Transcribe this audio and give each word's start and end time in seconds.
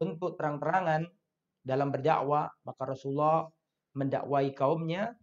untuk 0.00 0.34
terang-terangan 0.38 1.06
dalam 1.64 1.88
berdakwah, 1.88 2.50
maka 2.66 2.82
Rasulullah 2.84 3.48
mendakwai 3.94 4.52
kaumnya 4.52 5.14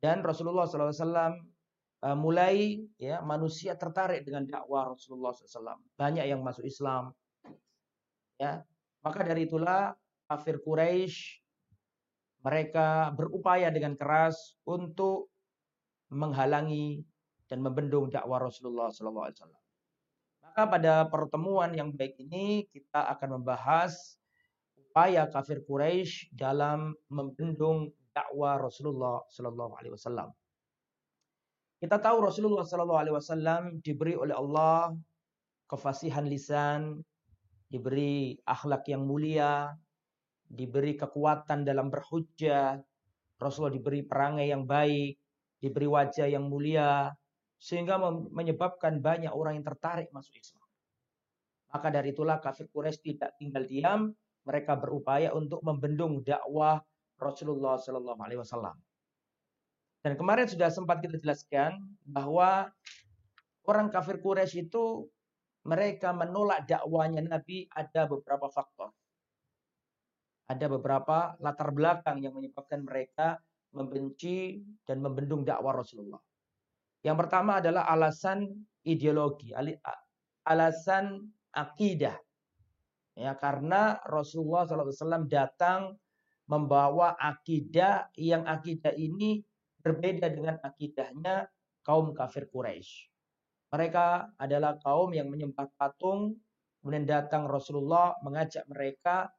dan 0.00 0.24
Rasulullah 0.24 0.68
SAW 0.68 1.36
uh, 2.04 2.16
mulai 2.16 2.80
ya 2.96 3.20
manusia 3.20 3.76
tertarik 3.76 4.24
dengan 4.24 4.48
dakwah 4.48 4.92
Rasulullah 4.92 5.32
SAW. 5.32 5.80
Banyak 5.96 6.24
yang 6.24 6.40
masuk 6.40 6.64
Islam. 6.64 7.12
Ya, 8.40 8.64
maka 9.04 9.20
dari 9.20 9.44
itulah 9.44 9.92
kafir 10.24 10.60
Quraisy 10.64 11.44
mereka 12.40 13.12
berupaya 13.12 13.68
dengan 13.68 13.92
keras 14.00 14.56
untuk 14.64 15.28
menghalangi 16.08 17.04
dan 17.44 17.60
membendung 17.60 18.08
dakwah 18.08 18.48
Rasulullah 18.48 18.88
SAW. 18.88 19.59
Maka 20.50 20.66
pada 20.66 21.06
pertemuan 21.06 21.70
yang 21.70 21.94
baik 21.94 22.18
ini 22.18 22.66
kita 22.74 23.06
akan 23.14 23.38
membahas 23.38 24.18
upaya 24.74 25.30
kafir 25.30 25.62
Quraisy 25.62 26.34
dalam 26.34 26.90
membendung 27.06 27.94
dakwah 28.10 28.58
Rasulullah 28.58 29.22
Sallallahu 29.30 29.78
Alaihi 29.78 29.94
Wasallam. 29.94 30.34
Kita 31.78 32.02
tahu 32.02 32.26
Rasulullah 32.26 32.66
Sallallahu 32.66 32.98
Alaihi 32.98 33.14
Wasallam 33.14 33.62
diberi 33.78 34.18
oleh 34.18 34.34
Allah 34.34 34.90
kefasihan 35.70 36.26
lisan, 36.26 36.98
diberi 37.70 38.34
akhlak 38.42 38.90
yang 38.90 39.06
mulia, 39.06 39.70
diberi 40.50 40.98
kekuatan 40.98 41.62
dalam 41.62 41.94
berhujjah, 41.94 42.74
Rasulullah 43.38 43.78
diberi 43.78 44.02
perangai 44.02 44.50
yang 44.50 44.66
baik, 44.66 45.14
diberi 45.62 45.86
wajah 45.86 46.26
yang 46.26 46.50
mulia, 46.50 47.14
sehingga 47.60 48.00
menyebabkan 48.32 49.04
banyak 49.04 49.28
orang 49.28 49.60
yang 49.60 49.66
tertarik 49.68 50.08
masuk 50.16 50.32
Islam. 50.40 50.64
Maka 51.70 51.92
dari 51.92 52.16
itulah 52.16 52.40
kafir 52.40 52.66
Quraisy 52.72 53.04
tidak 53.04 53.36
tinggal 53.36 53.68
diam, 53.68 54.10
mereka 54.48 54.74
berupaya 54.74 55.30
untuk 55.36 55.60
membendung 55.60 56.24
dakwah 56.24 56.80
Rasulullah 57.20 57.76
Shallallahu 57.76 58.20
Alaihi 58.24 58.40
Wasallam. 58.40 58.74
Dan 60.00 60.16
kemarin 60.16 60.48
sudah 60.48 60.72
sempat 60.72 61.04
kita 61.04 61.20
jelaskan 61.20 61.76
bahwa 62.08 62.72
orang 63.68 63.92
kafir 63.92 64.16
Quraisy 64.18 64.72
itu 64.72 65.04
mereka 65.68 66.16
menolak 66.16 66.64
dakwanya 66.64 67.20
Nabi 67.20 67.68
ada 67.76 68.08
beberapa 68.08 68.48
faktor. 68.48 68.96
Ada 70.48 70.66
beberapa 70.66 71.36
latar 71.38 71.70
belakang 71.70 72.24
yang 72.24 72.34
menyebabkan 72.34 72.82
mereka 72.82 73.38
membenci 73.76 74.64
dan 74.88 75.04
membendung 75.04 75.44
dakwah 75.44 75.76
Rasulullah. 75.76 76.18
Yang 77.00 77.16
pertama 77.26 77.64
adalah 77.64 77.88
alasan 77.88 78.44
ideologi, 78.84 79.56
alasan 80.44 81.32
akidah. 81.52 82.16
Ya, 83.16 83.36
karena 83.36 84.00
Rasulullah 84.06 84.64
SAW 84.64 85.28
datang 85.28 85.96
membawa 86.48 87.16
akidah 87.20 88.08
yang 88.16 88.44
akidah 88.48 88.92
ini 88.96 89.44
berbeda 89.80 90.28
dengan 90.28 90.56
akidahnya 90.60 91.48
kaum 91.84 92.12
kafir 92.12 92.48
Quraisy. 92.48 93.08
Mereka 93.70 94.36
adalah 94.36 94.76
kaum 94.82 95.14
yang 95.14 95.30
menyembah 95.30 95.70
patung, 95.78 96.36
kemudian 96.80 97.06
datang 97.06 97.46
Rasulullah 97.46 98.18
mengajak 98.20 98.66
mereka 98.66 99.30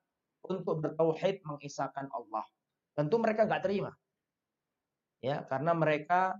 untuk 0.46 0.82
bertauhid 0.82 1.44
mengisahkan 1.46 2.10
Allah. 2.10 2.46
Tentu 2.96 3.20
mereka 3.20 3.46
nggak 3.46 3.64
terima. 3.66 3.92
Ya, 5.22 5.46
karena 5.46 5.78
mereka 5.78 6.40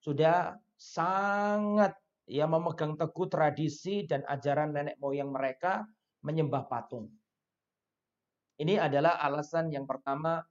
sudah 0.00 0.56
sangat 0.80 1.92
ya 2.24 2.48
memegang 2.48 2.96
teguh 2.96 3.28
tradisi 3.28 4.08
dan 4.08 4.24
ajaran 4.24 4.72
nenek 4.72 4.96
moyang 4.96 5.28
mereka 5.28 5.84
menyembah 6.24 6.64
patung. 6.68 7.12
Ini 8.60 8.76
adalah 8.76 9.20
alasan 9.24 9.72
yang 9.72 9.88
pertama 9.88 10.44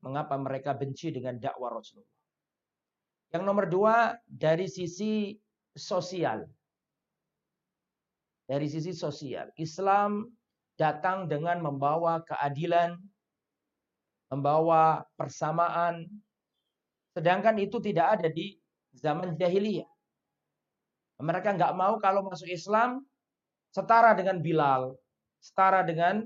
mengapa 0.00 0.36
mereka 0.40 0.72
benci 0.72 1.12
dengan 1.12 1.36
dakwah 1.36 1.76
Rasulullah. 1.76 2.20
Yang 3.30 3.42
nomor 3.44 3.66
dua, 3.68 3.96
dari 4.24 4.64
sisi 4.66 5.36
sosial. 5.76 6.48
Dari 8.48 8.66
sisi 8.66 8.90
sosial. 8.90 9.52
Islam 9.60 10.26
datang 10.74 11.28
dengan 11.28 11.60
membawa 11.62 12.24
keadilan, 12.26 12.96
membawa 14.32 15.04
persamaan. 15.14 16.08
Sedangkan 17.14 17.60
itu 17.60 17.78
tidak 17.78 18.18
ada 18.18 18.32
di 18.32 18.56
zaman 18.96 19.34
jahiliyah. 19.38 19.88
Mereka 21.20 21.54
nggak 21.56 21.76
mau 21.76 22.00
kalau 22.00 22.24
masuk 22.24 22.48
Islam 22.48 23.04
setara 23.70 24.16
dengan 24.16 24.40
Bilal, 24.40 24.96
setara 25.38 25.84
dengan 25.84 26.24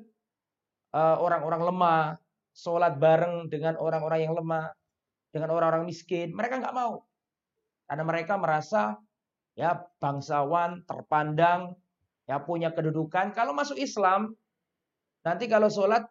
Eh, 0.94 1.16
orang-orang 1.18 1.62
lemah, 1.74 2.02
sholat 2.54 2.94
bareng 3.02 3.50
dengan 3.50 3.74
orang-orang 3.82 4.30
yang 4.30 4.34
lemah, 4.38 4.70
dengan 5.34 5.50
orang-orang 5.50 5.90
miskin. 5.90 6.30
Mereka 6.30 6.62
nggak 6.62 6.70
mau. 6.70 7.02
Karena 7.90 8.06
mereka 8.06 8.38
merasa 8.38 8.94
ya 9.58 9.74
bangsawan, 9.98 10.86
terpandang, 10.86 11.74
ya 12.30 12.38
punya 12.38 12.70
kedudukan. 12.70 13.34
Kalau 13.34 13.58
masuk 13.58 13.74
Islam, 13.74 14.38
nanti 15.26 15.50
kalau 15.50 15.66
sholat 15.66 16.06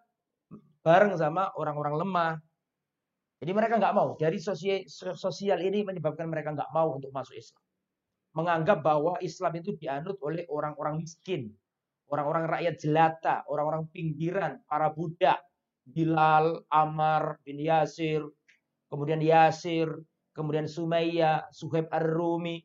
bareng 0.84 1.16
sama 1.16 1.48
orang-orang 1.56 2.04
lemah. 2.04 2.32
Jadi 3.44 3.52
mereka 3.52 3.76
nggak 3.76 3.92
mau. 3.92 4.16
Dari 4.16 4.40
sosial 4.40 5.60
ini 5.60 5.84
menyebabkan 5.84 6.32
mereka 6.32 6.56
nggak 6.56 6.72
mau 6.72 6.96
untuk 6.96 7.12
masuk 7.12 7.36
Islam. 7.36 7.60
Menganggap 8.40 8.80
bahwa 8.80 9.20
Islam 9.20 9.52
itu 9.60 9.76
dianut 9.76 10.16
oleh 10.24 10.48
orang-orang 10.48 11.04
miskin 11.04 11.52
orang-orang 12.14 12.46
rakyat 12.46 12.76
jelata, 12.78 13.36
orang-orang 13.50 13.90
pinggiran, 13.90 14.62
para 14.70 14.94
budak, 14.94 15.42
Bilal, 15.84 16.62
Amar 16.70 17.42
bin 17.42 17.58
Yasir, 17.58 18.22
kemudian 18.88 19.18
Yasir, 19.18 19.90
kemudian 20.38 20.70
Sumayyah, 20.70 21.50
Suhaib 21.50 21.90
Ar-Rumi, 21.90 22.62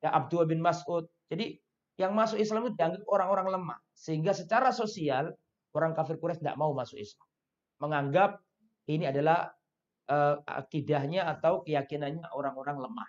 ya 0.00 0.16
Abdul 0.16 0.48
bin 0.48 0.64
Mas'ud. 0.64 1.04
Jadi 1.28 1.60
yang 2.00 2.16
masuk 2.16 2.40
Islam 2.40 2.66
itu 2.66 2.72
dianggap 2.76 3.04
orang-orang 3.04 3.60
lemah. 3.60 3.78
Sehingga 3.92 4.32
secara 4.32 4.72
sosial 4.72 5.28
orang 5.76 5.92
kafir 5.92 6.16
Quraisy 6.16 6.40
tidak 6.40 6.56
mau 6.56 6.72
masuk 6.72 6.96
Islam. 6.96 7.28
Menganggap 7.84 8.40
ini 8.88 9.04
adalah 9.08 9.52
uh, 10.10 10.42
akidahnya 10.46 11.26
atau 11.26 11.62
keyakinannya 11.62 12.26
orang-orang 12.32 12.78
lemah. 12.82 13.08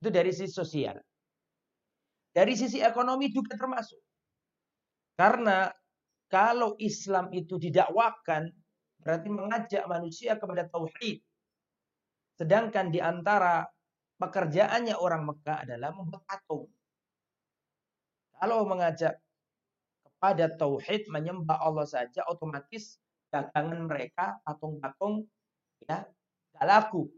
Itu 0.00 0.08
dari 0.08 0.32
sisi 0.32 0.52
sosial. 0.52 0.96
Dari 2.30 2.54
sisi 2.54 2.78
ekonomi 2.80 3.28
juga 3.34 3.58
termasuk. 3.58 4.00
Karena 5.18 5.68
kalau 6.30 6.78
Islam 6.78 7.28
itu 7.34 7.58
didakwakan, 7.58 8.48
berarti 9.02 9.28
mengajak 9.28 9.84
manusia 9.90 10.38
kepada 10.38 10.64
tauhid. 10.70 11.20
Sedangkan 12.38 12.88
di 12.88 13.02
antara 13.02 13.66
pekerjaannya 14.16 14.96
orang 14.96 15.26
Mekah 15.26 15.66
adalah 15.66 15.90
membuat 15.92 16.24
patung. 16.24 16.70
Kalau 18.40 18.64
mengajak 18.64 19.20
kepada 20.06 20.48
tauhid, 20.56 21.08
menyembah 21.12 21.60
Allah 21.60 21.84
saja, 21.84 22.24
otomatis 22.24 22.96
dagangan 23.28 23.84
mereka, 23.84 24.40
patung-patung, 24.46 25.28
ya, 25.84 26.04
gak 26.56 26.66
laku. 26.66 27.08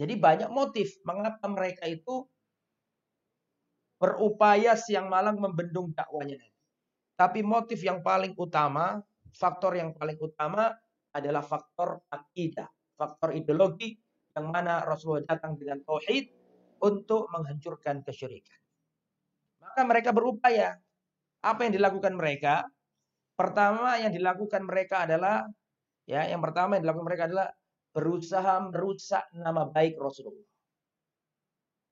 Jadi 0.00 0.16
banyak 0.16 0.48
motif 0.48 0.96
mengapa 1.04 1.44
mereka 1.48 1.84
itu 1.84 2.24
berupaya 4.00 4.76
siang 4.80 5.12
malam 5.12 5.36
membendung 5.36 5.92
dakwanya 5.92 6.40
tapi 7.20 7.44
motif 7.44 7.84
yang 7.84 8.00
paling 8.00 8.32
utama, 8.40 8.96
faktor 9.36 9.76
yang 9.76 9.92
paling 9.92 10.16
utama 10.16 10.72
adalah 11.12 11.44
faktor 11.44 12.00
akidah, 12.08 12.64
faktor 12.96 13.36
ideologi 13.36 13.92
yang 14.32 14.48
mana 14.48 14.80
Rasulullah 14.88 15.28
datang 15.28 15.60
dengan 15.60 15.84
tauhid 15.84 16.32
untuk 16.80 17.28
menghancurkan 17.28 18.00
kesyirikan. 18.00 18.56
Maka 19.60 19.84
mereka 19.84 20.16
berupaya. 20.16 20.80
Apa 21.44 21.68
yang 21.68 21.76
dilakukan 21.76 22.16
mereka? 22.16 22.64
Pertama 23.36 24.00
yang 24.00 24.16
dilakukan 24.16 24.64
mereka 24.64 25.04
adalah 25.04 25.44
ya, 26.10 26.26
yang 26.26 26.42
pertama 26.42 26.74
yang 26.74 26.82
dilakukan 26.82 27.06
mereka 27.06 27.24
adalah 27.30 27.48
berusaha 27.94 28.54
merusak 28.66 29.30
nama 29.30 29.70
baik 29.70 29.94
Rasulullah. 29.94 30.50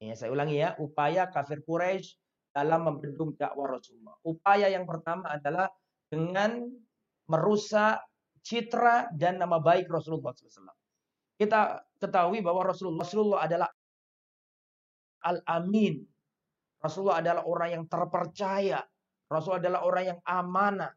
Ya, 0.03 0.15
saya 0.19 0.35
ulangi 0.35 0.59
ya, 0.59 0.75
upaya 0.79 1.31
kafir 1.31 1.63
Quraisy 1.63 2.19
dalam 2.55 2.87
membendung 2.87 3.35
dakwah 3.39 3.79
Rasulullah. 3.79 4.15
Upaya 4.27 4.67
yang 4.71 4.87
pertama 4.87 5.31
adalah 5.31 5.71
dengan 6.11 6.67
merusak 7.31 8.03
citra 8.43 9.11
dan 9.15 9.39
nama 9.39 9.59
baik 9.63 9.91
Rasulullah 9.91 10.35
SAW. 10.35 10.75
Kita 11.39 11.79
ketahui 12.03 12.43
bahwa 12.43 12.67
Rasulullah, 12.67 13.07
Rasulullah 13.07 13.41
adalah 13.47 13.71
al-amin. 15.23 16.03
Rasulullah 16.79 17.19
adalah 17.23 17.43
orang 17.47 17.71
yang 17.75 17.85
terpercaya. 17.91 18.83
Rasulullah 19.27 19.63
adalah 19.63 19.81
orang 19.87 20.05
yang 20.15 20.19
amanah. 20.25 20.91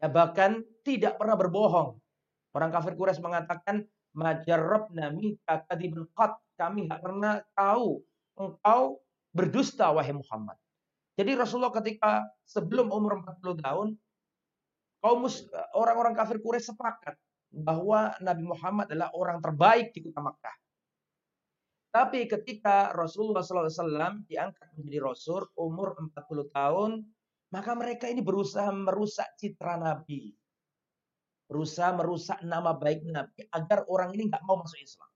Ya, 0.00 0.08
bahkan 0.08 0.64
tidak 0.86 1.18
pernah 1.20 1.36
berbohong. 1.36 1.98
Orang 2.50 2.70
kafir 2.74 2.98
Quraisy 2.98 3.22
mengatakan, 3.22 3.86
Majarrabna 4.10 5.14
minka 5.14 5.62
kadibul 5.70 6.10
Kami 6.58 6.90
nggak 6.90 6.98
pernah 6.98 7.38
tahu 7.54 8.02
engkau 8.34 8.98
berdusta 9.30 9.94
wahai 9.94 10.10
Muhammad. 10.10 10.58
Jadi 11.14 11.38
Rasulullah 11.38 11.70
ketika 11.70 12.26
sebelum 12.42 12.90
umur 12.90 13.22
40 13.22 13.62
tahun, 13.62 13.88
kaum 14.98 15.22
orang-orang 15.78 16.14
kafir 16.18 16.42
Quraisy 16.42 16.74
sepakat 16.74 17.14
bahwa 17.50 18.14
Nabi 18.22 18.44
Muhammad 18.46 18.90
adalah 18.90 19.10
orang 19.14 19.38
terbaik 19.42 19.94
di 19.94 20.06
kota 20.06 20.22
Makkah. 20.22 20.56
Tapi 21.90 22.30
ketika 22.30 22.94
Rasulullah 22.94 23.42
SAW 23.42 24.22
diangkat 24.30 24.78
menjadi 24.78 24.98
Rasul 25.02 25.42
umur 25.58 25.98
40 25.98 26.46
tahun, 26.54 26.90
maka 27.50 27.74
mereka 27.74 28.06
ini 28.06 28.22
berusaha 28.22 28.70
merusak 28.70 29.26
citra 29.34 29.74
Nabi. 29.74 30.30
Berusaha 31.50 31.90
merusak 31.98 32.38
nama 32.46 32.78
baik 32.78 33.02
Nabi 33.10 33.42
agar 33.50 33.82
orang 33.90 34.14
ini 34.14 34.30
nggak 34.30 34.46
mau 34.46 34.62
masuk 34.62 34.78
Islam. 34.78 35.10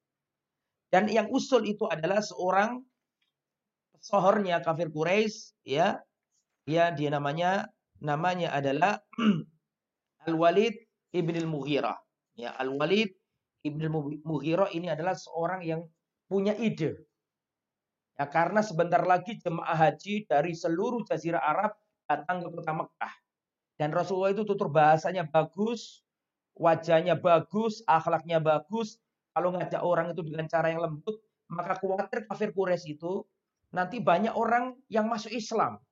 Dan 0.90 1.06
yang 1.06 1.30
usul 1.30 1.62
itu 1.62 1.86
adalah 1.86 2.18
seorang 2.18 2.82
sohornya 4.02 4.58
kafir 4.60 4.90
Quraisy, 4.90 5.54
ya, 5.62 6.02
ya 6.66 6.90
dia 6.90 7.08
namanya 7.14 7.70
namanya 8.02 8.50
adalah 8.50 8.98
Al 10.26 10.34
Walid 10.34 10.74
ibn 11.14 11.34
al 11.38 11.48
Mughirah. 11.48 11.98
Ya, 12.34 12.52
Al 12.58 12.74
Walid 12.74 13.14
ibn 13.62 13.80
al 13.86 13.94
Mughirah 14.26 14.74
ini 14.74 14.90
adalah 14.90 15.14
seorang 15.14 15.62
yang 15.62 15.86
punya 16.26 16.52
ide. 16.58 16.98
Ya, 18.14 18.30
karena 18.30 18.62
sebentar 18.62 19.02
lagi 19.02 19.38
jemaah 19.42 19.74
haji 19.74 20.26
dari 20.30 20.54
seluruh 20.54 21.02
jazirah 21.06 21.42
Arab 21.42 21.74
datang 22.06 22.44
ke 22.44 22.48
kota 22.52 22.72
Mekah. 22.76 23.14
Dan 23.74 23.90
Rasulullah 23.90 24.30
itu 24.30 24.46
tutur 24.46 24.70
bahasanya 24.70 25.26
bagus, 25.26 26.03
wajahnya 26.54 27.18
bagus, 27.18 27.82
akhlaknya 27.86 28.38
bagus. 28.38 28.98
Kalau 29.34 29.50
ngajak 29.50 29.82
orang 29.82 30.14
itu 30.14 30.22
dengan 30.22 30.46
cara 30.46 30.70
yang 30.70 30.82
lembut, 30.82 31.18
maka 31.50 31.74
khawatir 31.78 32.22
kafir 32.30 32.54
Quraisy 32.54 32.94
itu 32.94 33.26
nanti 33.74 33.98
banyak 33.98 34.30
orang 34.30 34.78
yang 34.86 35.10
masuk 35.10 35.34
Islam. 35.34 35.82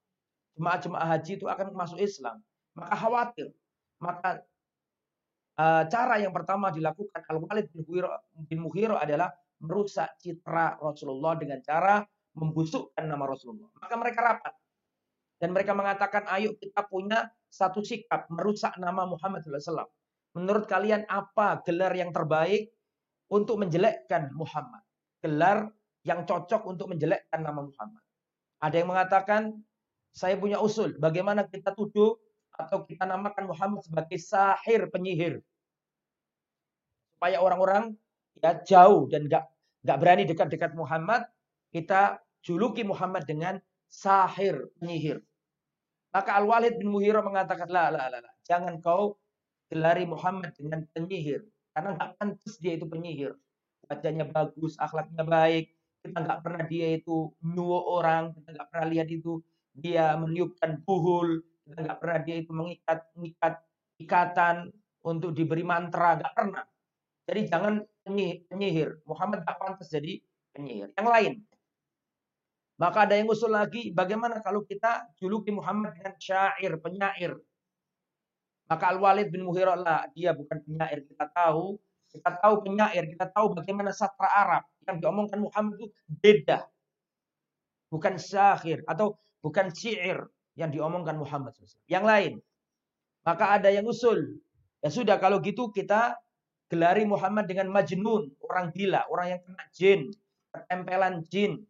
Jemaah-jemaah 0.54 1.08
haji 1.18 1.32
itu 1.42 1.46
akan 1.50 1.74
masuk 1.74 1.98
Islam. 1.98 2.38
Maka 2.78 2.94
khawatir. 2.94 3.50
Maka 3.98 4.46
uh, 5.58 5.84
cara 5.90 6.22
yang 6.22 6.30
pertama 6.30 6.70
dilakukan 6.70 7.18
Al-Walid 7.26 7.66
bin 8.46 8.58
Mughirah 8.62 9.02
adalah 9.02 9.34
merusak 9.58 10.18
citra 10.22 10.78
Rasulullah 10.78 11.34
dengan 11.34 11.58
cara 11.62 12.02
membusukkan 12.38 13.02
nama 13.02 13.24
Rasulullah. 13.26 13.70
Maka 13.82 13.94
mereka 13.98 14.20
rapat. 14.22 14.54
Dan 15.42 15.50
mereka 15.50 15.74
mengatakan, 15.74 16.22
ayo 16.30 16.54
kita 16.54 16.86
punya 16.86 17.26
satu 17.50 17.82
sikap 17.82 18.30
merusak 18.30 18.78
nama 18.78 19.02
Muhammad 19.02 19.42
SAW. 19.42 19.90
Menurut 20.32 20.64
kalian 20.64 21.04
apa 21.08 21.60
gelar 21.64 21.92
yang 21.92 22.08
terbaik 22.08 22.72
untuk 23.28 23.60
menjelekkan 23.60 24.32
Muhammad? 24.32 24.80
Gelar 25.20 25.68
yang 26.02 26.24
cocok 26.24 26.64
untuk 26.66 26.90
menjelekkan 26.90 27.44
nama 27.44 27.62
Muhammad. 27.62 28.02
Ada 28.62 28.80
yang 28.80 28.88
mengatakan, 28.90 29.42
saya 30.12 30.36
punya 30.40 30.60
usul. 30.60 30.96
Bagaimana 30.96 31.44
kita 31.48 31.76
tuduh 31.76 32.16
atau 32.52 32.84
kita 32.84 33.08
namakan 33.08 33.48
Muhammad 33.48 33.80
sebagai 33.84 34.16
sahir 34.20 34.88
penyihir. 34.92 35.40
Supaya 37.16 37.40
orang-orang 37.40 37.96
ya 38.40 38.60
jauh 38.64 39.08
dan 39.08 39.28
nggak 39.28 39.44
nggak 39.82 39.98
berani 39.98 40.22
dekat-dekat 40.28 40.72
Muhammad, 40.78 41.26
kita 41.74 42.20
juluki 42.44 42.82
Muhammad 42.86 43.24
dengan 43.26 43.58
sahir 43.88 44.68
penyihir. 44.78 45.20
Maka 46.12 46.36
Al-Walid 46.40 46.76
bin 46.76 46.92
Muhira 46.92 47.24
mengatakan, 47.24 47.72
la, 47.72 47.88
la, 47.88 48.08
la, 48.12 48.20
la. 48.20 48.32
jangan 48.44 48.78
kau 48.84 49.16
gelari 49.72 50.04
Muhammad 50.04 50.52
dengan 50.52 50.84
penyihir. 50.92 51.48
Karena 51.72 51.96
nggak 51.96 52.20
pantas 52.20 52.60
dia 52.60 52.76
itu 52.76 52.84
penyihir. 52.84 53.32
Wajahnya 53.88 54.28
bagus, 54.28 54.76
akhlaknya 54.76 55.24
baik. 55.24 55.72
Kita 56.04 56.20
nggak 56.20 56.40
pernah 56.44 56.62
dia 56.68 57.00
itu 57.00 57.32
nyuwo 57.40 57.96
orang. 57.96 58.36
Kita 58.36 58.52
nggak 58.52 58.68
pernah 58.68 58.86
lihat 58.92 59.08
itu 59.08 59.40
dia 59.72 60.12
meniupkan 60.20 60.84
buhul. 60.84 61.40
Kita 61.64 61.80
nggak 61.88 61.98
pernah 62.04 62.18
dia 62.20 62.36
itu 62.44 62.52
mengikat, 62.52 63.00
mengikat 63.16 63.64
ikatan 63.96 64.68
untuk 65.00 65.32
diberi 65.32 65.64
mantra. 65.64 66.20
Nggak 66.20 66.34
pernah. 66.36 66.64
Jadi 67.24 67.40
jangan 67.48 67.74
penyihir. 68.52 69.00
Muhammad 69.08 69.48
tak 69.48 69.56
pantas 69.56 69.88
jadi 69.88 70.20
penyihir. 70.52 70.92
Yang 70.92 71.08
lain. 71.08 71.32
Maka 72.76 73.06
ada 73.06 73.14
yang 73.14 73.30
usul 73.30 73.54
lagi, 73.54 73.94
bagaimana 73.94 74.42
kalau 74.42 74.66
kita 74.66 75.06
juluki 75.14 75.54
Muhammad 75.54 75.94
dengan 75.94 76.18
syair, 76.18 76.76
penyair. 76.82 77.38
Maka 78.70 78.84
Al-Walid 78.94 79.28
bin 79.30 79.46
Muhirah 79.46 79.78
lah, 79.78 80.06
dia 80.14 80.32
bukan 80.32 80.62
penyair. 80.62 81.04
Kita 81.04 81.28
tahu, 81.30 81.76
kita 82.12 82.30
tahu 82.40 82.54
penyair, 82.64 83.04
kita 83.08 83.26
tahu 83.32 83.56
bagaimana 83.56 83.90
sastra 83.90 84.28
Arab. 84.28 84.62
Yang 84.86 84.96
diomongkan 85.06 85.38
Muhammad 85.42 85.74
itu 85.78 85.86
beda. 86.08 86.58
Bukan 87.92 88.16
syair 88.16 88.80
atau 88.88 89.20
bukan 89.44 89.68
syair 89.70 90.24
yang 90.56 90.72
diomongkan 90.72 91.16
Muhammad. 91.18 91.52
Yang 91.86 92.04
lain. 92.04 92.32
Maka 93.22 93.60
ada 93.60 93.68
yang 93.70 93.86
usul. 93.86 94.40
Ya 94.82 94.90
sudah 94.90 95.20
kalau 95.22 95.38
gitu 95.38 95.70
kita 95.70 96.18
gelari 96.72 97.04
Muhammad 97.04 97.44
dengan 97.46 97.68
majnun, 97.68 98.32
orang 98.48 98.72
gila, 98.72 99.04
orang 99.12 99.36
yang 99.36 99.40
kena 99.44 99.64
jin, 99.76 100.00
ketempelan 100.50 101.22
jin. 101.28 101.60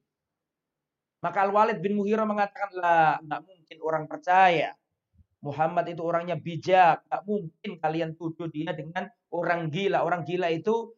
Maka 1.23 1.47
Al-Walid 1.47 1.83
bin 1.83 1.99
Muhirah 1.99 2.27
mengatakan, 2.27 2.71
lah, 2.79 3.19
nggak 3.23 3.41
mungkin 3.47 3.79
orang 3.83 4.05
percaya. 4.07 4.75
Muhammad 5.43 5.91
itu 5.91 6.03
orangnya 6.07 6.39
bijak. 6.39 7.03
Nggak 7.11 7.23
mungkin 7.27 7.71
kalian 7.83 8.11
tuduh 8.15 8.47
dia 8.47 8.71
dengan 8.71 9.11
orang 9.35 9.69
gila. 9.69 10.07
Orang 10.07 10.23
gila 10.23 10.49
itu, 10.55 10.95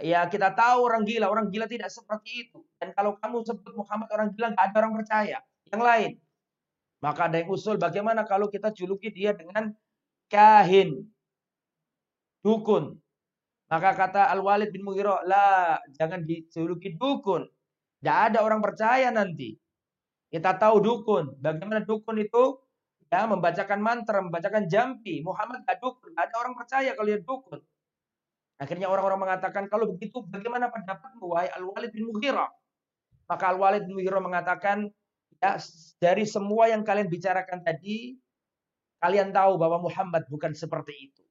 ya 0.00 0.24
kita 0.26 0.56
tahu 0.56 0.88
orang 0.88 1.04
gila. 1.04 1.28
Orang 1.28 1.52
gila 1.52 1.68
tidak 1.68 1.92
seperti 1.92 2.48
itu. 2.48 2.64
Dan 2.80 2.96
kalau 2.96 3.20
kamu 3.20 3.44
sebut 3.44 3.76
Muhammad 3.76 4.08
orang 4.16 4.28
gila, 4.32 4.56
nggak 4.56 4.64
ada 4.72 4.76
orang 4.80 4.94
percaya. 4.96 5.38
Yang 5.68 5.82
lain. 5.84 6.12
Maka 7.04 7.28
ada 7.28 7.36
yang 7.36 7.52
usul, 7.52 7.76
bagaimana 7.76 8.24
kalau 8.24 8.48
kita 8.48 8.72
juluki 8.72 9.12
dia 9.12 9.36
dengan 9.36 9.68
kahin, 10.32 11.04
dukun. 12.40 12.96
Maka 13.68 13.92
kata 13.92 14.32
Al-Walid 14.32 14.72
bin 14.72 14.86
Mughirah, 14.88 15.20
lah 15.28 15.76
jangan 15.92 16.24
dijuluki 16.24 16.96
dukun. 16.96 17.44
Tidak 18.00 18.16
ada 18.32 18.40
orang 18.40 18.64
percaya 18.64 19.12
nanti. 19.12 19.52
Kita 20.32 20.56
tahu 20.56 20.80
dukun. 20.80 21.36
Bagaimana 21.36 21.84
dukun 21.84 22.16
itu 22.16 22.56
ya 23.06 23.22
membacakan 23.26 23.78
mantra, 23.78 24.18
membacakan 24.18 24.66
jampi. 24.66 25.22
Muhammad 25.22 25.62
tidak 25.62 25.78
dukun. 25.78 26.12
Ada 26.18 26.34
orang 26.42 26.54
percaya 26.58 26.90
kalau 26.94 27.08
dia 27.08 27.20
dukun. 27.22 27.60
Akhirnya 28.56 28.88
orang-orang 28.88 29.20
mengatakan, 29.28 29.68
kalau 29.68 29.92
begitu 29.92 30.24
bagaimana 30.24 30.72
pendapatmu, 30.72 31.28
wahai 31.28 31.52
Al-Walid 31.52 31.92
bin 31.92 32.08
Mughirah? 32.08 32.48
Maka 33.28 33.44
Al-Walid 33.52 33.84
bin 33.84 34.00
Mughirah 34.00 34.22
mengatakan, 34.24 34.88
ya 35.36 35.60
dari 36.00 36.24
semua 36.24 36.72
yang 36.72 36.80
kalian 36.80 37.12
bicarakan 37.12 37.60
tadi, 37.60 38.16
kalian 39.04 39.30
tahu 39.30 39.60
bahwa 39.60 39.84
Muhammad 39.84 40.24
bukan 40.32 40.56
seperti 40.56 41.12
itu. 41.12 41.22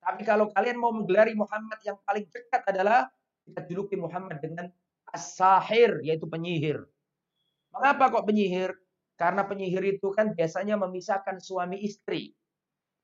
Tapi 0.00 0.24
kalau 0.24 0.48
kalian 0.48 0.80
mau 0.80 0.96
menggelari 0.96 1.36
Muhammad 1.36 1.76
yang 1.84 2.00
paling 2.08 2.24
dekat 2.32 2.64
adalah 2.64 3.12
kita 3.44 3.60
juluki 3.68 4.00
Muhammad 4.00 4.40
dengan 4.40 4.72
as-sahir 5.12 6.00
yaitu 6.00 6.24
penyihir. 6.24 6.80
Mengapa 7.70 8.08
kok 8.08 8.24
penyihir? 8.24 8.72
Karena 9.20 9.44
penyihir 9.44 10.00
itu 10.00 10.08
kan 10.16 10.32
biasanya 10.32 10.80
memisahkan 10.80 11.44
suami 11.44 11.76
istri. 11.84 12.32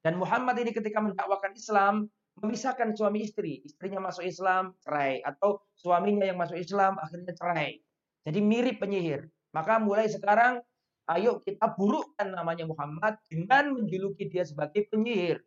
Dan 0.01 0.17
Muhammad 0.17 0.57
ini 0.57 0.73
ketika 0.73 1.05
mendakwakan 1.05 1.53
Islam 1.53 2.09
memisahkan 2.41 2.97
suami 2.97 3.29
istri. 3.29 3.61
Istrinya 3.69 4.01
masuk 4.01 4.25
Islam, 4.25 4.73
cerai. 4.81 5.21
Atau 5.21 5.61
suaminya 5.77 6.25
yang 6.25 6.41
masuk 6.41 6.57
Islam, 6.57 6.97
akhirnya 6.97 7.37
cerai. 7.37 7.85
Jadi 8.25 8.39
mirip 8.41 8.81
penyihir. 8.81 9.29
Maka 9.53 9.77
mulai 9.77 10.09
sekarang, 10.09 10.65
ayo 11.13 11.37
kita 11.45 11.77
burukkan 11.77 12.33
namanya 12.33 12.65
Muhammad 12.65 13.21
dengan 13.29 13.77
menjuluki 13.77 14.33
dia 14.33 14.49
sebagai 14.49 14.89
penyihir. 14.89 15.45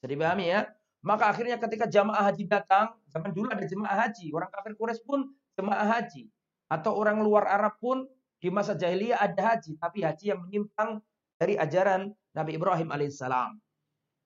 Jadi 0.00 0.16
dipahami 0.16 0.48
ya? 0.48 0.64
Maka 1.04 1.32
akhirnya 1.32 1.60
ketika 1.60 1.88
jamaah 1.88 2.28
haji 2.28 2.44
datang, 2.48 2.96
zaman 3.08 3.32
dulu 3.36 3.52
ada 3.52 3.64
jemaah 3.64 4.08
haji, 4.08 4.32
orang 4.32 4.48
kafir 4.48 4.72
Quraisy 4.76 5.04
pun 5.04 5.28
jemaah 5.56 5.88
haji. 5.88 6.28
Atau 6.72 6.96
orang 6.96 7.20
luar 7.20 7.48
Arab 7.48 7.76
pun 7.80 8.04
di 8.40 8.48
masa 8.48 8.72
jahiliyah 8.72 9.20
ada 9.20 9.54
haji, 9.54 9.76
tapi 9.76 10.00
haji 10.00 10.24
yang 10.32 10.40
menyimpang 10.40 11.04
dari 11.36 11.60
ajaran 11.60 12.08
Nabi 12.32 12.56
Ibrahim 12.56 12.88
alaihissalam. 12.88 13.60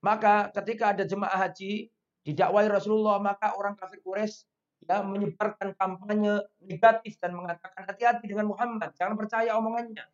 Maka 0.07 0.55
ketika 0.55 0.95
ada 0.95 1.03
jemaah 1.03 1.35
haji 1.35 1.91
didakwai 2.23 2.71
Rasulullah, 2.71 3.19
maka 3.19 3.59
orang 3.59 3.75
kafir 3.75 3.99
Quraisy 4.07 4.47
ya 4.85 5.01
menyebarkan 5.01 5.73
kampanye 5.75 6.45
negatif 6.61 7.17
dan 7.19 7.33
mengatakan 7.33 7.89
hati-hati 7.89 8.29
dengan 8.29 8.53
Muhammad, 8.53 8.93
jangan 8.95 9.17
percaya 9.17 9.57
omongannya. 9.57 10.05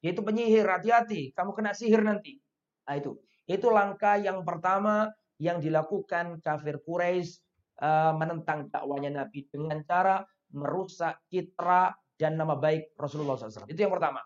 Yaitu 0.00 0.24
penyihir, 0.24 0.64
hati-hati, 0.64 1.36
kamu 1.36 1.52
kena 1.52 1.76
sihir 1.76 2.00
nanti. 2.00 2.40
Nah 2.88 2.96
itu. 2.96 3.20
Itu 3.44 3.68
langkah 3.68 4.16
yang 4.16 4.46
pertama 4.46 5.10
yang 5.36 5.60
dilakukan 5.60 6.40
kafir 6.40 6.80
Quraisy 6.80 7.40
uh, 7.82 8.16
menentang 8.16 8.72
dakwanya 8.72 9.24
Nabi 9.24 9.44
dengan 9.52 9.84
cara 9.84 10.24
merusak 10.54 11.20
citra 11.28 11.92
dan 12.20 12.36
nama 12.36 12.52
baik 12.52 12.92
Rasulullah 13.00 13.40
SAW. 13.40 13.64
Itu 13.64 13.80
yang 13.80 13.96
pertama. 13.96 14.20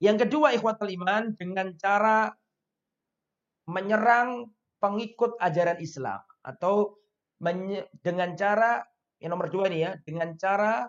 Yang 0.00 0.24
kedua 0.24 0.56
ikhwatul 0.56 0.88
iman 0.96 1.36
dengan 1.36 1.76
cara 1.76 2.32
menyerang 3.68 4.48
pengikut 4.80 5.36
ajaran 5.36 5.76
Islam 5.84 6.24
atau 6.40 6.96
dengan 8.00 8.32
cara 8.40 8.80
yang 9.20 9.36
nomor 9.36 9.52
dua 9.52 9.68
ini 9.68 9.84
ya 9.84 9.92
dengan 10.00 10.32
cara 10.40 10.88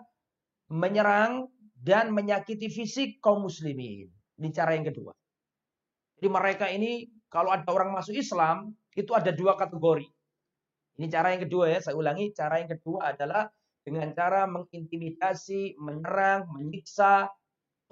menyerang 0.72 1.52
dan 1.76 2.16
menyakiti 2.16 2.72
fisik 2.72 3.20
kaum 3.20 3.44
muslimin. 3.44 4.08
Ini 4.40 4.48
cara 4.56 4.72
yang 4.72 4.88
kedua. 4.88 5.12
Jadi 6.16 6.28
mereka 6.32 6.66
ini 6.72 7.04
kalau 7.28 7.52
ada 7.52 7.68
orang 7.68 7.92
masuk 7.92 8.16
Islam 8.16 8.72
itu 8.96 9.12
ada 9.12 9.32
dua 9.32 9.56
kategori. 9.56 10.08
Ini 10.96 11.06
cara 11.12 11.36
yang 11.36 11.44
kedua 11.44 11.68
ya, 11.68 11.78
saya 11.84 11.96
ulangi, 11.96 12.32
cara 12.32 12.56
yang 12.56 12.72
kedua 12.72 13.12
adalah 13.12 13.52
dengan 13.86 14.10
cara 14.18 14.50
mengintimidasi, 14.50 15.78
menyerang, 15.78 16.50
menyiksa 16.50 17.30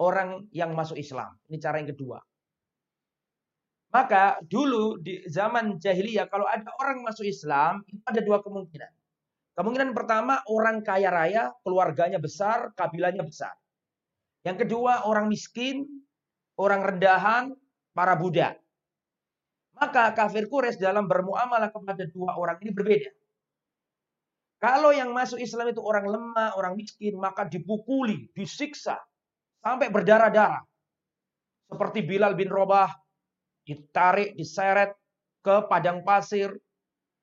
orang 0.03 0.43
yang 0.51 0.75
masuk 0.75 0.99
Islam. 0.99 1.39
Ini 1.47 1.55
cara 1.63 1.79
yang 1.79 1.95
kedua. 1.95 2.19
Maka 3.95 4.43
dulu 4.43 4.99
di 4.99 5.23
zaman 5.31 5.79
jahiliyah 5.79 6.27
kalau 6.27 6.43
ada 6.51 6.67
orang 6.83 6.99
masuk 6.99 7.23
Islam 7.23 7.79
itu 7.87 8.03
ada 8.03 8.19
dua 8.19 8.43
kemungkinan. 8.43 8.91
Kemungkinan 9.55 9.95
pertama 9.95 10.43
orang 10.51 10.83
kaya 10.83 11.07
raya, 11.07 11.55
keluarganya 11.63 12.19
besar, 12.19 12.75
kabilahnya 12.75 13.23
besar. 13.23 13.55
Yang 14.43 14.67
kedua 14.67 15.07
orang 15.07 15.31
miskin, 15.31 15.87
orang 16.59 16.83
rendahan, 16.83 17.55
para 17.95 18.19
budak. 18.19 18.59
Maka 19.79 20.11
kafir 20.11 20.51
Quraisy 20.51 20.75
dalam 20.75 21.07
bermuamalah 21.07 21.71
kepada 21.71 22.03
dua 22.11 22.35
orang 22.35 22.59
ini 22.59 22.75
berbeda. 22.75 23.11
Kalau 24.59 24.95
yang 24.95 25.11
masuk 25.11 25.37
Islam 25.37 25.69
itu 25.69 25.83
orang 25.83 26.07
lemah, 26.07 26.55
orang 26.55 26.79
miskin, 26.79 27.19
maka 27.19 27.43
dipukuli, 27.43 28.31
disiksa, 28.31 28.95
sampai 29.59 29.91
berdarah-darah. 29.91 30.63
Seperti 31.67 32.05
Bilal 32.07 32.39
bin 32.39 32.47
Robah, 32.47 32.87
ditarik, 33.67 34.37
diseret 34.37 34.95
ke 35.43 35.65
padang 35.67 36.07
pasir, 36.07 36.55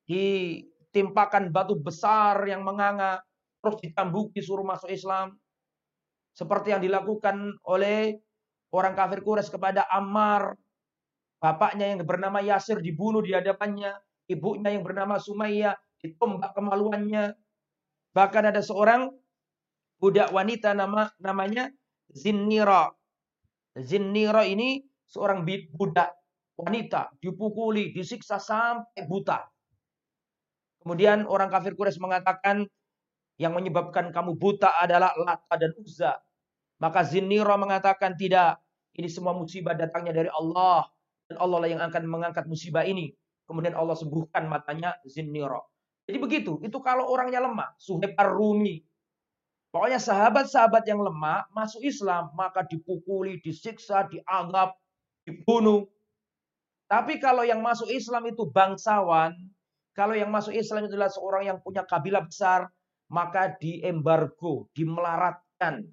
ditimpakan 0.04 1.48
batu 1.48 1.78
besar 1.80 2.44
yang 2.44 2.66
menganga, 2.66 3.22
terus 3.64 3.80
ditambuki 3.80 4.44
suruh 4.44 4.66
masuk 4.66 4.92
Islam. 4.92 5.32
Seperti 6.36 6.76
yang 6.76 6.82
dilakukan 6.84 7.56
oleh 7.64 8.16
orang 8.72 8.92
kafir 8.96 9.20
Quraisy 9.20 9.52
kepada 9.52 9.84
Ammar. 9.88 10.56
Bapaknya 11.42 11.90
yang 11.90 12.06
bernama 12.06 12.38
Yasir 12.38 12.78
dibunuh 12.78 13.20
di 13.20 13.34
hadapannya. 13.34 13.92
Ibunya 14.30 14.72
yang 14.72 14.86
bernama 14.86 15.18
Sumayyah 15.18 15.74
ditombak 16.02 16.52
kemaluannya. 16.52 17.32
Bahkan 18.12 18.44
ada 18.52 18.60
seorang 18.60 19.08
budak 20.02 20.34
wanita 20.34 20.74
nama 20.74 21.08
namanya 21.22 21.70
Zinnira. 22.12 22.92
Zinnira 23.78 24.44
ini 24.44 24.84
seorang 25.08 25.46
budak 25.72 26.12
wanita 26.58 27.16
dipukuli, 27.22 27.94
disiksa 27.94 28.36
sampai 28.36 29.08
buta. 29.08 29.40
Kemudian 30.82 31.24
orang 31.30 31.48
kafir 31.48 31.78
Quraisy 31.78 32.02
mengatakan 32.02 32.66
yang 33.40 33.54
menyebabkan 33.54 34.10
kamu 34.12 34.36
buta 34.36 34.76
adalah 34.82 35.14
Lata 35.16 35.54
dan 35.56 35.72
Uzza. 35.78 36.18
Maka 36.82 37.06
Zinnira 37.06 37.54
mengatakan 37.54 38.18
tidak, 38.18 38.58
ini 38.98 39.06
semua 39.06 39.32
musibah 39.32 39.78
datangnya 39.78 40.12
dari 40.12 40.30
Allah 40.34 40.90
dan 41.30 41.38
Allah 41.38 41.58
lah 41.62 41.70
yang 41.70 41.82
akan 41.86 42.02
mengangkat 42.10 42.44
musibah 42.50 42.82
ini. 42.82 43.14
Kemudian 43.46 43.78
Allah 43.78 43.94
sembuhkan 43.94 44.50
matanya 44.50 44.98
Zinnira. 45.06 45.62
Jadi 46.10 46.18
begitu, 46.18 46.58
itu 46.62 46.78
kalau 46.82 47.06
orangnya 47.06 47.38
lemah, 47.42 47.78
Suhaib 47.78 48.18
Ar-Rumi. 48.18 48.82
Pokoknya 49.72 49.96
sahabat-sahabat 49.96 50.84
yang 50.84 51.00
lemah 51.00 51.48
masuk 51.54 51.80
Islam, 51.80 52.28
maka 52.36 52.66
dipukuli, 52.68 53.40
disiksa, 53.40 54.04
dianggap, 54.10 54.76
dibunuh. 55.24 55.88
Tapi 56.92 57.16
kalau 57.16 57.40
yang 57.40 57.64
masuk 57.64 57.88
Islam 57.88 58.28
itu 58.28 58.44
bangsawan, 58.52 59.32
kalau 59.96 60.12
yang 60.12 60.28
masuk 60.28 60.52
Islam 60.52 60.84
itu 60.84 60.92
adalah 60.92 61.08
seorang 61.08 61.42
yang 61.48 61.58
punya 61.64 61.88
kabilah 61.88 62.20
besar, 62.28 62.68
maka 63.08 63.56
diembargo, 63.56 64.68
dimelaratkan. 64.76 65.88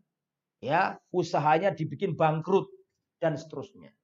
Ya, 0.60 1.00
usahanya 1.16 1.72
dibikin 1.72 2.20
bangkrut 2.20 2.68
dan 3.24 3.40
seterusnya. 3.40 3.96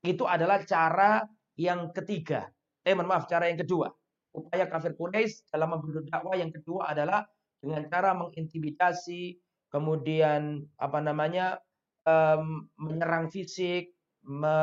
Itu 0.00 0.24
adalah 0.24 0.64
cara 0.64 1.20
yang 1.60 1.92
ketiga. 1.92 2.48
Eh, 2.80 2.96
maaf, 2.96 3.28
cara 3.28 3.52
yang 3.52 3.60
kedua. 3.60 3.92
Upaya 4.38 4.70
kafir 4.70 4.94
Quraisy 4.94 5.50
dalam 5.50 5.74
membunuh 5.74 6.06
dakwah 6.06 6.38
yang 6.38 6.54
kedua 6.54 6.94
adalah 6.94 7.26
dengan 7.58 7.82
cara 7.90 8.14
mengintimidasi, 8.14 9.34
kemudian 9.66 10.62
apa 10.78 11.02
namanya 11.02 11.58
um, 12.06 12.70
menyerang 12.78 13.26
fisik, 13.34 13.90
me, 14.22 14.54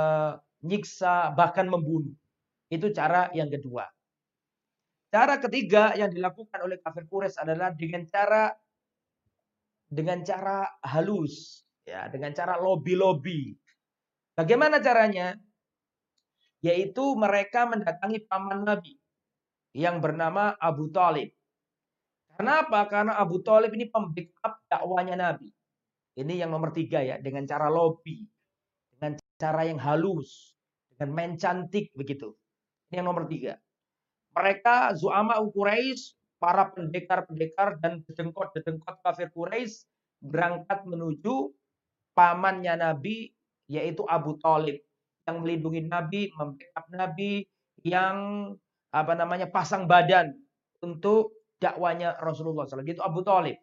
nyiksa, 0.63 1.35
bahkan 1.35 1.67
membunuh. 1.67 2.15
Itu 2.71 2.95
cara 2.95 3.27
yang 3.35 3.51
kedua. 3.51 3.83
Cara 5.11 5.39
ketiga 5.43 5.91
yang 5.99 6.11
dilakukan 6.11 6.59
oleh 6.63 6.79
kafir 6.79 7.03
Quraisy 7.03 7.43
adalah 7.43 7.75
dengan 7.75 8.07
cara 8.07 8.55
dengan 9.91 10.23
cara 10.23 10.65
halus, 10.87 11.67
ya, 11.83 12.07
dengan 12.07 12.31
cara 12.31 12.57
lobby-lobby. 12.57 13.53
Bagaimana 14.39 14.79
caranya? 14.79 15.35
Yaitu 16.63 17.13
mereka 17.13 17.69
mendatangi 17.69 18.25
paman 18.25 18.65
Nabi 18.65 19.04
yang 19.75 19.99
bernama 19.99 20.55
Abu 20.55 20.87
Talib. 20.87 21.35
Kenapa? 22.39 22.87
Karena 22.87 23.19
Abu 23.19 23.43
Talib 23.43 23.75
ini 23.75 23.91
pembackup 23.91 24.63
dakwanya 24.71 25.19
Nabi. 25.19 25.51
Ini 26.15 26.47
yang 26.47 26.55
nomor 26.55 26.71
tiga 26.71 27.03
ya, 27.03 27.19
dengan 27.19 27.43
cara 27.43 27.67
lobby, 27.67 28.23
dengan 28.95 29.19
cara 29.35 29.67
yang 29.67 29.75
halus, 29.83 30.55
dan 30.95 31.11
main 31.11 31.35
cantik 31.35 31.91
begitu. 31.91 32.31
Ini 32.87 33.03
yang 33.03 33.11
nomor 33.11 33.27
tiga. 33.27 33.59
Mereka 34.31 34.95
Zu'ama 34.95 35.43
Quraisy, 35.43 36.15
para 36.39 36.71
pendekar-pendekar 36.71 37.79
dan 37.83 38.03
dedengkot-dedengkot 38.07 39.03
kafir 39.03 39.31
Quraisy 39.31 39.87
berangkat 40.23 40.83
menuju 40.87 41.51
pamannya 42.15 42.79
Nabi 42.79 43.31
yaitu 43.67 44.07
Abu 44.07 44.39
Talib 44.39 44.79
yang 45.25 45.41
melindungi 45.41 45.81
Nabi, 45.89 46.29
membackup 46.37 46.85
Nabi, 46.93 47.49
yang 47.81 48.17
apa 48.95 49.11
namanya 49.11 49.51
pasang 49.51 49.91
badan 49.91 50.31
untuk 50.79 51.35
dakwanya 51.59 52.15
Rasulullah 52.23 52.63
SAW. 52.63 52.87
Itu 52.87 53.03
Abu 53.03 53.19
Talib. 53.27 53.59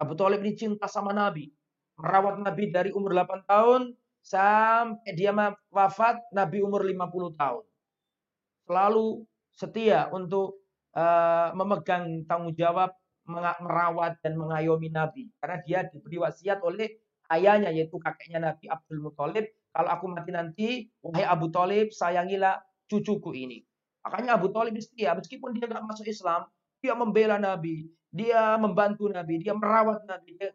Abu 0.00 0.16
Talib 0.16 0.40
ini 0.40 0.56
cinta 0.56 0.88
sama 0.88 1.12
Nabi. 1.12 1.52
Merawat 2.00 2.40
Nabi 2.40 2.72
dari 2.72 2.90
umur 2.96 3.12
8 3.12 3.44
tahun 3.44 3.92
sampai 4.24 5.12
dia 5.12 5.36
wafat 5.68 6.16
Nabi 6.32 6.64
umur 6.64 6.80
50 6.80 7.36
tahun. 7.36 7.64
Selalu 8.64 9.28
setia 9.52 10.08
untuk 10.08 10.64
uh, 10.96 11.52
memegang 11.52 12.24
tanggung 12.24 12.56
jawab 12.56 12.96
merawat 13.28 14.18
dan 14.24 14.34
mengayomi 14.34 14.90
Nabi 14.90 15.30
karena 15.38 15.62
dia 15.62 15.78
diberi 15.86 16.18
wasiat 16.18 16.58
oleh 16.58 16.90
ayahnya 17.30 17.70
yaitu 17.70 17.94
kakeknya 18.02 18.50
Nabi 18.50 18.66
Abdul 18.66 18.98
Muthalib 18.98 19.46
kalau 19.70 19.88
aku 19.94 20.04
mati 20.10 20.34
nanti 20.34 20.68
wahai 20.98 21.22
Abu 21.22 21.46
Talib 21.54 21.94
sayangilah 21.94 22.58
cucuku 22.90 23.30
ini 23.38 23.62
makanya 24.02 24.36
Abu 24.36 24.50
Talib 24.50 24.74
setia 24.78 25.14
meskipun 25.14 25.54
dia 25.56 25.66
nggak 25.70 25.86
masuk 25.86 26.06
Islam 26.06 26.46
dia 26.82 26.92
membela 26.98 27.38
Nabi 27.38 27.88
dia 28.10 28.58
membantu 28.58 29.06
Nabi 29.08 29.40
dia 29.40 29.54
merawat 29.54 30.04
Nabi 30.04 30.36
dia 30.36 30.50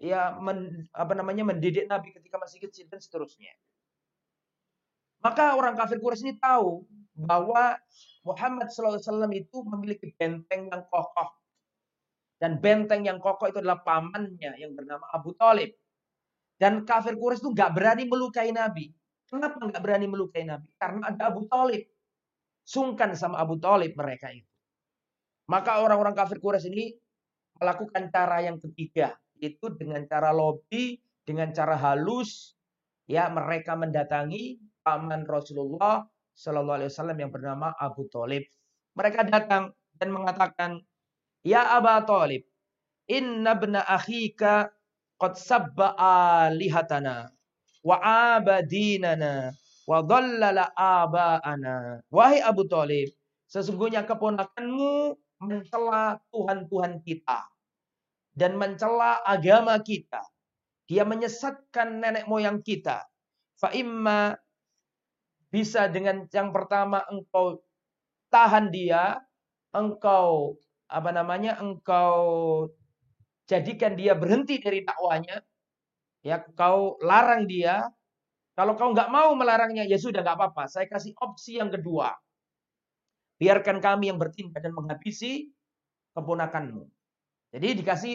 ya 0.00 0.36
men, 0.36 0.88
apa 0.92 1.16
namanya 1.16 1.44
mendidik 1.44 1.88
Nabi 1.88 2.12
ketika 2.12 2.36
masih 2.36 2.60
kecil 2.60 2.84
dan 2.88 3.00
seterusnya. 3.00 3.52
Maka 5.24 5.56
orang 5.56 5.74
kafir 5.74 5.98
Quraisy 5.98 6.22
ini 6.22 6.34
tahu 6.38 6.84
bahwa 7.16 7.80
Muhammad 8.22 8.68
SAW 8.68 9.00
itu 9.32 9.58
memiliki 9.64 10.12
benteng 10.14 10.68
yang 10.68 10.84
kokoh. 10.86 11.32
Dan 12.36 12.60
benteng 12.60 13.08
yang 13.08 13.16
kokoh 13.16 13.48
itu 13.48 13.58
adalah 13.64 13.80
pamannya 13.80 14.60
yang 14.60 14.76
bernama 14.76 15.08
Abu 15.10 15.32
Talib. 15.40 15.72
Dan 16.60 16.84
kafir 16.84 17.16
Quraisy 17.16 17.42
itu 17.42 17.50
nggak 17.56 17.70
berani 17.72 18.04
melukai 18.04 18.52
Nabi. 18.52 18.92
Kenapa 19.26 19.56
nggak 19.58 19.82
berani 19.82 20.06
melukai 20.06 20.44
Nabi? 20.44 20.68
Karena 20.76 21.10
ada 21.10 21.32
Abu 21.32 21.48
Talib. 21.48 21.82
Sungkan 22.66 23.14
sama 23.14 23.38
Abu 23.38 23.62
Talib 23.62 23.94
mereka 23.94 24.34
itu. 24.34 24.50
Maka 25.46 25.78
orang-orang 25.78 26.18
kafir 26.18 26.42
Quraisy 26.42 26.66
ini 26.74 26.86
melakukan 27.62 28.10
cara 28.10 28.42
yang 28.42 28.58
ketiga 28.58 29.14
itu 29.38 29.70
dengan 29.78 30.02
cara 30.10 30.34
lobby, 30.34 30.98
dengan 31.22 31.54
cara 31.54 31.78
halus, 31.78 32.58
ya 33.06 33.30
mereka 33.30 33.78
mendatangi 33.78 34.58
paman 34.82 35.22
Rasulullah 35.22 36.02
Shallallahu 36.34 36.76
Alaihi 36.82 36.90
Wasallam 36.90 37.18
yang 37.22 37.30
bernama 37.30 37.70
Abu 37.78 38.10
Talib. 38.10 38.42
Mereka 38.98 39.30
datang 39.30 39.70
dan 39.94 40.08
mengatakan, 40.10 40.82
Ya 41.46 41.78
Abu 41.78 41.94
Talib, 42.10 42.42
inna 43.06 43.54
bna 43.54 43.86
akhika 43.86 44.74
qad 45.16 45.38
sabba 45.38 45.94
alihatana 45.94 47.30
wa 47.86 47.96
abadinana 48.02 49.54
wa 49.86 50.02
dhallala 50.02 50.74
aba'ana. 50.74 52.02
Wahai 52.10 52.42
Abu 52.42 52.66
Talib, 52.66 53.08
sesungguhnya 53.46 54.02
keponakanmu 54.02 55.14
mencela 55.40 56.18
Tuhan-Tuhan 56.34 57.00
kita 57.06 57.40
dan 58.34 58.58
mencela 58.58 59.22
agama 59.22 59.78
kita. 59.80 60.20
Dia 60.86 61.02
menyesatkan 61.02 62.02
nenek 62.02 62.30
moyang 62.30 62.62
kita. 62.62 63.02
Fa'imma 63.58 64.36
bisa 65.50 65.88
dengan 65.88 66.28
yang 66.30 66.52
pertama 66.52 67.02
engkau 67.08 67.62
tahan 68.30 68.70
dia, 68.70 69.18
engkau 69.72 70.58
apa 70.86 71.10
namanya? 71.10 71.58
engkau 71.58 72.18
jadikan 73.46 73.94
dia 73.98 74.14
berhenti 74.14 74.58
dari 74.62 74.82
dakwanya, 74.82 75.42
ya 76.22 76.42
kau 76.54 76.98
larang 77.02 77.46
dia 77.46 77.86
Kalau 78.56 78.72
kau 78.72 78.88
nggak 78.96 79.12
mau 79.12 79.36
melarangnya, 79.36 79.84
ya 79.84 80.00
sudah 80.00 80.24
nggak 80.24 80.36
apa-apa. 80.40 80.64
Saya 80.64 80.88
kasih 80.88 81.12
opsi 81.20 81.60
yang 81.60 81.68
kedua. 81.68 82.08
Biarkan 83.36 83.84
kami 83.84 84.08
yang 84.08 84.16
bertindak 84.16 84.64
dan 84.64 84.72
menghabisi 84.72 85.52
keponakanmu. 86.16 86.88
Jadi 87.52 87.84
dikasih 87.84 88.14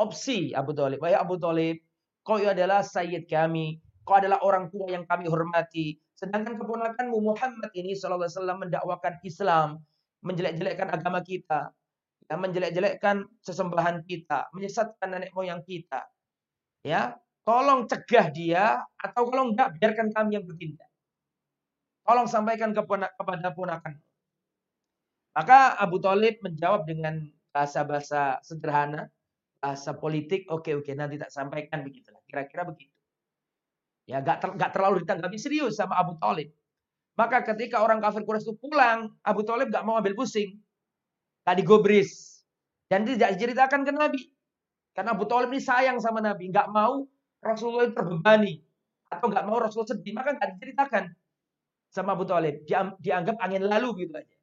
opsi 0.00 0.56
Abu 0.56 0.72
Talib. 0.72 1.04
Wahai 1.04 1.20
Abu 1.20 1.36
Talib, 1.36 1.84
kau 2.24 2.40
adalah 2.40 2.80
sayyid 2.80 3.28
kami. 3.28 3.76
Kau 4.08 4.16
adalah 4.16 4.40
orang 4.40 4.72
tua 4.72 4.88
yang 4.88 5.04
kami 5.04 5.28
hormati. 5.28 6.00
Sedangkan 6.16 6.56
keponakanmu 6.56 7.20
Muhammad 7.20 7.68
ini 7.76 7.92
Wasallam 7.92 8.64
mendakwakan 8.64 9.20
Islam. 9.20 9.84
Menjelek-jelekkan 10.24 10.88
agama 10.88 11.20
kita. 11.20 11.68
Ya, 12.24 12.40
menjelek-jelekkan 12.40 13.28
sesembahan 13.44 14.00
kita. 14.08 14.48
Menyesatkan 14.56 15.12
nenek 15.12 15.36
moyang 15.36 15.60
kita. 15.60 16.08
Ya, 16.80 17.20
Tolong 17.48 17.88
cegah 17.88 18.28
dia 18.28 18.76
atau 19.00 19.24
kalau 19.24 19.48
enggak 19.48 19.72
biarkan 19.80 20.12
kami 20.12 20.36
yang 20.36 20.44
bertindak. 20.44 20.84
Tolong 22.04 22.28
sampaikan 22.28 22.76
kepada 22.76 23.48
ponakan. 23.56 23.96
Maka 25.32 25.80
Abu 25.80 25.96
Talib 25.96 26.44
menjawab 26.44 26.84
dengan 26.84 27.24
bahasa-bahasa 27.48 28.44
sederhana, 28.44 29.08
bahasa 29.64 29.96
politik, 29.96 30.44
oke 30.52 30.76
oke 30.76 30.92
nanti 30.92 31.16
tak 31.16 31.32
sampaikan 31.32 31.80
begitulah. 31.88 32.20
Kira-kira 32.28 32.68
begitu. 32.68 32.92
Ya 34.04 34.20
gak, 34.20 34.44
ter, 34.44 34.48
gak 34.52 34.76
terlalu 34.76 35.08
ditanggapi 35.08 35.40
serius 35.40 35.80
sama 35.80 35.96
Abu 35.96 36.20
Talib. 36.20 36.52
Maka 37.16 37.48
ketika 37.48 37.80
orang 37.80 38.04
kafir 38.04 38.28
Quraisy 38.28 38.44
itu 38.44 38.60
pulang, 38.60 39.08
Abu 39.24 39.40
Talib 39.48 39.72
gak 39.72 39.88
mau 39.88 39.96
ambil 39.96 40.12
pusing. 40.12 40.60
Tadi 41.48 41.64
gobris. 41.64 42.44
Dan 42.92 43.08
tidak 43.08 43.40
diceritakan 43.40 43.88
ke 43.88 43.92
Nabi. 43.96 44.20
Karena 44.92 45.16
Abu 45.16 45.24
Talib 45.24 45.48
ini 45.48 45.64
sayang 45.64 45.96
sama 45.96 46.20
Nabi. 46.20 46.52
Gak 46.52 46.68
mau 46.68 47.08
Rasulullah 47.38 47.90
terbebani 47.90 48.58
atau 49.08 49.26
nggak 49.30 49.44
mau 49.48 49.58
Rasulullah 49.62 49.94
sedih, 49.96 50.12
maka 50.12 50.36
nggak 50.36 50.58
diceritakan 50.58 51.04
sama 51.88 52.12
Abu 52.14 52.28
Talib. 52.28 52.62
dianggap 53.00 53.36
angin 53.40 53.64
lalu 53.64 54.04
gitu 54.06 54.14
aja. 54.18 54.36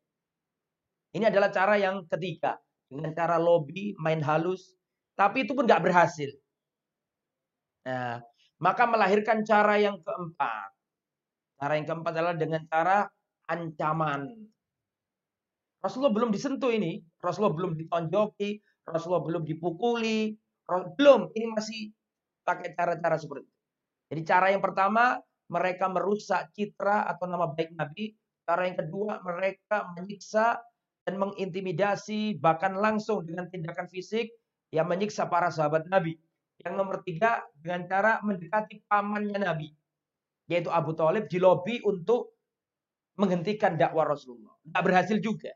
Ini 1.16 1.32
adalah 1.32 1.50
cara 1.54 1.80
yang 1.80 2.04
ketiga. 2.12 2.60
Dengan 2.86 3.16
cara 3.16 3.40
lobby, 3.40 3.96
main 3.98 4.20
halus. 4.20 4.76
Tapi 5.16 5.48
itu 5.48 5.56
pun 5.56 5.64
nggak 5.64 5.80
berhasil. 5.80 6.28
Nah, 7.88 8.20
maka 8.60 8.84
melahirkan 8.90 9.46
cara 9.48 9.80
yang 9.80 10.02
keempat. 10.04 10.70
Cara 11.56 11.74
yang 11.80 11.88
keempat 11.88 12.12
adalah 12.12 12.36
dengan 12.36 12.62
cara 12.68 13.08
ancaman. 13.48 14.28
Rasulullah 15.80 16.12
belum 16.12 16.34
disentuh 16.36 16.74
ini. 16.74 17.00
Rasulullah 17.22 17.56
belum 17.56 17.80
ditonjoki. 17.80 18.60
Rasulullah 18.84 19.24
belum 19.24 19.48
dipukuli. 19.48 20.36
Belum. 21.00 21.32
Ini 21.32 21.46
masih 21.54 21.94
pakai 22.46 22.78
cara-cara 22.78 23.18
seperti 23.18 23.44
itu. 23.50 23.56
Jadi 24.14 24.22
cara 24.22 24.48
yang 24.54 24.62
pertama 24.62 25.18
mereka 25.50 25.90
merusak 25.90 26.54
citra 26.54 27.10
atau 27.10 27.26
nama 27.26 27.50
baik 27.50 27.74
Nabi. 27.74 28.14
Cara 28.46 28.70
yang 28.70 28.78
kedua 28.78 29.26
mereka 29.26 29.90
menyiksa 29.98 30.62
dan 31.06 31.18
mengintimidasi 31.18 32.38
bahkan 32.38 32.78
langsung 32.78 33.26
dengan 33.26 33.50
tindakan 33.50 33.90
fisik 33.90 34.30
yang 34.70 34.86
menyiksa 34.86 35.26
para 35.26 35.50
sahabat 35.50 35.90
Nabi. 35.90 36.14
Yang 36.62 36.74
nomor 36.78 37.02
tiga 37.02 37.42
dengan 37.58 37.90
cara 37.90 38.22
mendekati 38.22 38.86
pamannya 38.86 39.42
Nabi. 39.42 39.74
Yaitu 40.46 40.70
Abu 40.70 40.94
Talib 40.94 41.26
di 41.26 41.42
lobi 41.42 41.82
untuk 41.82 42.38
menghentikan 43.18 43.74
dakwah 43.74 44.06
Rasulullah. 44.06 44.54
Tidak 44.62 44.84
berhasil 44.86 45.18
juga. 45.18 45.52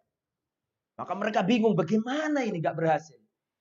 Maka 0.98 1.13
mereka 1.15 1.46
bingung 1.46 1.77
bagaimana 1.77 2.43
ini 2.43 2.60
gak 2.60 2.75
berhasil. 2.75 3.19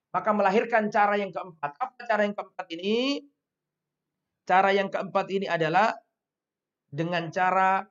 Maka 0.08 0.30
melahirkan 0.32 0.88
cara 0.88 1.20
yang 1.20 1.28
keempat. 1.28 1.76
Apa 1.76 2.00
cara 2.08 2.24
yang 2.24 2.34
keempat 2.36 2.66
ini? 2.72 3.22
Cara 4.48 4.72
yang 4.72 4.88
keempat 4.88 5.26
ini 5.28 5.44
adalah 5.44 5.92
dengan 6.88 7.28
cara 7.28 7.84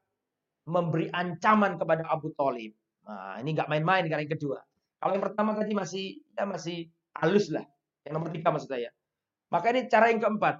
memberi 0.65 1.07
ancaman 1.13 1.77
kepada 1.77 2.09
Abu 2.09 2.33
Talib. 2.33 2.73
Nah, 3.05 3.37
ini 3.39 3.53
nggak 3.53 3.69
main-main 3.69 4.03
karena 4.09 4.25
yang 4.25 4.33
kedua. 4.33 4.59
Kalau 4.97 5.13
yang 5.13 5.23
pertama 5.23 5.53
tadi 5.53 5.71
masih 5.77 6.05
ya 6.33 6.43
masih 6.49 6.89
halus 7.21 7.53
lah. 7.53 7.63
Yang 8.03 8.13
nomor 8.17 8.29
tiga 8.33 8.49
maksud 8.49 8.69
saya. 8.69 8.89
Maka 9.53 9.71
ini 9.71 9.85
cara 9.87 10.09
yang 10.09 10.19
keempat. 10.19 10.59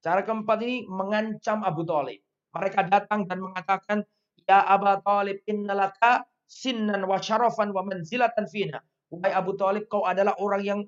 Cara 0.00 0.20
keempat 0.22 0.58
ini 0.64 0.84
mengancam 0.86 1.64
Abu 1.64 1.82
Talib. 1.88 2.20
Mereka 2.52 2.88
datang 2.88 3.24
dan 3.26 3.40
mengatakan, 3.42 3.98
Ya 4.44 4.62
Abu 4.64 4.86
Talib 5.02 5.38
innalaka 5.46 6.26
sinnan 6.50 7.06
wa 7.06 7.18
syarafan 7.22 7.70
wa 7.70 7.82
manzilatan 7.86 8.46
fina. 8.50 8.82
Wahai 9.10 9.34
Abu 9.34 9.58
Talib, 9.58 9.90
kau 9.90 10.06
adalah 10.06 10.38
orang 10.38 10.62
yang 10.62 10.80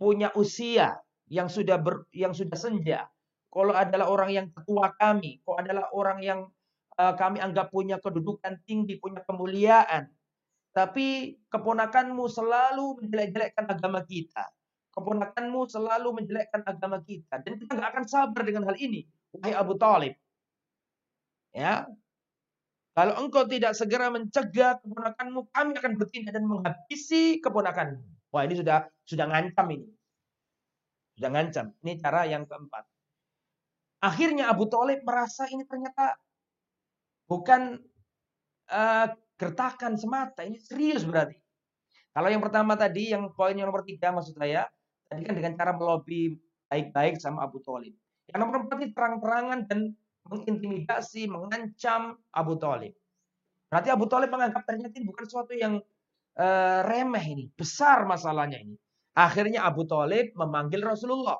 punya 0.00 0.32
usia 0.32 0.96
yang 1.28 1.52
sudah 1.52 1.76
ber, 1.76 2.08
yang 2.16 2.32
sudah 2.32 2.56
senja. 2.56 3.08
Kau 3.52 3.68
adalah 3.68 4.08
orang 4.08 4.30
yang 4.32 4.46
ketua 4.52 4.92
kami. 4.96 5.40
Kau 5.44 5.56
adalah 5.60 5.88
orang 5.92 6.18
yang 6.24 6.40
uh, 6.96 7.14
kami 7.16 7.40
anggap 7.40 7.68
punya 7.68 8.00
kedudukan 8.00 8.60
tinggi, 8.64 8.96
punya 8.96 9.20
kemuliaan. 9.24 10.08
Tapi 10.72 11.36
keponakanmu 11.48 12.24
selalu 12.28 13.04
menjelek-jelekkan 13.04 13.68
agama 13.68 14.04
kita. 14.04 14.48
Keponakanmu 14.92 15.60
selalu 15.68 16.08
menjelekkan 16.22 16.64
agama 16.64 17.00
kita. 17.04 17.40
Dan 17.44 17.56
kita 17.60 17.76
nggak 17.76 17.90
akan 17.96 18.04
sabar 18.08 18.42
dengan 18.44 18.68
hal 18.68 18.76
ini. 18.80 19.04
Wahai 19.36 19.54
Abu 19.56 19.76
Talib. 19.76 20.16
Ya, 21.56 21.88
kalau 22.98 23.14
engkau 23.22 23.46
tidak 23.46 23.78
segera 23.78 24.10
mencegah 24.10 24.82
keponakanmu, 24.82 25.46
kami 25.54 25.70
akan 25.78 25.92
bertindak 25.94 26.34
dan 26.34 26.50
menghabisi 26.50 27.38
keponakanmu. 27.38 28.02
Wah 28.34 28.42
ini 28.42 28.58
sudah 28.58 28.90
sudah 29.06 29.30
ngancam 29.30 29.66
ini. 29.70 29.86
Sudah 31.14 31.30
ngancam. 31.30 31.70
Ini 31.78 31.92
cara 32.02 32.26
yang 32.26 32.42
keempat. 32.42 32.82
Akhirnya 34.02 34.50
Abu 34.50 34.66
Talib 34.66 35.06
merasa 35.06 35.46
ini 35.46 35.62
ternyata 35.62 36.18
bukan 37.30 37.78
uh, 38.66 39.06
gertakan 39.38 39.94
semata. 39.94 40.42
Ini 40.42 40.58
serius 40.58 41.06
berarti. 41.06 41.38
Kalau 42.10 42.26
yang 42.34 42.42
pertama 42.42 42.74
tadi, 42.74 43.14
yang 43.14 43.30
poin 43.30 43.54
yang 43.54 43.70
nomor 43.70 43.86
tiga 43.86 44.10
maksud 44.10 44.34
saya, 44.34 44.66
tadi 45.06 45.22
kan 45.22 45.38
dengan 45.38 45.54
cara 45.54 45.70
melobi 45.70 46.34
baik-baik 46.66 47.22
sama 47.22 47.46
Abu 47.46 47.62
Talib. 47.62 47.94
Yang 48.26 48.38
nomor 48.42 48.66
empat 48.66 48.76
ini 48.82 48.90
terang-terangan 48.90 49.58
dan 49.70 49.94
mengintimidasi, 50.28 51.26
mengancam 51.26 52.20
Abu 52.32 52.54
Talib. 52.60 52.92
Berarti 53.68 53.88
Abu 53.92 54.08
Talib 54.08 54.32
menganggap 54.32 54.64
ternyata 54.64 54.96
ini 54.96 55.06
bukan 55.08 55.24
sesuatu 55.28 55.52
yang 55.52 55.80
uh, 56.40 56.80
remeh 56.84 57.24
ini, 57.24 57.44
besar 57.52 58.08
masalahnya 58.08 58.60
ini. 58.60 58.76
Akhirnya 59.12 59.66
Abu 59.66 59.84
Talib 59.84 60.32
memanggil 60.38 60.80
Rasulullah 60.84 61.36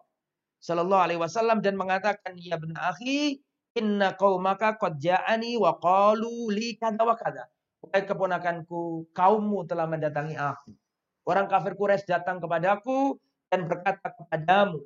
Shallallahu 0.59 1.03
Alaihi 1.07 1.21
Wasallam 1.23 1.63
dan 1.63 1.79
mengatakan, 1.79 2.35
ya 2.37 2.59
benar 2.59 2.91
akhi, 2.93 3.39
inna 3.79 4.19
maka 4.43 4.75
qad 4.75 4.99
ja'ani 4.99 5.55
wa 5.55 5.79
qalu 5.79 6.51
li 6.51 6.75
kada 6.75 7.07
wa 7.07 7.15
kada. 7.15 7.47
Wahai 7.79 8.03
keponakanku, 8.03 9.07
kaummu 9.15 9.63
telah 9.71 9.87
mendatangi 9.87 10.35
aku. 10.35 10.75
Orang 11.23 11.47
kafir 11.47 11.79
Quraisy 11.79 12.11
datang 12.11 12.43
kepadaku 12.43 13.15
dan 13.47 13.71
berkata 13.71 14.11
kepadamu, 14.11 14.83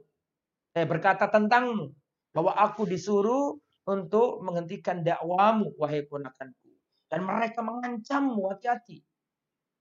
eh, 0.76 0.84
berkata 0.84 1.24
tentangmu 1.32 1.88
bahwa 2.36 2.52
aku 2.52 2.84
disuruh 2.84 3.56
untuk 3.88 4.42
menghentikan 4.46 5.02
dakwamu, 5.02 5.74
wahai 5.78 6.06
ponakanku. 6.06 6.70
Dan 7.10 7.26
mereka 7.26 7.60
mengancammu, 7.60 8.40
hati-hati. 8.54 9.02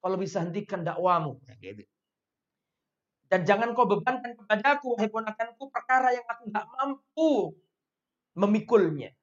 Kalau 0.02 0.18
bisa 0.18 0.42
hentikan 0.42 0.82
dakwamu. 0.82 1.38
Nah, 1.46 1.56
gitu. 1.62 1.86
Dan 3.32 3.48
jangan 3.48 3.72
kau 3.72 3.88
bebankan 3.88 4.36
kepadaku, 4.36 4.98
wahai 4.98 5.08
ponakanku, 5.08 5.72
perkara 5.72 6.12
yang 6.12 6.26
aku 6.28 6.52
nggak 6.52 6.66
mampu 6.76 7.32
memikulnya. 8.36 9.14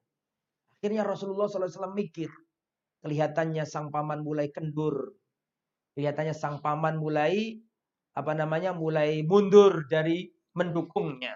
Akhirnya 0.79 1.03
Rasulullah 1.03 1.51
SAW 1.51 1.93
mikir. 1.93 2.31
Kelihatannya 3.03 3.63
sang 3.67 3.91
paman 3.91 4.23
mulai 4.23 4.51
kendur. 4.51 5.13
Kelihatannya 5.95 6.35
sang 6.35 6.63
paman 6.63 6.99
mulai 6.99 7.59
apa 8.15 8.31
namanya 8.35 8.75
mulai 8.75 9.23
mundur 9.23 9.87
dari 9.87 10.27
mendukungnya. 10.55 11.35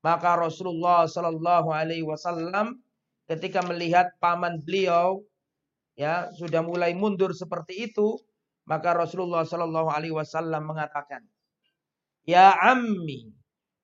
Maka 0.00 0.40
Rasulullah 0.40 1.04
Shallallahu 1.04 1.68
Alaihi 1.68 2.04
Wasallam 2.04 2.80
ketika 3.28 3.60
melihat 3.68 4.10
paman 4.16 4.58
beliau 4.64 5.20
ya 5.94 6.32
sudah 6.40 6.64
mulai 6.64 6.96
mundur 6.96 7.36
seperti 7.36 7.92
itu, 7.92 8.16
maka 8.64 8.96
Rasulullah 8.96 9.44
Shallallahu 9.44 9.92
Alaihi 9.92 10.16
Wasallam 10.16 10.64
mengatakan, 10.64 11.20
Ya 12.24 12.56
ammi, 12.56 13.28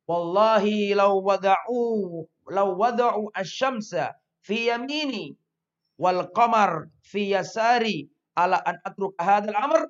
wallahi 0.09 0.96
law 0.96 1.20
wada'u 1.20 2.24
law 2.48 2.68
wada'u 2.72 3.29
asyamsa 3.37 4.16
fi 4.40 4.72
yamini 4.72 5.37
wal 6.00 6.31
qamar 6.33 6.88
fi 7.02 7.33
yasari 7.35 8.07
ala 8.37 8.61
an 8.62 8.79
atruka 8.85 9.20
hadzal 9.20 9.57
amr 9.57 9.88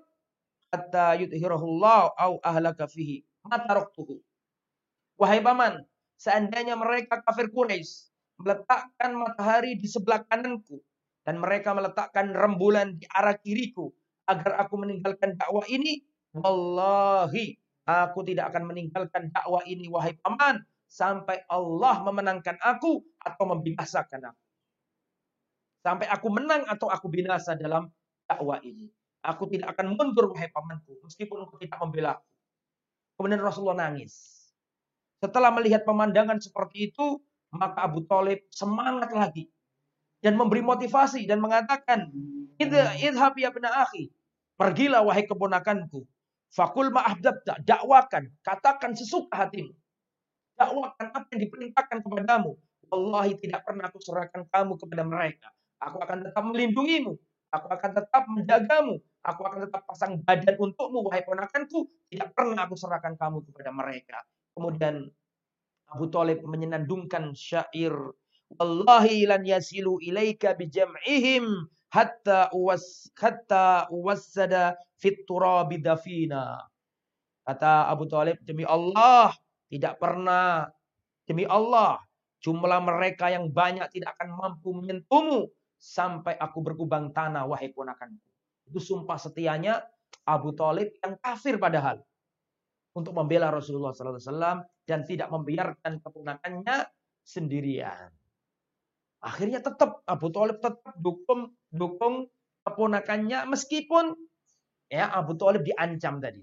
hatta 0.72 1.18
yudhirahu 1.18 1.66
Allah 1.76 2.10
au 2.18 2.32
ahlaka 2.42 2.86
fihi 2.90 3.22
ma 3.46 3.58
taraktuhu. 3.62 4.18
Wahai 5.20 5.40
paman, 5.40 5.82
seandainya 6.16 6.76
mereka 6.76 7.22
kafir 7.24 7.52
Quraisy 7.52 8.12
meletakkan 8.40 9.16
matahari 9.16 9.80
di 9.80 9.88
sebelah 9.88 10.24
kananku 10.28 10.80
dan 11.24 11.40
mereka 11.40 11.72
meletakkan 11.72 12.30
rembulan 12.36 12.96
di 13.00 13.08
arah 13.10 13.34
kiriku 13.40 13.90
agar 14.26 14.62
aku 14.62 14.74
meninggalkan 14.78 15.38
dakwah 15.38 15.64
ini, 15.70 16.02
wallahi 16.34 17.56
aku 17.86 18.26
tidak 18.26 18.52
akan 18.52 18.70
meninggalkan 18.70 19.30
dakwah 19.30 19.62
ini 19.64 19.86
wahai 19.86 20.14
paman 20.18 20.62
sampai 20.86 21.42
Allah 21.50 22.02
memenangkan 22.02 22.58
aku 22.62 23.02
atau 23.22 23.44
membinasakan 23.46 24.34
aku. 24.34 24.42
Sampai 25.86 26.06
aku 26.10 26.28
menang 26.34 26.66
atau 26.66 26.90
aku 26.90 27.06
binasa 27.06 27.54
dalam 27.54 27.86
dakwah 28.26 28.58
ini. 28.66 28.90
Aku 29.22 29.46
tidak 29.50 29.74
akan 29.74 29.94
mundur 29.94 30.30
wahai 30.34 30.50
pamanku 30.50 30.98
meskipun 31.02 31.46
aku 31.46 31.58
tidak 31.62 31.78
membela. 31.82 32.14
Kemudian 33.18 33.42
Rasulullah 33.42 33.86
nangis. 33.86 34.35
Setelah 35.20 35.50
melihat 35.54 35.82
pemandangan 35.88 36.36
seperti 36.38 36.92
itu, 36.92 37.20
maka 37.54 37.88
Abu 37.88 38.04
Talib 38.04 38.44
semangat 38.52 39.10
lagi 39.16 39.48
dan 40.20 40.36
memberi 40.36 40.60
motivasi 40.60 41.24
dan 41.24 41.40
mengatakan, 41.40 42.12
"Idhab 42.60 43.34
ya 43.40 43.48
akhi, 43.52 44.12
pergilah 44.56 45.04
wahai 45.04 45.24
keponakanku. 45.28 46.04
Fakul 46.52 46.88
ma'ahdabta, 46.88 47.60
dakwakan, 47.64 48.32
katakan 48.40 48.96
sesuka 48.96 49.44
hatimu. 49.44 49.76
Dakwakan 50.56 51.06
apa 51.12 51.28
yang 51.36 51.40
diperintahkan 51.48 52.00
kepadamu. 52.00 52.56
Wallahi 52.88 53.36
tidak 53.36 53.66
pernah 53.66 53.92
aku 53.92 54.00
serahkan 54.00 54.48
kamu 54.48 54.72
kepada 54.80 55.04
mereka. 55.04 55.48
Aku 55.84 56.00
akan 56.00 56.24
tetap 56.24 56.42
melindungimu. 56.48 57.12
Aku 57.52 57.66
akan 57.68 57.90
tetap 57.92 58.24
menjagamu. 58.30 58.96
Aku 59.26 59.42
akan 59.42 59.68
tetap 59.68 59.82
pasang 59.84 60.22
badan 60.22 60.54
untukmu, 60.56 61.04
wahai 61.04 61.26
ponakanku. 61.26 61.90
Tidak 62.08 62.30
pernah 62.32 62.64
aku 62.64 62.78
serahkan 62.78 63.18
kamu 63.18 63.42
kepada 63.52 63.70
mereka. 63.74 64.22
Kemudian 64.56 65.04
Abu 65.92 66.08
Talib 66.08 66.40
menyenandungkan 66.48 67.36
syair 67.36 67.92
Wallahi 68.56 69.26
lan 69.26 69.42
yasilu 69.42 69.98
ilaika 69.98 70.54
bijam'ihim 70.54 71.66
hatta 71.90 72.46
uwas 72.54 73.10
hatta 73.18 73.90
uwassada 73.90 74.78
fit 75.02 75.26
turabi 75.26 75.82
dafina. 75.82 76.62
Kata 77.42 77.90
Abu 77.90 78.06
Talib 78.06 78.38
demi 78.46 78.62
Allah 78.62 79.34
tidak 79.66 79.98
pernah 79.98 80.70
demi 81.26 81.42
Allah 81.42 81.98
jumlah 82.38 82.78
mereka 82.86 83.34
yang 83.34 83.50
banyak 83.50 83.90
tidak 83.90 84.14
akan 84.18 84.38
mampu 84.38 84.70
menyentuhmu 84.78 85.50
sampai 85.74 86.38
aku 86.38 86.62
berkubang 86.62 87.10
tanah 87.10 87.50
wahai 87.50 87.74
ponakanku. 87.74 88.22
Itu 88.70 88.78
sumpah 88.78 89.18
setianya 89.18 89.82
Abu 90.22 90.54
Talib 90.54 90.94
yang 91.02 91.18
kafir 91.18 91.58
padahal 91.58 91.98
untuk 92.96 93.12
membela 93.12 93.52
Rasulullah 93.52 93.92
SAW 93.92 94.64
dan 94.88 95.04
tidak 95.04 95.28
membiarkan 95.28 96.00
keponakannya 96.00 96.88
sendirian. 97.20 98.08
Akhirnya 99.20 99.60
tetap 99.60 100.00
Abu 100.08 100.32
Thalib 100.32 100.64
tetap 100.64 100.96
dukung 100.96 101.52
dukung 101.68 102.30
keponakannya 102.64 103.44
meskipun 103.52 104.16
ya 104.88 105.12
Abu 105.12 105.36
Thalib 105.36 105.68
diancam 105.68 106.24
tadi. 106.24 106.40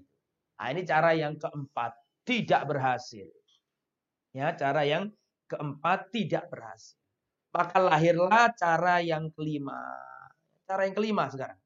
Nah, 0.54 0.70
ini 0.70 0.86
cara 0.86 1.10
yang 1.18 1.34
keempat 1.34 1.92
tidak 2.22 2.62
berhasil. 2.70 3.26
Ya, 4.30 4.54
cara 4.54 4.86
yang 4.86 5.10
keempat 5.50 6.14
tidak 6.14 6.46
berhasil. 6.48 6.96
Maka 7.54 7.78
lahirlah 7.78 8.50
cara 8.54 9.02
yang 9.02 9.30
kelima. 9.34 9.78
Cara 10.66 10.86
yang 10.86 10.94
kelima 10.94 11.30
sekarang. 11.30 11.58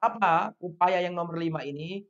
Apa 0.00 0.52
upaya 0.60 1.00
yang 1.00 1.16
nomor 1.16 1.40
lima 1.40 1.64
ini? 1.64 2.04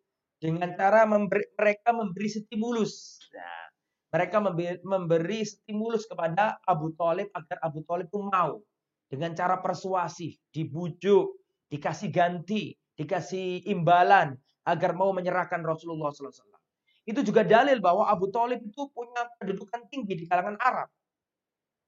Dengan 0.45 0.77
cara 0.77 1.09
memberi, 1.09 1.49
mereka 1.57 1.97
memberi 1.97 2.29
stimulus. 2.29 3.17
Nah, 3.33 3.65
mereka 4.13 4.45
memberi, 4.85 5.41
stimulus 5.41 6.05
kepada 6.05 6.61
Abu 6.69 6.93
Talib 7.01 7.33
agar 7.33 7.57
Abu 7.65 7.81
Talib 7.89 8.13
itu 8.13 8.21
mau 8.21 8.61
dengan 9.09 9.33
cara 9.33 9.57
persuasif, 9.65 10.37
dibujuk, 10.53 11.33
dikasih 11.73 12.13
ganti, 12.13 12.77
dikasih 12.93 13.65
imbalan 13.73 14.37
agar 14.69 14.93
mau 14.93 15.17
menyerahkan 15.17 15.65
Rasulullah 15.65 16.13
SAW. 16.13 16.61
Itu 17.09 17.25
juga 17.25 17.41
dalil 17.41 17.81
bahwa 17.81 18.05
Abu 18.05 18.29
Talib 18.29 18.61
itu 18.61 18.85
punya 18.93 19.25
kedudukan 19.41 19.89
tinggi 19.89 20.13
di 20.13 20.25
kalangan 20.29 20.61
Arab. 20.61 20.93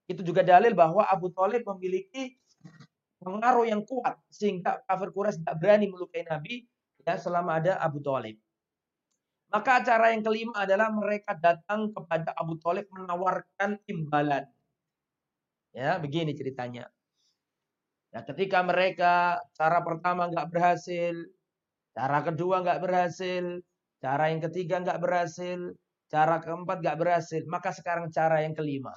Itu 0.09 0.25
juga 0.25 0.40
dalil 0.40 0.73
bahwa 0.73 1.05
Abu 1.05 1.29
Talib 1.29 1.61
memiliki 1.77 2.40
pengaruh 3.21 3.69
yang 3.69 3.85
kuat 3.85 4.16
sehingga 4.33 4.81
kafir 4.88 5.12
Quraisy 5.12 5.45
tidak 5.45 5.57
berani 5.61 5.87
melukai 5.92 6.25
Nabi 6.25 6.64
ya 7.05 7.21
selama 7.21 7.62
ada 7.62 7.79
Abu 7.81 8.03
Talib. 8.03 8.37
Maka 9.47 9.87
cara 9.87 10.11
yang 10.11 10.27
kelima 10.27 10.67
adalah 10.67 10.91
mereka 10.91 11.39
datang 11.39 11.95
kepada 11.95 12.35
Abu 12.35 12.59
Talib 12.59 12.91
menawarkan 12.91 13.79
imbalan. 13.87 14.43
Ya, 15.71 16.01
begini 16.03 16.35
ceritanya. 16.35 16.91
Ya, 18.11 18.25
ketika 18.25 18.65
mereka 18.65 19.45
cara 19.55 19.85
pertama 19.85 20.27
nggak 20.33 20.49
berhasil, 20.49 21.15
cara 21.93 22.25
kedua 22.25 22.65
nggak 22.65 22.81
berhasil, 22.81 23.61
cara 24.01 24.33
yang 24.33 24.41
ketiga 24.41 24.81
nggak 24.81 24.99
berhasil, 24.99 25.77
cara 26.09 26.41
keempat 26.41 26.81
nggak 26.81 26.99
berhasil, 26.99 27.43
maka 27.45 27.77
sekarang 27.77 28.09
cara 28.09 28.41
yang 28.41 28.57
kelima. 28.57 28.97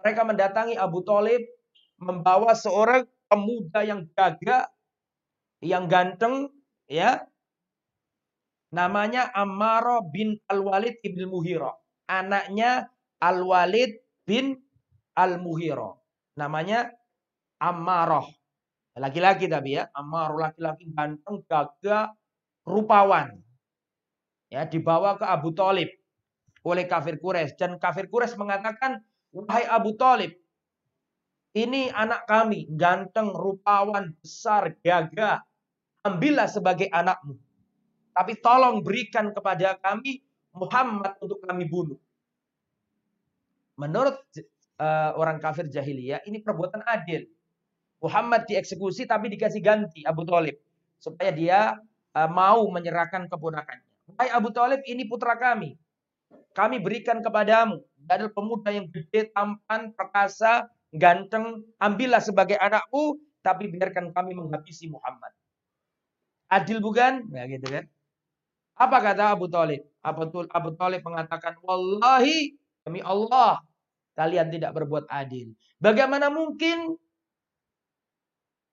Mereka 0.00 0.26
mendatangi 0.26 0.74
Abu 0.74 1.06
Talib 1.06 1.44
membawa 2.00 2.56
seorang 2.56 3.04
pemuda 3.30 3.86
yang 3.86 4.08
gagah, 4.10 4.66
yang 5.62 5.86
ganteng, 5.86 6.50
ya, 6.90 7.29
Namanya 8.70 9.34
Ammaro 9.34 10.06
bin 10.14 10.38
Al-Walid 10.46 11.02
ibn 11.02 11.26
Muhiro. 11.26 11.74
Anaknya 12.06 12.86
Al-Walid 13.18 13.98
bin 14.22 14.54
Al-Muhiro. 15.18 15.98
Namanya 16.38 16.94
Ammaroh. 17.58 18.30
Laki-laki 18.94 19.50
tapi 19.50 19.74
ya. 19.78 19.90
Ammaroh 19.90 20.38
laki-laki 20.38 20.86
ganteng, 20.94 21.42
gagah, 21.50 22.14
rupawan. 22.62 23.42
Ya, 24.50 24.66
dibawa 24.66 25.18
ke 25.18 25.26
Abu 25.26 25.54
Talib 25.54 25.90
oleh 26.66 26.84
kafir 26.84 27.16
Quraisy 27.18 27.56
dan 27.56 27.78
kafir 27.78 28.10
Quraisy 28.10 28.36
mengatakan, 28.36 29.00
"Wahai 29.30 29.64
Abu 29.66 29.94
Talib, 29.94 30.34
ini 31.54 31.88
anak 31.94 32.26
kami, 32.26 32.66
ganteng, 32.74 33.30
rupawan, 33.30 34.12
besar, 34.18 34.74
gagah. 34.82 35.40
Ambillah 36.02 36.50
sebagai 36.50 36.90
anakmu." 36.90 37.49
Tapi 38.20 38.36
tolong 38.36 38.84
berikan 38.84 39.32
kepada 39.32 39.80
kami 39.80 40.20
Muhammad 40.52 41.16
untuk 41.24 41.40
kami 41.40 41.64
bunuh. 41.64 41.96
Menurut 43.80 44.20
uh, 44.76 45.16
orang 45.16 45.40
kafir 45.40 45.72
jahiliyah, 45.72 46.20
ini 46.28 46.44
perbuatan 46.44 46.84
adil. 46.84 47.24
Muhammad 47.96 48.44
dieksekusi 48.44 49.08
tapi 49.08 49.32
dikasih 49.32 49.64
ganti 49.64 50.04
Abu 50.04 50.28
Talib. 50.28 50.60
Supaya 51.00 51.32
dia 51.32 51.80
uh, 52.12 52.28
mau 52.28 52.68
menyerahkan 52.68 53.24
keponakannya. 53.24 53.88
Hai 54.20 54.28
Abu 54.36 54.52
Talib, 54.52 54.84
ini 54.84 55.08
putra 55.08 55.40
kami. 55.40 55.80
Kami 56.52 56.76
berikan 56.76 57.24
kepadamu. 57.24 57.80
Dari 58.04 58.28
pemuda 58.36 58.68
yang 58.68 58.84
gede, 58.92 59.32
tampan, 59.32 59.96
perkasa, 59.96 60.68
ganteng. 60.92 61.64
Ambillah 61.80 62.20
sebagai 62.20 62.60
anakmu, 62.60 63.16
tapi 63.40 63.72
biarkan 63.72 64.12
kami 64.12 64.36
menghabisi 64.36 64.92
Muhammad. 64.92 65.32
Adil 66.52 66.84
bukan? 66.84 67.24
Nah 67.32 67.48
gitu 67.48 67.64
kan. 67.64 67.88
Apa 68.80 68.96
kata 69.04 69.36
Abu 69.36 69.44
Talib? 69.52 69.84
Abu, 70.00 70.24
Abu 70.48 70.70
Talib 70.72 71.04
mengatakan, 71.04 71.52
Wallahi, 71.60 72.56
demi 72.80 73.04
Allah, 73.04 73.60
kalian 74.16 74.48
tidak 74.48 74.72
berbuat 74.72 75.04
adil. 75.12 75.52
Bagaimana 75.76 76.32
mungkin, 76.32 76.96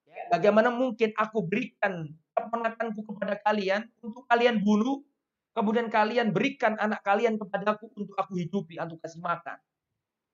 ya, 0.08 0.24
bagaimana 0.32 0.72
mungkin 0.72 1.12
aku 1.12 1.44
berikan 1.44 2.08
keponakanku 2.32 3.04
kepada 3.04 3.36
kalian 3.44 3.84
untuk 4.00 4.24
kalian 4.32 4.64
bunuh, 4.64 5.04
kemudian 5.52 5.92
kalian 5.92 6.32
berikan 6.32 6.80
anak 6.80 7.04
kalian 7.04 7.36
kepadaku 7.36 7.92
untuk 7.92 8.16
aku 8.16 8.40
hidupi, 8.40 8.80
untuk 8.80 9.04
kasih 9.04 9.20
makan. 9.20 9.60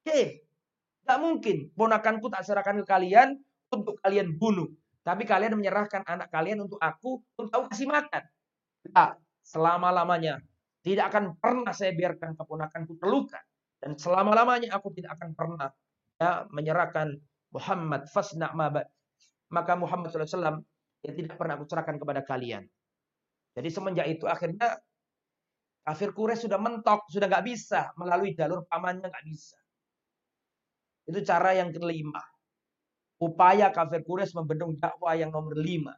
Oke, 0.07 0.47
tidak 1.03 1.19
mungkin 1.19 1.57
ponakanku 1.75 2.31
tak 2.31 2.47
serahkan 2.47 2.79
ke 2.79 2.87
kalian 2.87 3.43
untuk 3.75 3.99
kalian 3.99 4.39
bunuh. 4.39 4.71
Tapi 5.03 5.27
kalian 5.27 5.59
menyerahkan 5.59 6.07
anak 6.07 6.31
kalian 6.31 6.63
untuk 6.63 6.79
aku, 6.79 7.27
untuk 7.35 7.51
aku 7.51 7.67
kasih 7.75 7.91
makan. 7.91 8.23
Tidak 8.87 9.24
selama-lamanya. 9.45 10.41
Tidak 10.85 11.05
akan 11.09 11.37
pernah 11.41 11.73
saya 11.73 11.93
biarkan 11.93 12.37
keponakanku 12.37 12.97
terluka. 13.01 13.41
Dan 13.81 13.97
selama-lamanya 14.01 14.73
aku 14.73 14.93
tidak 14.97 15.21
akan 15.21 15.37
pernah 15.37 15.69
ya, 16.17 16.49
menyerahkan 16.49 17.21
Muhammad 17.53 18.09
fasna 18.09 18.53
mabad. 18.57 18.89
Maka 19.53 19.77
Muhammad 19.77 20.11
SAW 20.11 20.65
ya 21.05 21.13
tidak 21.13 21.37
pernah 21.37 21.61
aku 21.61 21.69
serahkan 21.69 22.01
kepada 22.01 22.25
kalian. 22.25 22.65
Jadi 23.55 23.69
semenjak 23.71 24.07
itu 24.11 24.25
akhirnya 24.27 24.81
kafir 25.87 26.11
Quraisy 26.11 26.49
sudah 26.49 26.59
mentok, 26.59 27.07
sudah 27.13 27.29
nggak 27.29 27.45
bisa 27.45 27.93
melalui 28.01 28.35
jalur 28.35 28.67
pamannya 28.67 29.07
nggak 29.07 29.27
bisa. 29.29 29.57
Itu 31.05 31.21
cara 31.23 31.55
yang 31.55 31.71
kelima. 31.71 32.25
Upaya 33.21 33.71
kafir 33.71 34.03
Quraisy 34.03 34.35
membendung 34.35 34.75
dakwah 34.81 35.15
yang 35.15 35.31
nomor 35.31 35.55
lima. 35.55 35.95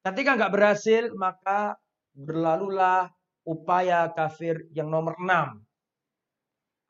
Ketika 0.00 0.36
nggak 0.38 0.52
berhasil, 0.52 1.10
maka 1.16 1.74
berlalulah 2.14 3.10
upaya 3.46 4.10
kafir 4.12 4.68
yang 4.74 4.90
nomor 4.90 5.16
enam. 5.18 5.62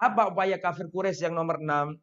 Apa 0.01 0.33
upaya 0.33 0.57
kafir 0.57 0.89
Quraisy 0.89 1.29
yang 1.29 1.37
nomor 1.37 1.61
enam? 1.61 1.97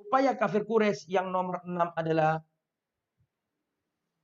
Upaya 0.00 0.32
kafir 0.36 0.64
Quraisy 0.64 1.12
yang 1.12 1.28
nomor 1.28 1.60
enam 1.68 1.92
adalah 1.92 2.40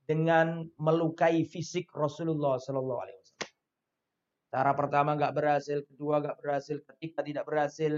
dengan 0.09 0.65
melukai 0.81 1.45
fisik 1.45 1.87
Rasulullah 1.93 2.57
Sallallahu 2.57 3.01
Alaihi 3.05 3.17
Wasallam. 3.21 3.49
Cara 4.51 4.71
pertama 4.75 5.15
nggak 5.15 5.33
berhasil, 5.37 5.77
kedua 5.87 6.19
nggak 6.19 6.37
berhasil, 6.43 6.77
ketiga 6.83 7.19
tidak 7.23 7.45
berhasil, 7.47 7.93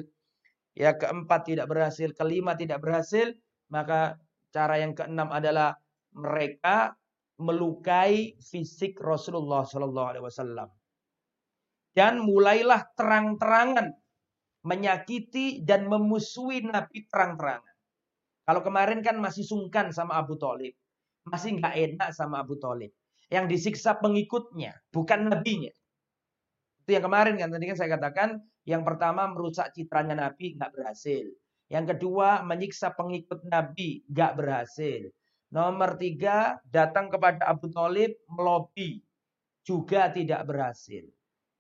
ya 0.78 0.94
keempat 0.94 1.42
tidak 1.50 1.66
berhasil, 1.66 2.14
kelima 2.14 2.54
tidak 2.54 2.78
berhasil, 2.84 3.34
maka 3.74 4.22
cara 4.54 4.78
yang 4.78 4.94
keenam 4.94 5.34
adalah 5.34 5.74
mereka 6.14 6.94
melukai 7.44 8.40
fisik 8.40 8.96
Rasulullah 9.04 9.68
Shallallahu 9.68 10.08
Alaihi 10.16 10.26
Wasallam 10.26 10.70
dan 11.94 12.24
mulailah 12.24 12.88
terang-terangan 12.96 13.94
menyakiti 14.64 15.62
dan 15.62 15.92
memusuhi 15.92 16.64
Nabi 16.64 17.06
terang-terangan. 17.12 17.76
Kalau 18.44 18.62
kemarin 18.64 19.00
kan 19.04 19.20
masih 19.20 19.44
sungkan 19.44 19.92
sama 19.92 20.20
Abu 20.20 20.40
Talib, 20.40 20.76
masih 21.28 21.60
nggak 21.60 21.76
enak 21.76 22.10
sama 22.16 22.44
Abu 22.44 22.60
Talib. 22.60 22.92
Yang 23.32 23.46
disiksa 23.56 23.96
pengikutnya, 24.00 24.76
bukan 24.92 25.32
nabinya. 25.32 25.72
Itu 26.84 27.00
yang 27.00 27.08
kemarin 27.08 27.40
kan 27.40 27.48
tadi 27.52 27.66
kan 27.72 27.78
saya 27.80 27.90
katakan 27.96 28.30
yang 28.68 28.84
pertama 28.84 29.32
merusak 29.32 29.72
citranya 29.72 30.28
Nabi 30.28 30.60
nggak 30.60 30.76
berhasil. 30.76 31.28
Yang 31.72 31.96
kedua 31.96 32.44
menyiksa 32.44 32.92
pengikut 32.92 33.48
Nabi 33.48 34.04
nggak 34.12 34.32
berhasil. 34.36 35.08
Nomor 35.54 36.02
tiga 36.02 36.58
datang 36.66 37.14
kepada 37.14 37.46
Abu 37.46 37.70
Talib 37.70 38.18
melobi 38.26 39.06
juga 39.62 40.10
tidak 40.10 40.50
berhasil. 40.50 41.06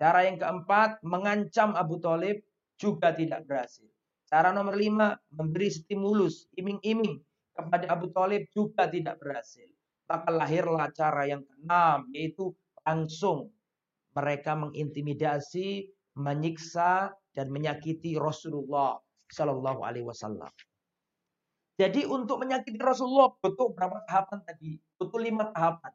Cara 0.01 0.25
yang 0.25 0.41
keempat 0.41 0.97
mengancam 1.05 1.77
Abu 1.77 2.01
Talib 2.01 2.41
juga 2.81 3.13
tidak 3.13 3.45
berhasil. 3.45 3.85
Cara 4.25 4.49
nomor 4.49 4.73
lima 4.73 5.13
memberi 5.29 5.69
stimulus 5.69 6.49
iming-iming 6.57 7.21
kepada 7.53 7.85
Abu 7.93 8.09
Talib 8.09 8.49
juga 8.49 8.89
tidak 8.89 9.21
berhasil. 9.21 9.69
Maka 10.09 10.29
lahirlah 10.41 10.89
cara 10.89 11.29
yang 11.29 11.45
keenam 11.45 12.09
yaitu 12.17 12.49
langsung 12.81 13.53
mereka 14.17 14.57
mengintimidasi, 14.57 15.85
menyiksa 16.17 17.13
dan 17.37 17.53
menyakiti 17.53 18.17
Rasulullah 18.17 18.97
Shallallahu 19.29 19.85
Alaihi 19.85 20.09
Wasallam. 20.09 20.49
Jadi 21.83 22.07
untuk 22.07 22.39
menyakiti 22.39 22.79
Rasulullah 22.79 23.35
butuh 23.43 23.75
berapa 23.75 24.07
tahapan 24.07 24.39
tadi? 24.47 24.79
Butuh 24.95 25.19
lima 25.19 25.51
tahapan. 25.51 25.91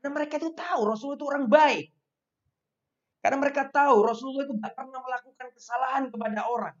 Karena 0.00 0.08
mereka 0.08 0.40
itu 0.40 0.56
tahu 0.56 0.80
Rasulullah 0.88 1.20
itu 1.20 1.26
orang 1.28 1.44
baik. 1.52 1.86
Karena 3.20 3.36
mereka 3.36 3.68
tahu 3.68 4.08
Rasulullah 4.08 4.48
itu 4.48 4.56
tidak 4.56 4.72
pernah 4.72 5.04
melakukan 5.04 5.48
kesalahan 5.52 6.04
kepada 6.08 6.40
orang. 6.48 6.76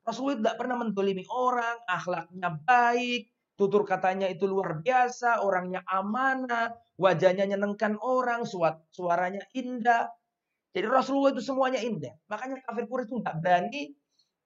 Rasulullah 0.00 0.38
tidak 0.40 0.56
pernah 0.56 0.76
mendolimi 0.80 1.28
orang, 1.28 1.76
akhlaknya 1.84 2.48
baik, 2.64 3.28
tutur 3.60 3.84
katanya 3.84 4.32
itu 4.32 4.48
luar 4.48 4.80
biasa, 4.80 5.44
orangnya 5.44 5.84
amanah, 5.84 6.72
wajahnya 6.96 7.52
nyenengkan 7.52 8.00
orang, 8.00 8.48
suaranya 8.96 9.44
indah. 9.52 10.08
Jadi 10.72 10.88
Rasulullah 10.88 11.36
itu 11.36 11.44
semuanya 11.44 11.84
indah. 11.84 12.16
Makanya 12.32 12.64
kafir 12.64 12.88
Quraisy 12.88 13.12
itu 13.12 13.20
nggak 13.20 13.36
berani 13.44 13.92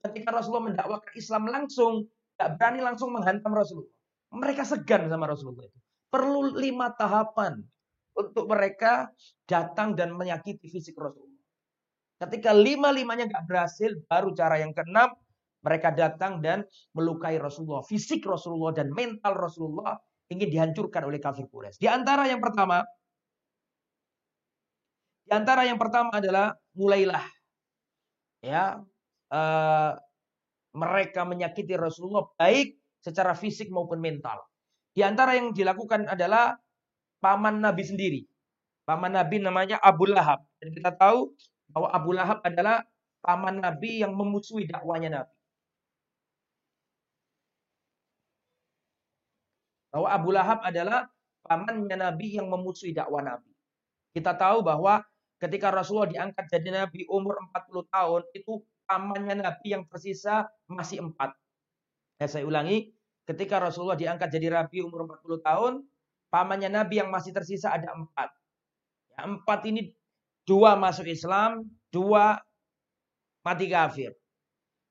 ketika 0.03 0.35
Rasulullah 0.35 0.75
mendakwakan 0.75 1.13
Islam 1.15 1.45
langsung, 1.47 1.95
nggak 2.37 2.51
berani 2.61 2.81
langsung 2.85 3.11
menghantam 3.13 3.53
Rasulullah. 3.53 3.93
Mereka 4.37 4.63
segan 4.69 5.09
sama 5.09 5.27
Rasulullah 5.27 5.65
itu. 5.65 5.79
Perlu 6.13 6.55
lima 6.57 6.93
tahapan 6.93 7.61
untuk 8.17 8.45
mereka 8.49 9.11
datang 9.49 9.97
dan 9.97 10.13
menyakiti 10.13 10.69
fisik 10.69 10.97
Rasulullah. 10.97 11.41
Ketika 12.17 12.57
lima-limanya 12.57 13.29
nggak 13.29 13.45
berhasil, 13.45 13.93
baru 14.09 14.33
cara 14.33 14.57
yang 14.61 14.73
keenam, 14.73 15.13
mereka 15.61 15.93
datang 15.93 16.41
dan 16.41 16.65
melukai 16.97 17.37
Rasulullah. 17.37 17.85
Fisik 17.85 18.25
Rasulullah 18.25 18.73
dan 18.73 18.89
mental 18.93 19.37
Rasulullah 19.37 20.01
ingin 20.33 20.49
dihancurkan 20.49 21.05
oleh 21.05 21.21
kafir 21.21 21.45
Quraisy. 21.51 21.77
Di 21.77 21.89
antara 21.91 22.25
yang 22.25 22.41
pertama, 22.41 22.81
di 25.27 25.33
antara 25.35 25.67
yang 25.67 25.77
pertama 25.77 26.15
adalah 26.15 26.55
mulailah 26.79 27.27
ya 28.47 28.79
uh, 29.35 29.91
mereka 30.77 31.25
menyakiti 31.25 31.73
Rasulullah 31.73 32.29
baik 32.37 32.77
secara 33.01 33.33
fisik 33.33 33.73
maupun 33.73 33.97
mental. 33.97 34.45
Di 34.93 35.01
antara 35.01 35.33
yang 35.33 35.57
dilakukan 35.57 36.05
adalah 36.05 36.57
paman 37.25 37.65
Nabi 37.65 37.83
sendiri. 37.85 38.21
Paman 38.85 39.17
Nabi 39.17 39.41
namanya 39.41 39.81
Abu 39.81 40.05
Lahab. 40.07 40.45
Dan 40.61 40.77
kita 40.77 40.93
tahu 40.93 41.33
bahwa 41.73 41.89
Abu 41.91 42.11
Lahab 42.13 42.39
adalah 42.45 42.85
paman 43.25 43.65
Nabi 43.65 44.05
yang 44.05 44.13
memusuhi 44.13 44.69
dakwanya 44.69 45.25
Nabi. 45.25 45.35
Bahwa 49.97 50.09
Abu 50.13 50.29
Lahab 50.37 50.61
adalah 50.61 51.09
pamannya 51.47 51.97
Nabi 51.97 52.37
yang 52.37 52.51
memusuhi 52.51 52.93
dakwah 52.93 53.23
Nabi. 53.23 53.49
Kita 54.13 54.35
tahu 54.35 54.61
bahwa 54.61 55.01
ketika 55.41 55.71
Rasulullah 55.73 56.11
diangkat 56.11 56.51
jadi 56.53 56.85
Nabi 56.85 57.07
umur 57.09 57.39
40 57.55 57.87
tahun, 57.89 58.23
itu 58.35 58.61
pamannya 58.87 59.43
Nabi 59.43 59.67
yang 59.75 59.85
tersisa 59.91 60.47
masih 60.71 61.03
empat. 61.03 61.35
Ya, 62.17 62.31
saya 62.31 62.49
ulangi, 62.49 62.95
ketika 63.29 63.61
Rasulullah 63.61 63.99
diangkat 63.99 64.33
jadi 64.33 64.55
Nabi 64.55 64.81
umur 64.81 65.05
40 65.05 65.43
tahun, 65.43 65.73
pamannya 66.33 66.71
Nabi 66.73 67.03
yang 67.03 67.11
masih 67.13 67.35
tersisa 67.35 67.75
ada 67.75 67.93
empat. 67.93 68.31
Ya, 69.13 69.29
empat 69.29 69.61
ini 69.69 69.93
dua 70.47 70.79
masuk 70.79 71.05
Islam, 71.11 71.67
dua 71.91 72.39
mati 73.43 73.67
kafir. 73.69 74.15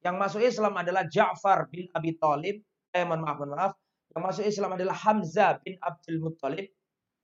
Yang 0.06 0.16
masuk 0.22 0.42
Islam 0.46 0.74
adalah 0.78 1.04
Ja'far 1.10 1.66
bin 1.74 1.90
Abi 1.96 2.14
Thalib. 2.22 2.62
Eh, 2.94 3.02
mohon 3.02 3.26
maaf, 3.26 3.42
mohon 3.42 3.58
maaf. 3.58 3.74
Yang 4.14 4.22
masuk 4.22 4.44
Islam 4.46 4.72
adalah 4.78 4.94
Hamzah 4.94 5.60
bin 5.66 5.76
Abdul 5.82 6.22
Muttalib. 6.22 6.70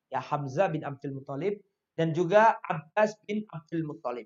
Ya, 0.10 0.18
Hamzah 0.18 0.74
bin 0.74 0.82
Abdul 0.82 1.14
Muttalib. 1.22 1.62
Dan 1.94 2.18
juga 2.18 2.58
Abbas 2.66 3.14
bin 3.30 3.46
Abdul 3.54 3.86
Muttalib. 3.86 4.26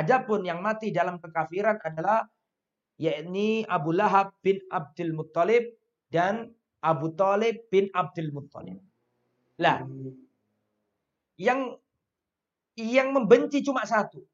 Adapun 0.00 0.48
yang 0.48 0.64
mati 0.64 0.88
dalam 0.88 1.20
kekafiran 1.20 1.76
adalah 1.84 2.24
yakni 2.96 3.68
Abu 3.68 3.92
Lahab 3.92 4.32
bin 4.40 4.56
Abdul 4.72 5.12
Muttalib 5.12 5.76
dan 6.08 6.48
Abu 6.80 7.12
Talib 7.12 7.68
bin 7.68 7.92
Abdul 7.92 8.32
Muttalib. 8.32 8.80
Lah, 9.60 9.84
yang 11.36 11.76
yang 12.80 13.12
membenci 13.12 13.60
cuma 13.60 13.84
satu. 13.84 14.24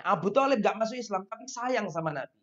Abu 0.00 0.32
Talib 0.32 0.64
gak 0.64 0.76
masuk 0.80 0.96
Islam, 0.96 1.28
tapi 1.28 1.44
sayang 1.48 1.88
sama 1.92 2.12
Nabi. 2.12 2.40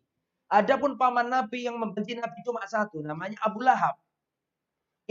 Adapun 0.50 0.94
paman 0.94 1.26
Nabi 1.26 1.66
yang 1.66 1.78
membenci 1.78 2.14
Nabi 2.14 2.38
cuma 2.46 2.62
satu, 2.66 3.02
namanya 3.02 3.38
Abu 3.42 3.62
Lahab. 3.62 3.98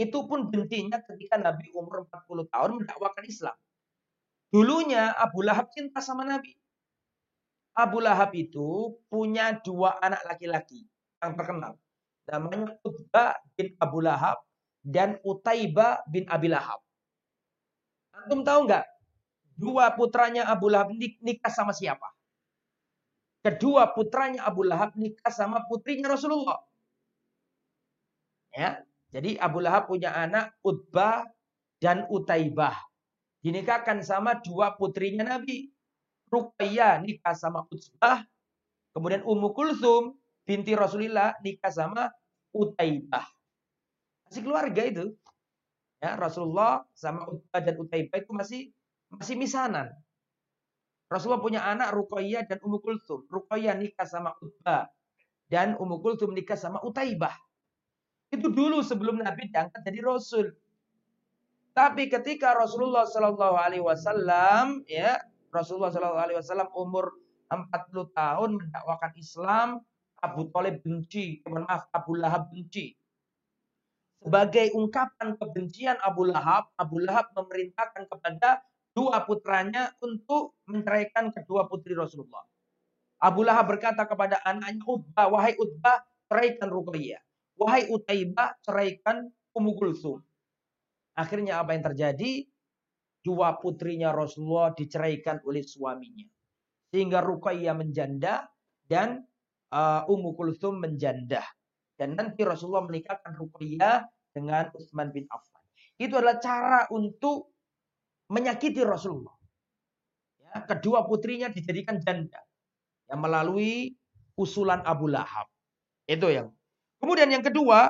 Itu 0.00 0.24
pun 0.24 0.48
bencinya 0.48 1.00
ketika 1.04 1.36
Nabi 1.36 1.72
umur 1.76 2.08
40 2.08 2.48
tahun 2.52 2.70
mendakwakan 2.80 3.24
Islam. 3.28 3.56
Dulunya 4.48 5.12
Abu 5.12 5.44
Lahab 5.44 5.68
cinta 5.72 6.00
sama 6.00 6.24
Nabi. 6.24 6.52
Abu 7.74 7.98
Lahab 7.98 8.30
itu 8.38 8.94
punya 9.10 9.58
dua 9.58 9.98
anak 9.98 10.22
laki-laki 10.30 10.86
yang 11.18 11.34
terkenal. 11.34 11.74
Namanya 12.30 12.78
Utbah 12.86 13.36
bin 13.58 13.74
Abu 13.82 13.98
Lahab 14.00 14.38
dan 14.80 15.18
Utaibah 15.26 16.06
bin 16.06 16.24
Abi 16.30 16.48
Lahab. 16.48 16.80
Antum 18.14 18.46
tahu 18.46 18.70
nggak? 18.70 18.86
Dua 19.58 19.90
putranya 19.98 20.46
Abu 20.46 20.70
Lahab 20.70 20.94
nikah 20.96 21.50
sama 21.50 21.74
siapa? 21.74 22.06
Kedua 23.44 23.90
putranya 23.92 24.46
Abu 24.46 24.64
Lahab 24.64 24.94
nikah 24.94 25.34
sama 25.34 25.66
putrinya 25.66 26.14
Rasulullah. 26.14 26.62
Ya, 28.54 28.86
jadi 29.10 29.34
Abu 29.42 29.58
Lahab 29.58 29.90
punya 29.90 30.14
anak 30.14 30.54
Utbah 30.62 31.26
dan 31.82 32.06
Utaibah. 32.06 32.78
Dinikahkan 33.42 34.00
sama 34.00 34.38
dua 34.40 34.78
putrinya 34.78 35.26
Nabi. 35.26 35.73
Ruqayyah 36.34 37.06
nikah 37.06 37.34
sama 37.38 37.62
Utbah. 37.70 38.26
Kemudian 38.90 39.22
Ummu 39.22 39.54
Kulthum 39.54 40.18
binti 40.42 40.74
Rasulullah 40.74 41.38
nikah 41.42 41.70
sama 41.70 42.10
Utaibah. 42.50 43.26
Masih 44.26 44.42
keluarga 44.42 44.82
itu. 44.82 45.14
Ya, 46.02 46.18
Rasulullah 46.18 46.82
sama 46.92 47.30
Utbah 47.30 47.60
dan 47.62 47.78
Utaibah 47.78 48.18
itu 48.18 48.32
masih 48.34 48.60
masih 49.14 49.38
misanan. 49.38 49.88
Rasulullah 51.06 51.42
punya 51.42 51.62
anak 51.62 51.94
Ruqayyah 51.94 52.50
dan 52.50 52.58
Ummu 52.58 52.82
Kulthum. 52.82 53.26
Ruqayyah 53.30 53.78
nikah 53.78 54.06
sama 54.06 54.34
Utbah 54.42 54.90
dan 55.46 55.78
Ummu 55.78 56.02
Kulthum 56.02 56.34
nikah 56.34 56.58
sama 56.58 56.82
Utaibah. 56.82 57.34
Itu 58.34 58.50
dulu 58.50 58.82
sebelum 58.82 59.22
Nabi 59.22 59.46
diangkat 59.46 59.80
jadi 59.86 60.02
Rasul. 60.02 60.50
Tapi 61.74 62.06
ketika 62.06 62.54
Rasulullah 62.54 63.02
Shallallahu 63.06 63.56
Alaihi 63.58 63.82
Wasallam, 63.82 64.86
ya 64.86 65.18
Rasulullah 65.54 65.94
Shallallahu 65.94 66.24
Alaihi 66.26 66.38
Wasallam 66.42 66.70
umur 66.74 67.14
40 67.46 68.10
tahun 68.10 68.50
mendakwakan 68.58 69.12
Islam, 69.14 69.68
Abu 70.18 70.50
Talib 70.50 70.82
benci, 70.82 71.38
maaf 71.46 71.86
Abu 71.94 72.18
Lahab 72.18 72.50
benci. 72.50 72.98
Sebagai 74.18 74.72
ungkapan 74.74 75.38
kebencian 75.38 76.00
Abu 76.02 76.26
Lahab, 76.26 76.72
Abu 76.74 76.98
Lahab 76.98 77.30
memerintahkan 77.36 78.08
kepada 78.10 78.64
dua 78.96 79.22
putranya 79.22 79.92
untuk 80.02 80.58
menceraikan 80.66 81.30
kedua 81.30 81.68
putri 81.70 81.94
Rasulullah. 81.94 82.42
Abu 83.20 83.44
Lahab 83.44 83.70
berkata 83.70 84.08
kepada 84.08 84.40
anaknya 84.42 84.82
Utbah, 84.88 85.28
wahai 85.28 85.54
Utbah, 85.60 86.02
ceraikan 86.26 86.72
Ruqayyah. 86.72 87.22
Wahai 87.54 87.86
Utaibah, 87.86 88.58
ceraikan 88.66 89.30
Ummu 89.54 89.78
Kulsum. 89.78 90.18
Akhirnya 91.14 91.62
apa 91.62 91.78
yang 91.78 91.84
terjadi? 91.86 92.48
Dua 93.24 93.56
putrinya 93.56 94.12
Rasulullah 94.12 94.76
diceraikan 94.76 95.40
oleh 95.48 95.64
suaminya. 95.64 96.28
Sehingga 96.92 97.24
Ruqayyah 97.24 97.72
menjanda 97.72 98.44
dan 98.84 99.24
uh, 99.72 100.04
Ummu 100.04 100.36
Kulthum 100.36 100.84
menjanda. 100.84 101.40
Dan 101.96 102.20
nanti 102.20 102.44
Rasulullah 102.44 102.84
menikahkan 102.84 103.32
Ruqayyah 103.32 104.04
dengan 104.36 104.68
Utsman 104.76 105.08
bin 105.08 105.24
Affan. 105.32 105.64
Itu 105.96 106.20
adalah 106.20 106.36
cara 106.42 106.84
untuk 106.92 107.54
menyakiti 108.28 108.84
Rasulullah. 108.84 109.32
Ya, 110.42 110.60
kedua 110.68 111.08
putrinya 111.08 111.48
dijadikan 111.48 112.02
janda. 112.04 112.44
Yang 113.08 113.20
melalui 113.24 113.72
usulan 114.36 114.84
Abu 114.84 115.08
Lahab. 115.08 115.48
Itu 116.04 116.28
yang. 116.28 116.52
Kemudian 116.98 117.30
yang 117.30 117.44
kedua, 117.46 117.88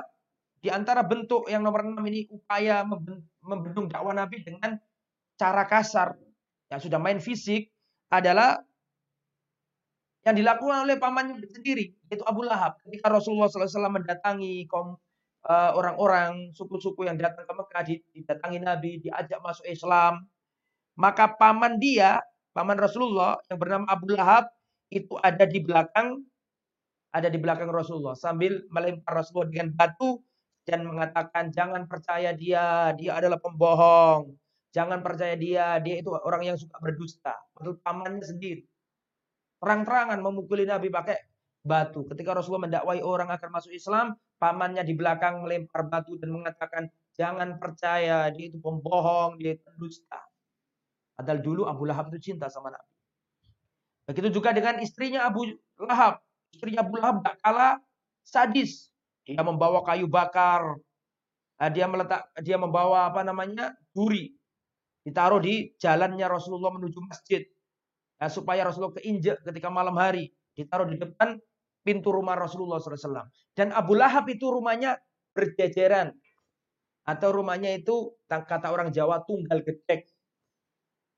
di 0.61 0.69
antara 0.73 1.05
bentuk 1.05 1.45
yang 1.45 1.61
nomor 1.61 1.85
enam 1.85 2.03
ini 2.09 2.25
upaya 2.29 2.81
membendung 3.41 3.85
dakwah 3.85 4.17
Nabi 4.17 4.41
dengan 4.41 4.77
cara 5.35 5.63
kasar 5.67 6.15
yang 6.71 6.81
sudah 6.81 6.99
main 6.99 7.21
fisik 7.21 7.69
adalah 8.09 8.59
yang 10.25 10.35
dilakukan 10.41 10.89
oleh 10.89 10.97
pamannya 10.97 11.37
sendiri, 11.53 11.93
yaitu 12.09 12.25
Abu 12.25 12.41
Lahab. 12.41 12.81
Ketika 12.81 13.13
Rasulullah 13.13 13.45
SAW 13.45 13.93
mendatangi 13.93 14.65
kaum 14.65 14.97
eh, 15.45 15.71
orang-orang 15.77 16.49
suku-suku 16.57 17.05
yang 17.05 17.21
datang 17.21 17.45
ke 17.45 17.53
Mekah, 17.53 17.83
didatangi 18.09 18.57
Nabi, 18.57 18.91
diajak 19.05 19.37
masuk 19.45 19.69
Islam, 19.69 20.25
maka 20.97 21.29
paman 21.37 21.77
dia, 21.77 22.25
paman 22.57 22.79
Rasulullah 22.81 23.37
yang 23.53 23.61
bernama 23.61 23.85
Abu 23.85 24.17
Lahab 24.17 24.49
itu 24.89 25.13
ada 25.21 25.45
di 25.45 25.61
belakang 25.61 26.25
ada 27.15 27.31
di 27.31 27.39
belakang 27.39 27.71
Rasulullah 27.71 28.11
sambil 28.11 28.59
melempar 28.67 29.23
Rasulullah 29.23 29.47
dengan 29.47 29.71
batu 29.71 30.19
dan 30.67 30.83
mengatakan 30.83 31.47
jangan 31.53 31.87
percaya 31.87 32.35
dia, 32.35 32.91
dia 32.99 33.15
adalah 33.15 33.39
pembohong. 33.39 34.35
Jangan 34.75 34.99
percaya 34.99 35.39
dia, 35.39 35.79
dia 35.79 36.03
itu 36.03 36.11
orang 36.11 36.51
yang 36.51 36.57
suka 36.59 36.75
berdusta. 36.83 37.31
Padahal 37.55 37.79
pamannya 37.79 38.27
sendiri. 38.27 38.67
Terang-terangan 39.63 40.19
memukuli 40.19 40.67
Nabi 40.67 40.91
pakai 40.91 41.15
batu. 41.63 42.03
Ketika 42.11 42.35
Rasulullah 42.35 42.67
mendakwai 42.67 42.99
orang 42.99 43.31
akan 43.31 43.49
masuk 43.55 43.71
Islam, 43.71 44.19
pamannya 44.35 44.83
di 44.83 44.91
belakang 44.91 45.47
melempar 45.47 45.87
batu 45.87 46.19
dan 46.19 46.35
mengatakan 46.35 46.91
jangan 47.15 47.55
percaya, 47.55 48.27
dia 48.35 48.51
itu 48.51 48.59
pembohong, 48.59 49.39
dia 49.39 49.55
itu 49.55 49.63
dusta. 49.79 50.19
Padahal 51.15 51.39
dulu 51.39 51.71
Abu 51.71 51.87
Lahab 51.87 52.11
itu 52.11 52.35
cinta 52.35 52.51
sama 52.51 52.75
Nabi. 52.75 52.91
Begitu 54.11 54.27
juga 54.35 54.51
dengan 54.51 54.77
istrinya 54.83 55.23
Abu 55.23 55.55
Lahab. 55.79 56.19
Istrinya 56.51 56.83
Abu 56.83 56.99
Lahab 56.99 57.23
gak 57.23 57.39
kalah 57.39 57.79
sadis. 58.27 58.91
Dia 59.23 59.39
membawa 59.39 59.81
kayu 59.87 60.05
bakar. 60.05 60.77
Nah, 61.55 61.69
dia 61.71 61.87
meletak, 61.87 62.27
dia 62.43 62.59
membawa 62.59 63.07
apa 63.07 63.23
namanya 63.23 63.71
duri. 63.95 64.35
Ditaruh 65.05 65.37
di 65.37 65.69
jalannya 65.77 66.25
Rasulullah 66.25 66.73
menuju 66.73 66.97
masjid. 67.05 67.45
Nah, 68.17 68.25
supaya 68.25 68.65
Rasulullah 68.65 68.97
keinjek 68.97 69.45
ketika 69.45 69.69
malam 69.69 69.93
hari. 70.01 70.33
Ditaruh 70.57 70.89
di 70.89 70.97
depan 70.97 71.37
pintu 71.85 72.09
rumah 72.09 72.33
Rasulullah 72.33 72.81
SAW. 72.81 73.29
Dan 73.53 73.69
Abu 73.69 73.93
Lahab 73.93 74.25
itu 74.33 74.49
rumahnya 74.49 74.97
berjejeran. 75.37 76.09
Atau 77.05 77.37
rumahnya 77.37 77.77
itu 77.77 78.17
kata 78.25 78.73
orang 78.73 78.89
Jawa 78.89 79.21
tunggal 79.29 79.61
gedek. 79.61 80.09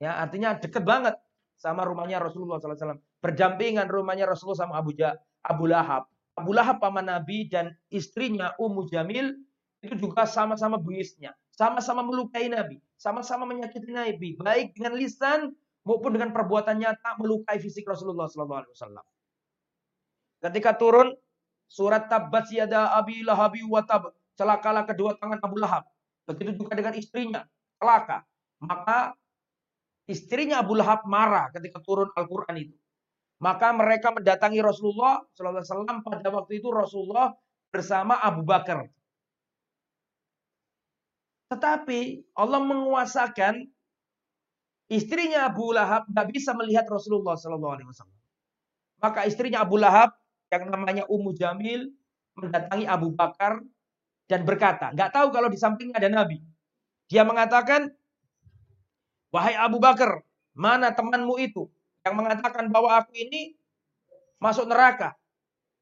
Ya, 0.03 0.19
artinya 0.19 0.59
deket 0.59 0.83
banget 0.83 1.15
sama 1.55 1.87
rumahnya 1.87 2.19
Rasulullah 2.19 2.59
SAW. 2.59 2.99
Berdampingan 3.23 3.87
rumahnya 3.87 4.27
Rasulullah 4.27 4.67
sama 4.67 4.75
Abu, 4.83 4.91
ja, 4.99 5.15
Abu 5.47 5.71
Lahab. 5.71 6.11
Abu 6.37 6.51
Lahab 6.53 6.83
paman 6.83 7.07
Nabi 7.07 7.47
dan 7.47 7.71
istrinya 7.89 8.51
Ummu 8.59 8.91
Jamil 8.91 9.31
itu 9.81 9.95
juga 9.97 10.27
sama-sama 10.27 10.75
buisnya. 10.77 11.33
Sama-sama 11.57 12.05
melukai 12.05 12.53
Nabi. 12.53 12.77
Sama-sama 13.01 13.49
menyakiti 13.49 13.89
Nabi. 13.89 14.37
Baik 14.37 14.77
dengan 14.77 14.93
lisan 14.93 15.57
maupun 15.81 16.13
dengan 16.13 16.29
perbuatan 16.29 16.77
nyata 16.77 17.17
melukai 17.17 17.57
fisik 17.57 17.89
Rasulullah 17.89 18.29
SAW. 18.29 19.01
Ketika 20.37 20.77
turun 20.77 21.17
surat 21.67 22.07
Tabat 22.07 22.47
Yada 22.49 22.95
Abi 22.95 23.21
Lahabi 23.21 23.61
wa 23.67 23.83
Tab. 23.83 24.15
Celakalah 24.37 24.85
kedua 24.85 25.17
tangan 25.17 25.41
Abu 25.43 25.57
Lahab. 25.59 25.83
Begitu 26.29 26.63
juga 26.63 26.77
dengan 26.77 26.93
istrinya. 26.95 27.41
Celaka. 27.81 28.23
Maka 28.63 29.13
istrinya 30.05 30.61
Abu 30.63 30.77
Lahab 30.77 31.05
marah 31.09 31.51
ketika 31.53 31.81
turun 31.83 32.09
Al-Quran 32.15 32.55
itu. 32.57 32.75
Maka 33.37 33.69
mereka 33.69 34.09
mendatangi 34.09 34.61
Rasulullah 34.61 35.21
SAW 35.37 35.85
pada 36.01 36.29
waktu 36.33 36.57
itu 36.57 36.73
Rasulullah 36.73 37.37
bersama 37.69 38.17
Abu 38.17 38.41
Bakar. 38.41 38.89
Tetapi 41.47 42.31
Allah 42.35 42.61
menguasakan 42.63 43.63
istrinya 44.91 45.47
Abu 45.47 45.71
Lahab 45.71 46.07
tidak 46.11 46.27
bisa 46.31 46.51
melihat 46.55 46.83
Rasulullah 46.87 47.39
SAW. 47.39 47.87
Maka 48.99 49.23
istrinya 49.27 49.63
Abu 49.63 49.79
Lahab 49.79 50.15
yang 50.51 50.67
namanya 50.67 51.03
Ummu 51.07 51.35
Jamil 51.35 51.91
mendatangi 52.35 52.85
Abu 52.87 53.15
Bakar 53.15 53.63
dan 54.27 54.43
berkata, 54.43 54.91
nggak 54.91 55.11
tahu 55.15 55.31
kalau 55.31 55.47
di 55.47 55.55
sampingnya 55.55 55.97
ada 56.03 56.11
Nabi. 56.11 56.43
Dia 57.07 57.23
mengatakan, 57.23 57.87
wahai 59.31 59.55
Abu 59.55 59.79
Bakar, 59.79 60.27
mana 60.51 60.91
temanmu 60.91 61.39
itu? 61.39 61.71
yang 62.07 62.15
mengatakan 62.15 62.71
bahwa 62.71 63.03
aku 63.03 63.11
ini 63.19 63.59
masuk 64.39 64.63
neraka. 64.71 65.19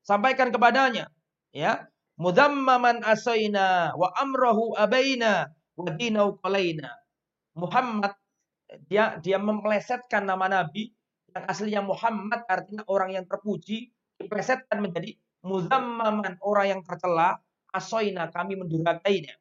Sampaikan 0.01 0.49
kepadanya, 0.49 1.13
ya. 1.53 1.85
Mudammaman 2.15 3.03
asaina 3.03 3.91
wa 3.91 4.07
amrahu 4.15 4.71
abaina 4.79 5.51
wa 5.75 5.91
dinau 5.99 6.39
qalaina. 6.39 6.95
Muhammad 7.59 8.15
dia 8.87 9.19
dia 9.19 9.35
memplesetkan 9.35 10.23
nama 10.23 10.47
nabi. 10.47 10.95
Yang 11.35 11.45
aslinya 11.51 11.81
Muhammad 11.83 12.47
artinya 12.47 12.87
orang 12.87 13.19
yang 13.19 13.27
terpuji. 13.27 13.91
Diplesetkan 14.15 14.79
menjadi 14.79 15.19
muzammaman 15.43 16.39
orang 16.39 16.79
yang 16.79 16.81
tercela. 16.87 17.35
Asoina 17.75 18.31
kami 18.31 18.55
mendurhakainya. 18.55 19.35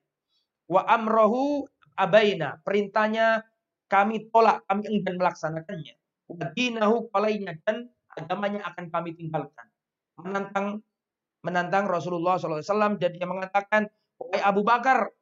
Wa 0.66 0.82
amrohu 0.90 1.70
abaina 1.94 2.58
perintahnya 2.66 3.46
kami 3.86 4.26
tolak 4.34 4.66
kami 4.66 4.90
enggan 4.90 5.14
melaksanakannya. 5.22 5.94
Wadinahu 6.26 7.14
palainya 7.14 7.54
dan 7.62 7.86
agamanya 8.18 8.66
akan 8.66 8.90
kami 8.90 9.14
tinggalkan. 9.14 9.70
Menantang 10.18 10.82
menantang 11.44 11.84
Rasulullah 11.84 12.40
SAW 12.40 12.96
dan 12.96 13.10
dia 13.12 13.28
mengatakan, 13.28 13.86
wahai 14.16 14.40
Abu 14.40 14.64
Bakar, 14.64 15.12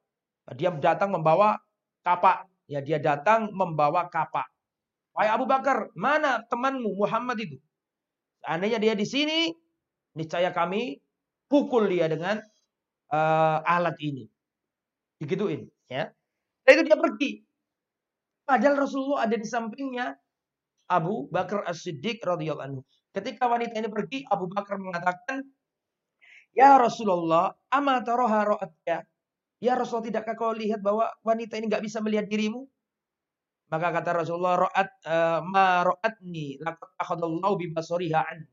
dia 0.55 0.71
datang 0.71 1.11
membawa 1.11 1.59
kapak. 2.07 2.47
Ya, 2.71 2.79
dia 2.79 3.03
datang 3.03 3.51
membawa 3.51 4.07
kapak. 4.07 4.47
Wahai 5.13 5.35
Abu 5.35 5.45
Bakar, 5.51 5.91
mana 5.99 6.47
temanmu 6.47 6.95
Muhammad 6.95 7.43
itu? 7.43 7.59
Seandainya 8.47 8.79
dia 8.79 8.95
di 8.95 9.05
sini, 9.05 9.51
niscaya 10.15 10.55
kami 10.55 11.03
pukul 11.51 11.91
dia 11.91 12.07
dengan 12.07 12.39
uh, 13.11 13.59
alat 13.67 13.99
ini. 14.01 14.25
Digituin, 15.19 15.67
ya. 15.91 16.09
Dan 16.63 16.71
itu 16.79 16.83
dia 16.87 16.99
pergi. 16.99 17.31
Padahal 18.47 18.79
Rasulullah 18.79 19.27
ada 19.27 19.37
di 19.37 19.47
sampingnya, 19.47 20.15
Abu 20.91 21.31
Bakar 21.31 21.67
As-Siddiq 21.67 22.23
radhiyallahu 22.23 22.67
anhu. 22.67 22.83
Ketika 23.13 23.47
wanita 23.47 23.77
ini 23.79 23.91
pergi, 23.91 24.25
Abu 24.27 24.49
Bakar 24.51 24.81
mengatakan, 24.81 25.45
"Ya 26.53 26.77
Rasulullah, 26.81 27.57
ama 27.73 28.01
taroha 28.05 28.57
ra'atya?" 28.57 29.05
Ya 29.63 29.73
Rasulullah, 29.79 30.11
tidakkah 30.11 30.35
kau 30.35 30.51
lihat 30.53 30.83
bahwa 30.83 31.07
wanita 31.23 31.55
ini 31.55 31.71
nggak 31.71 31.87
bisa 31.87 32.03
melihat 32.03 32.27
dirimu? 32.27 32.67
Maka 33.71 33.89
kata 33.95 34.11
Rasulullah, 34.21 34.69
"Ra'at 34.69 34.91
uh, 35.07 35.41
ma 35.47 35.87
ra'atni 35.87 36.61
laqad 36.61 36.91
akhadallahu 36.99 37.55
bi 37.57 37.73
basariha 37.73 38.21
anni." 38.21 38.51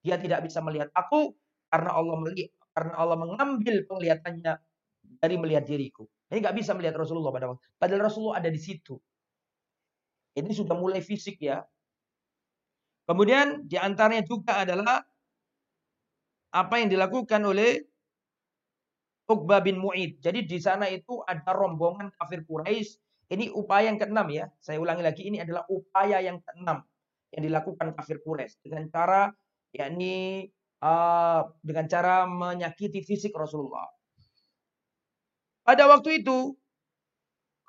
Dia 0.00 0.16
tidak 0.16 0.46
bisa 0.46 0.64
melihat 0.64 0.88
aku 0.96 1.34
karena 1.68 1.90
Allah 1.92 2.16
melihat 2.18 2.50
karena 2.72 2.94
Allah 2.96 3.16
mengambil 3.20 3.84
penglihatannya 3.84 4.52
dari 5.20 5.36
melihat 5.36 5.68
diriku. 5.68 6.08
Ini 6.32 6.40
nggak 6.40 6.56
bisa 6.56 6.72
melihat 6.72 6.96
Rasulullah 6.96 7.28
pada 7.28 7.52
waktu. 7.52 7.60
Padahal 7.76 8.08
Rasulullah 8.08 8.40
ada 8.40 8.48
di 8.48 8.56
situ. 8.56 8.96
Ini 10.32 10.48
sudah 10.48 10.72
mulai 10.72 11.04
fisik 11.04 11.36
ya. 11.44 11.60
Kemudian 13.04 13.68
di 13.68 13.76
antaranya 13.76 14.24
juga 14.24 14.64
adalah 14.64 15.04
apa 16.52 16.74
yang 16.78 16.92
dilakukan 16.92 17.40
oleh 17.42 17.80
Uqbah 19.26 19.64
bin 19.64 19.80
Mu'id. 19.80 20.20
Jadi 20.20 20.44
di 20.44 20.58
sana 20.60 20.86
itu 20.92 21.24
ada 21.24 21.56
rombongan 21.56 22.12
kafir 22.20 22.44
Quraisy. 22.44 23.00
Ini 23.32 23.48
upaya 23.56 23.88
yang 23.88 23.96
keenam 23.96 24.28
ya. 24.28 24.44
Saya 24.60 24.76
ulangi 24.76 25.00
lagi 25.00 25.24
ini 25.24 25.40
adalah 25.40 25.64
upaya 25.72 26.20
yang 26.20 26.44
keenam 26.44 26.84
yang 27.32 27.42
dilakukan 27.48 27.96
kafir 27.96 28.20
Quraisy 28.20 28.60
dengan 28.60 28.92
cara 28.92 29.32
yakni 29.72 30.44
uh, 30.84 31.48
dengan 31.64 31.88
cara 31.88 32.28
menyakiti 32.28 33.00
fisik 33.00 33.32
Rasulullah. 33.32 33.88
Pada 35.64 35.88
waktu 35.88 36.20
itu 36.20 36.52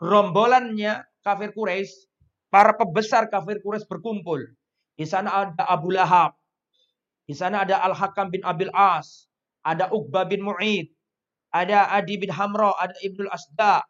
rombolannya 0.03 1.07
kafir 1.23 1.55
Quraisy, 1.55 2.11
para 2.51 2.75
pembesar 2.75 3.31
kafir 3.31 3.63
Quraisy 3.63 3.87
berkumpul 3.87 4.43
di 4.99 5.05
sana 5.07 5.47
ada 5.47 5.63
Abu 5.71 5.95
Lahab. 5.95 6.35
Di 7.23 7.35
sana 7.35 7.63
ada 7.63 7.79
Al-Hakam 7.87 8.31
bin 8.31 8.43
Abil 8.43 8.71
As. 8.75 9.31
Ada 9.63 9.87
Uqbah 9.91 10.27
bin 10.27 10.43
Mu'id. 10.43 10.91
Ada 11.55 11.91
Adi 11.95 12.19
bin 12.19 12.31
Hamra. 12.31 12.75
Ada 12.75 12.95
Ibnul 12.99 13.31
Asda. 13.31 13.83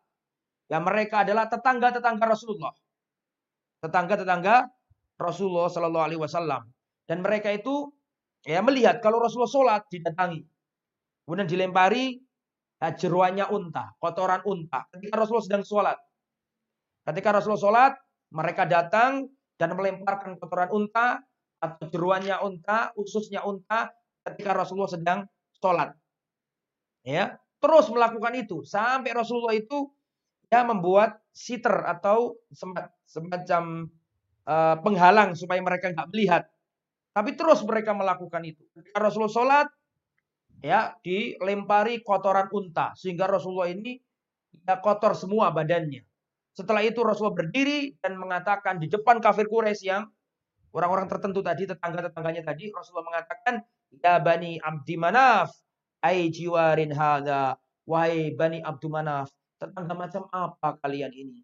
Yang 0.70 0.84
mereka 0.86 1.26
adalah 1.26 1.50
tetangga-tetangga 1.50 2.26
Rasulullah. 2.30 2.74
Tetangga-tetangga 3.82 4.70
Rasulullah 5.18 5.68
Sallallahu 5.70 6.06
Alaihi 6.06 6.22
Wasallam. 6.22 6.62
Dan 7.10 7.26
mereka 7.26 7.52
itu 7.52 7.92
ya 8.48 8.64
melihat 8.64 9.04
kalau 9.04 9.20
Rasulullah 9.20 9.52
sholat 9.52 9.82
didatangi. 9.92 10.42
Kemudian 11.24 11.48
dilempari 11.48 12.20
ya, 12.80 12.92
jeruannya 12.92 13.48
unta, 13.48 13.96
kotoran 14.00 14.44
unta. 14.44 14.88
Ketika 14.92 15.24
Rasulullah 15.24 15.48
sedang 15.48 15.64
sholat. 15.64 15.98
Ketika 17.04 17.36
Rasulullah 17.36 17.64
sholat, 17.64 17.94
mereka 18.32 18.64
datang 18.68 19.28
dan 19.60 19.76
melemparkan 19.76 20.40
kotoran 20.40 20.72
unta 20.72 21.20
atau 21.64 21.88
jeruannya 21.88 22.36
unta, 22.44 22.92
ususnya 23.00 23.48
unta 23.48 23.88
ketika 24.28 24.52
Rasulullah 24.52 24.92
sedang 24.92 25.20
sholat. 25.64 25.96
Ya, 27.08 27.40
terus 27.64 27.88
melakukan 27.88 28.36
itu 28.36 28.68
sampai 28.68 29.16
Rasulullah 29.16 29.56
itu 29.56 29.88
ya 30.52 30.68
membuat 30.68 31.24
siter 31.32 31.88
atau 31.88 32.36
semacam 33.08 33.88
uh, 34.44 34.76
penghalang 34.84 35.40
supaya 35.40 35.64
mereka 35.64 35.96
nggak 35.96 36.12
melihat. 36.12 36.44
Tapi 37.16 37.38
terus 37.40 37.64
mereka 37.64 37.96
melakukan 37.96 38.44
itu. 38.44 38.64
Ketika 38.76 39.00
Rasulullah 39.00 39.32
sholat, 39.32 39.68
ya 40.64 40.96
dilempari 41.00 42.04
kotoran 42.04 42.52
unta 42.52 42.92
sehingga 42.96 43.28
Rasulullah 43.28 43.72
ini 43.72 44.00
ya 44.68 44.80
kotor 44.84 45.16
semua 45.16 45.52
badannya. 45.52 46.04
Setelah 46.54 46.86
itu 46.86 47.02
Rasulullah 47.02 47.34
berdiri 47.46 47.98
dan 47.98 48.20
mengatakan 48.20 48.78
di 48.78 48.86
depan 48.86 49.18
kafir 49.18 49.50
Quraisy 49.50 49.90
yang 49.90 50.06
orang-orang 50.74 51.06
tertentu 51.06 51.46
tadi, 51.46 51.70
tetangga-tetangganya 51.70 52.44
tadi, 52.44 52.74
Rasulullah 52.74 53.08
mengatakan, 53.14 53.62
Ya 53.94 54.18
Bani 54.18 54.58
Abdi 54.58 54.96
Manaf, 54.98 55.54
Ai 56.04 56.28
jiwarin 56.34 56.92
hadha, 56.92 57.56
wahai 57.86 58.34
Bani 58.34 58.60
Abdi 58.60 58.90
Manaf, 58.90 59.32
tetangga 59.62 59.94
macam 59.96 60.28
apa 60.34 60.82
kalian 60.82 61.14
ini? 61.14 61.40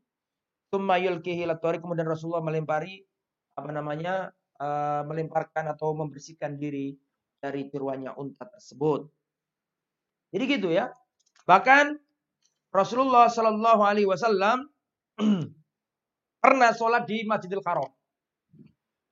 Tummayul 0.74 1.22
kihilatori, 1.24 1.80
kemudian 1.80 2.10
Rasulullah 2.10 2.44
melempari, 2.44 3.00
apa 3.56 3.70
namanya, 3.72 4.34
uh, 4.60 5.02
melemparkan 5.08 5.72
atau 5.72 5.96
membersihkan 5.96 6.60
diri 6.60 6.98
dari 7.40 7.72
tiruannya 7.72 8.14
unta 8.20 8.46
tersebut. 8.46 9.08
Jadi 10.30 10.44
gitu 10.46 10.70
ya. 10.70 10.92
Bahkan 11.48 11.98
Rasulullah 12.70 13.32
Shallallahu 13.32 13.82
Alaihi 13.82 14.06
Wasallam 14.06 14.70
pernah 16.44 16.70
sholat 16.76 17.10
di 17.10 17.26
Masjidil 17.26 17.66
Haram. 17.66 17.90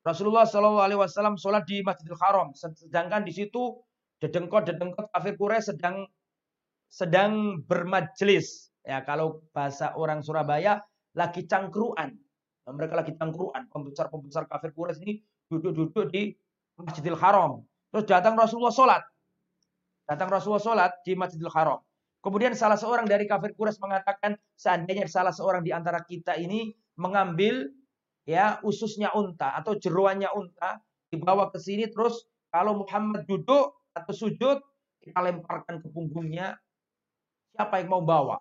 Rasulullah 0.08 0.48
Shallallahu 0.48 0.80
Alaihi 0.80 1.00
Wasallam 1.04 1.36
sholat 1.36 1.68
di 1.68 1.84
Masjidil 1.84 2.16
Haram, 2.24 2.56
sedangkan 2.56 3.28
di 3.28 3.36
situ 3.36 3.76
dedengkot-dedengkot 4.24 5.12
kafir 5.12 5.36
Quraisy 5.36 5.76
sedang 5.76 6.08
sedang 6.88 7.60
bermajlis. 7.68 8.72
Ya 8.88 9.04
kalau 9.04 9.44
bahasa 9.52 9.92
orang 10.00 10.24
Surabaya 10.24 10.80
lagi 11.12 11.44
cangkruan. 11.44 12.16
Mereka 12.64 12.96
lagi 12.96 13.12
cangkruan. 13.20 13.68
Pembesar-pembesar 13.68 14.48
kafir 14.48 14.72
Quraisy 14.72 15.04
ini 15.04 15.14
duduk-duduk 15.52 16.08
di 16.16 16.32
Masjidil 16.80 17.20
Haram. 17.20 17.68
Terus 17.92 18.08
datang 18.08 18.40
Rasulullah 18.40 18.72
sholat. 18.72 19.04
Datang 20.08 20.32
Rasulullah 20.32 20.64
sholat 20.64 20.92
di 21.04 21.20
Masjidil 21.20 21.52
Haram. 21.52 21.84
Kemudian 22.24 22.56
salah 22.56 22.80
seorang 22.80 23.04
dari 23.04 23.28
kafir 23.28 23.52
Quraisy 23.60 23.84
mengatakan 23.84 24.40
seandainya 24.56 25.04
salah 25.12 25.36
seorang 25.36 25.68
di 25.68 25.76
antara 25.76 26.00
kita 26.00 26.40
ini 26.40 26.72
mengambil 26.96 27.68
ya 28.28 28.60
ususnya 28.62 29.16
unta 29.16 29.56
atau 29.56 29.80
jeruannya 29.80 30.28
unta 30.36 30.84
dibawa 31.08 31.48
ke 31.50 31.58
sini 31.58 31.88
terus 31.88 32.28
kalau 32.52 32.84
Muhammad 32.84 33.24
duduk 33.24 33.80
atau 33.96 34.14
sujud 34.14 34.60
kita 35.00 35.20
lemparkan 35.24 35.80
ke 35.80 35.88
punggungnya 35.88 36.60
siapa 37.56 37.80
yang 37.80 37.96
mau 37.96 38.04
bawa 38.04 38.36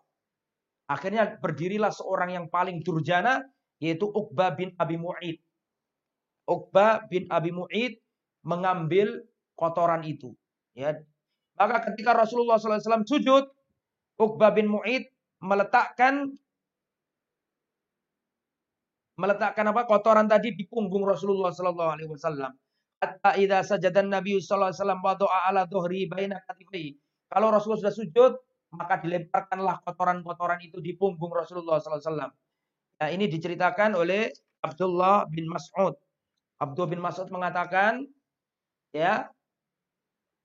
akhirnya 0.90 1.38
berdirilah 1.38 1.94
seorang 1.94 2.34
yang 2.34 2.46
paling 2.50 2.82
durjana 2.82 3.46
yaitu 3.78 4.10
Uqbah 4.10 4.58
bin 4.58 4.74
Abi 4.76 4.98
Mu'id 4.98 5.38
Uqbah 6.46 7.06
bin 7.10 7.26
Abi 7.30 7.50
Mu'id 7.50 7.98
mengambil 8.46 9.26
kotoran 9.58 10.06
itu. 10.06 10.32
Ya. 10.78 10.94
Maka 11.58 11.90
ketika 11.90 12.14
Rasulullah 12.14 12.62
SAW 12.62 13.02
sujud, 13.02 13.44
Uqbah 14.16 14.54
bin 14.54 14.70
Mu'id 14.70 15.10
meletakkan 15.42 16.38
meletakkan 19.16 19.64
apa 19.72 19.88
kotoran 19.88 20.28
tadi 20.28 20.52
di 20.52 20.64
punggung 20.68 21.04
Rasulullah 21.04 21.52
Sallallahu 21.52 21.90
Alaihi 21.96 22.10
Wasallam. 22.12 22.52
Hatta 23.00 23.36
idza 23.36 23.76
sajadan 23.76 24.12
Nabi 24.12 24.40
Sallallahu 24.40 24.72
Alaihi 24.72 24.80
Wasallam 24.80 25.00
wadoa 25.04 25.38
ala 25.48 25.62
dhuhri 25.68 26.08
baina 26.08 26.40
katifai. 26.44 26.96
Kalau 27.28 27.48
Rasulullah 27.52 27.88
sudah 27.88 27.96
sujud, 27.96 28.32
maka 28.76 29.00
dilemparkanlah 29.00 29.82
kotoran-kotoran 29.82 30.60
itu 30.62 30.78
di 30.84 30.94
punggung 30.94 31.32
Rasulullah 31.32 31.80
Sallallahu 31.80 32.00
Alaihi 32.00 32.08
Wasallam. 32.12 32.30
Nah, 32.96 33.08
ini 33.12 33.24
diceritakan 33.28 33.90
oleh 33.96 34.32
Abdullah 34.64 35.28
bin 35.28 35.48
Mas'ud. 35.48 35.92
Abdul 36.56 36.96
bin 36.96 37.00
Mas'ud 37.04 37.28
mengatakan, 37.28 38.08
ya, 38.96 39.28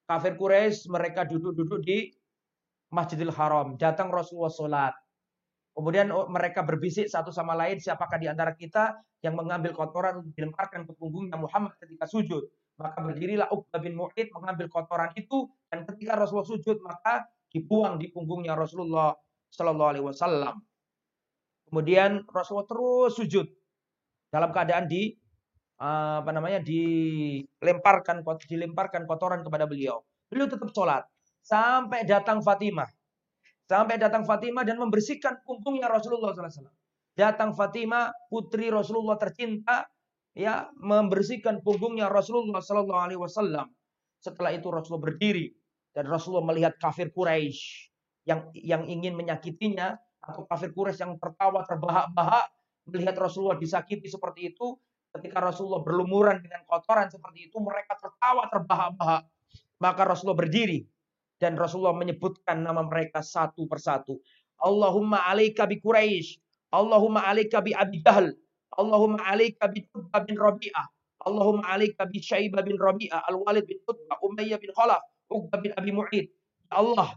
kafir 0.03 0.36
Quraisy 0.36 0.91
mereka 0.91 1.24
duduk-duduk 1.24 1.80
di 1.88 2.11
Masjidil 2.91 3.32
Haram, 3.32 3.80
datang 3.80 4.11
Rasulullah 4.11 4.51
sholat. 4.51 4.93
Kemudian 5.82 6.14
oh, 6.14 6.30
mereka 6.30 6.62
berbisik 6.62 7.10
satu 7.10 7.34
sama 7.34 7.58
lain, 7.58 7.82
siapakah 7.82 8.22
di 8.22 8.30
antara 8.30 8.54
kita 8.54 9.02
yang 9.26 9.34
mengambil 9.34 9.74
kotoran 9.74 10.22
dilemparkan 10.38 10.86
ke 10.86 10.94
punggungnya 10.94 11.42
Muhammad 11.42 11.74
ketika 11.82 12.06
sujud. 12.06 12.46
Maka 12.78 13.02
berdirilah 13.02 13.50
Uqbah 13.50 13.82
bin 13.82 13.98
Mu'id 13.98 14.30
mengambil 14.30 14.70
kotoran 14.70 15.10
itu 15.18 15.50
dan 15.74 15.86
ketika 15.90 16.18
Rasulullah 16.18 16.50
sujud 16.50 16.78
maka 16.86 17.26
dibuang 17.50 17.98
di 17.98 18.14
punggungnya 18.14 18.54
Rasulullah 18.54 19.14
Shallallahu 19.50 19.90
Alaihi 19.90 20.06
Wasallam. 20.06 20.56
Kemudian 21.66 22.26
Rasulullah 22.30 22.70
terus 22.70 23.18
sujud 23.18 23.48
dalam 24.30 24.54
keadaan 24.54 24.86
di 24.86 25.18
Eh, 25.82 26.16
apa 26.22 26.30
namanya 26.30 26.62
dilemparkan 26.62 28.22
dilemparkan 28.46 29.10
kotoran 29.10 29.42
kepada 29.42 29.66
beliau. 29.66 30.06
Beliau 30.30 30.46
tetap 30.46 30.70
sholat 30.70 31.02
sampai 31.42 32.06
datang 32.06 32.38
Fatimah. 32.46 32.86
Sampai 33.72 33.95
datang 33.95 34.28
Fatimah 34.28 34.67
dan 34.67 34.76
membersihkan 34.76 35.47
punggungnya 35.47 35.88
Rasulullah 35.88 36.36
SAW. 36.36 36.67
Datang 37.15 37.55
Fatimah, 37.55 38.11
putri 38.28 38.67
Rasulullah 38.67 39.15
tercinta, 39.15 39.88
ya 40.36 40.67
membersihkan 40.76 41.63
punggungnya 41.63 42.11
Rasulullah 42.11 42.59
Sallallahu 42.59 42.99
Alaihi 42.99 43.22
Wasallam. 43.24 43.72
Setelah 44.19 44.51
itu 44.51 44.67
Rasulullah 44.67 45.15
berdiri 45.15 45.55
dan 45.95 46.03
Rasulullah 46.11 46.51
melihat 46.51 46.76
kafir 46.84 47.15
Quraisy 47.15 47.88
yang 48.28 48.51
yang 48.51 48.84
ingin 48.91 49.15
menyakitinya 49.15 49.95
atau 50.19 50.43
kafir 50.51 50.76
Quraisy 50.76 51.07
yang 51.07 51.15
tertawa 51.15 51.63
terbahak-bahak 51.63 52.51
melihat 52.91 53.15
Rasulullah 53.24 53.55
disakiti 53.55 54.11
seperti 54.11 54.51
itu, 54.51 54.76
Ketika 55.11 55.43
Rasulullah 55.43 55.84
berlumuran 55.84 56.39
dengan 56.39 56.63
kotoran 56.63 57.11
seperti 57.11 57.51
itu, 57.51 57.59
mereka 57.59 57.99
tertawa 57.99 58.47
terbahak-bahak. 58.47 59.28
Maka 59.84 60.01
Rasulullah 60.07 60.39
berdiri 60.39 60.88
dan 61.42 61.58
Rasulullah 61.58 61.98
menyebutkan 61.98 62.62
nama 62.62 62.86
mereka 62.86 63.26
satu 63.26 63.66
persatu. 63.66 64.22
Allahumma 64.62 65.26
alaika 65.26 65.66
bi 65.66 65.82
Quraisy, 65.82 66.38
Allahumma 66.70 67.26
alaika 67.26 67.66
bi 67.66 67.74
Abi 67.74 68.06
Jahl, 68.06 68.30
Allahumma 68.78 69.26
alaika 69.26 69.66
bi 69.66 69.82
Tubba 69.89 70.22
bin 70.22 70.38
Rabi'ah, 70.38 70.86
Allahumma 71.26 71.66
alaika 71.66 72.06
bi 72.06 72.22
Syaibah 72.22 72.62
bin 72.62 72.78
Rabi'ah, 72.78 73.26
Al-Walid 73.34 73.66
bin 73.66 73.82
Utbah, 73.89 74.22
Umayyah 74.22 74.62
bin 74.62 74.70
Khalaf, 74.78 75.02
Uqbah 75.34 75.60
bin 75.66 75.74
Abi 75.74 75.89
Mu'id. 75.89 76.30
Ya 76.70 76.78
Allah, 76.78 77.10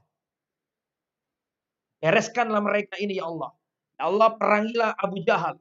bereskanlah 2.01 2.65
mereka 2.65 2.97
ini 2.97 3.21
ya 3.21 3.29
Allah. 3.29 3.53
Ya 4.01 4.09
Allah 4.09 4.29
perangilah 4.41 4.97
Abu 4.97 5.21
Jahal, 5.23 5.61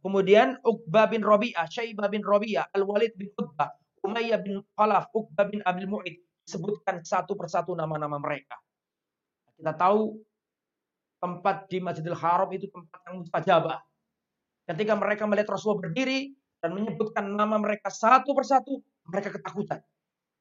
Kemudian 0.00 0.58
Uqbah 0.66 1.06
bin 1.12 1.22
Rabi'ah, 1.22 1.68
Syaibah 1.70 2.10
bin 2.10 2.24
Rabi'ah, 2.24 2.72
Al-Walid 2.74 3.14
bin 3.14 3.30
Utbah, 3.38 3.70
Umayyah 4.02 4.40
bin 4.42 4.64
Khalaf, 4.74 5.12
Uqbah 5.14 5.46
bin 5.46 5.60
Abil 5.62 5.86
Mu'id. 5.86 6.16
Sebutkan 6.50 7.06
satu 7.06 7.38
persatu 7.38 7.78
nama-nama 7.78 8.18
mereka. 8.18 8.58
Kita 9.54 9.70
tahu 9.76 10.18
tempat 11.22 11.70
di 11.70 11.78
Masjidil 11.78 12.16
Haram 12.16 12.50
itu 12.50 12.66
tempat 12.66 12.98
yang 13.06 13.22
mustajabah. 13.22 13.78
Ketika 14.66 14.94
mereka 14.98 15.30
melihat 15.30 15.54
Rasulullah 15.54 15.86
berdiri 15.86 16.34
dan 16.58 16.74
menyebutkan 16.74 17.30
nama 17.30 17.54
mereka 17.60 17.86
satu 17.92 18.34
persatu, 18.34 18.82
mereka 19.06 19.30
ketakutan. 19.38 19.78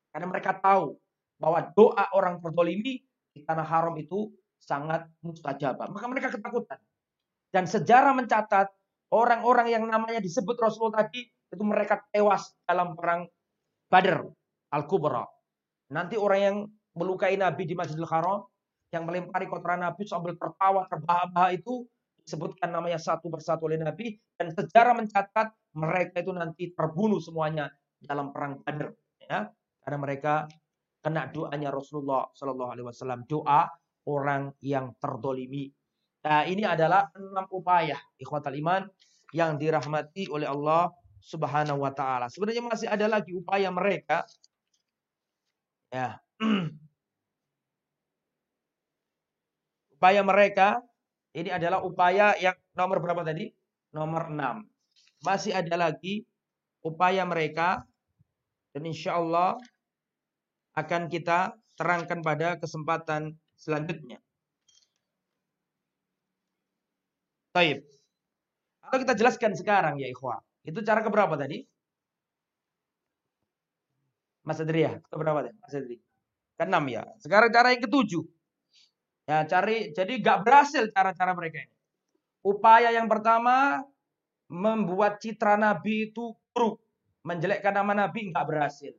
Karena 0.09 0.25
mereka 0.25 0.57
tahu 0.57 0.97
bahwa 1.37 1.69
doa 1.77 2.05
orang 2.17 2.41
terdolimi 2.41 3.05
di 3.29 3.39
tanah 3.45 3.65
haram 3.69 3.93
itu 4.01 4.33
sangat 4.57 5.05
mustajabah. 5.21 5.93
Maka 5.93 6.05
mereka 6.09 6.33
ketakutan. 6.33 6.81
Dan 7.49 7.65
sejarah 7.65 8.13
mencatat 8.17 8.69
Orang-orang 9.09 9.73
yang 9.73 9.83
namanya 9.89 10.21
disebut 10.21 10.53
Rasulullah 10.61 11.01
tadi 11.01 11.25
itu 11.25 11.63
mereka 11.65 11.97
tewas 12.13 12.53
dalam 12.61 12.93
perang 12.93 13.25
Badr 13.89 14.21
Al-Kubra. 14.69 15.25
Nanti 15.89 16.15
orang 16.15 16.39
yang 16.41 16.57
melukai 16.93 17.37
Nabi 17.37 17.65
di 17.65 17.73
Masjidil 17.77 18.07
Haram, 18.09 18.45
yang 18.89 19.05
melempari 19.05 19.45
kotoran 19.45 19.85
Nabi 19.85 20.05
sambil 20.05 20.33
tertawa 20.33 20.85
terbahak-bahak 20.89 21.61
itu 21.61 21.85
disebutkan 22.25 22.73
namanya 22.73 22.97
satu 22.97 23.29
persatu 23.29 23.69
oleh 23.69 23.81
Nabi 23.81 24.17
dan 24.37 24.53
sejarah 24.53 24.97
mencatat 24.97 25.49
mereka 25.77 26.21
itu 26.21 26.33
nanti 26.33 26.63
terbunuh 26.73 27.21
semuanya 27.21 27.69
dalam 28.01 28.33
perang 28.33 28.61
Badr 28.61 28.89
ya 29.21 29.49
karena 29.85 29.97
mereka 29.97 30.33
kena 31.01 31.29
doanya 31.29 31.69
Rasulullah 31.73 32.29
Shallallahu 32.33 32.69
Alaihi 32.73 32.85
Wasallam 32.89 33.25
doa 33.25 33.65
orang 34.09 34.53
yang 34.61 34.93
terdolimi 34.97 35.69
Nah, 36.19 36.43
ini 36.43 36.67
adalah 36.67 37.07
enam 37.15 37.47
upaya 37.47 37.95
ikhwatal 38.19 38.51
iman 38.59 38.83
yang 39.31 39.55
dirahmati 39.55 40.27
oleh 40.27 40.51
Allah 40.51 40.91
Subhanahu 41.23 41.79
wa 41.79 41.95
taala. 41.95 42.27
Sebenarnya 42.27 42.63
masih 42.63 42.87
ada 42.91 43.07
lagi 43.07 43.31
upaya 43.31 43.71
mereka 43.71 44.27
ya. 45.93 46.17
upaya 49.99 50.21
mereka 50.23 50.79
ini 51.35 51.51
adalah 51.53 51.83
upaya 51.83 52.33
yang 52.39 52.55
nomor 52.73 53.03
berapa 53.03 53.21
tadi? 53.21 53.51
Nomor 53.93 54.31
6. 54.31 54.65
Masih 55.25 55.51
ada 55.53 55.75
lagi 55.75 56.23
upaya 56.81 57.27
mereka 57.27 57.83
dan 58.71 58.83
insya 58.87 59.19
Allah 59.19 59.59
akan 60.77 61.11
kita 61.11 61.53
terangkan 61.75 62.23
pada 62.23 62.55
kesempatan 62.57 63.35
selanjutnya. 63.59 64.21
Taib. 67.51 67.81
Atau 68.85 68.97
kita 69.03 69.13
jelaskan 69.17 69.53
sekarang 69.57 69.99
ya 69.99 70.07
ikhwah. 70.07 70.39
Itu 70.63 70.81
cara 70.85 71.01
keberapa 71.03 71.35
tadi? 71.35 71.65
Mas 74.49 74.57
Adri 74.57 74.81
ya? 74.81 74.97
Keberapa 75.05 75.45
tadi? 75.45 75.53
Mas 75.61 75.73
Adri. 75.77 76.01
Keenam 76.57 76.85
ya. 76.89 77.05
Sekarang 77.21 77.53
cara 77.53 77.69
yang 77.69 77.85
ketujuh. 77.85 78.25
Ya, 79.29 79.45
cari 79.45 79.93
jadi 79.93 80.17
gak 80.17 80.41
berhasil 80.41 80.89
cara-cara 80.89 81.37
mereka 81.37 81.61
ini. 81.61 81.75
Upaya 82.41 82.89
yang 82.89 83.05
pertama 83.05 83.85
membuat 84.49 85.21
citra 85.21 85.53
Nabi 85.53 86.09
itu 86.09 86.33
buruk, 86.49 86.81
menjelekkan 87.21 87.77
nama 87.77 87.93
Nabi 87.93 88.33
nggak 88.33 88.45
berhasil. 88.49 88.97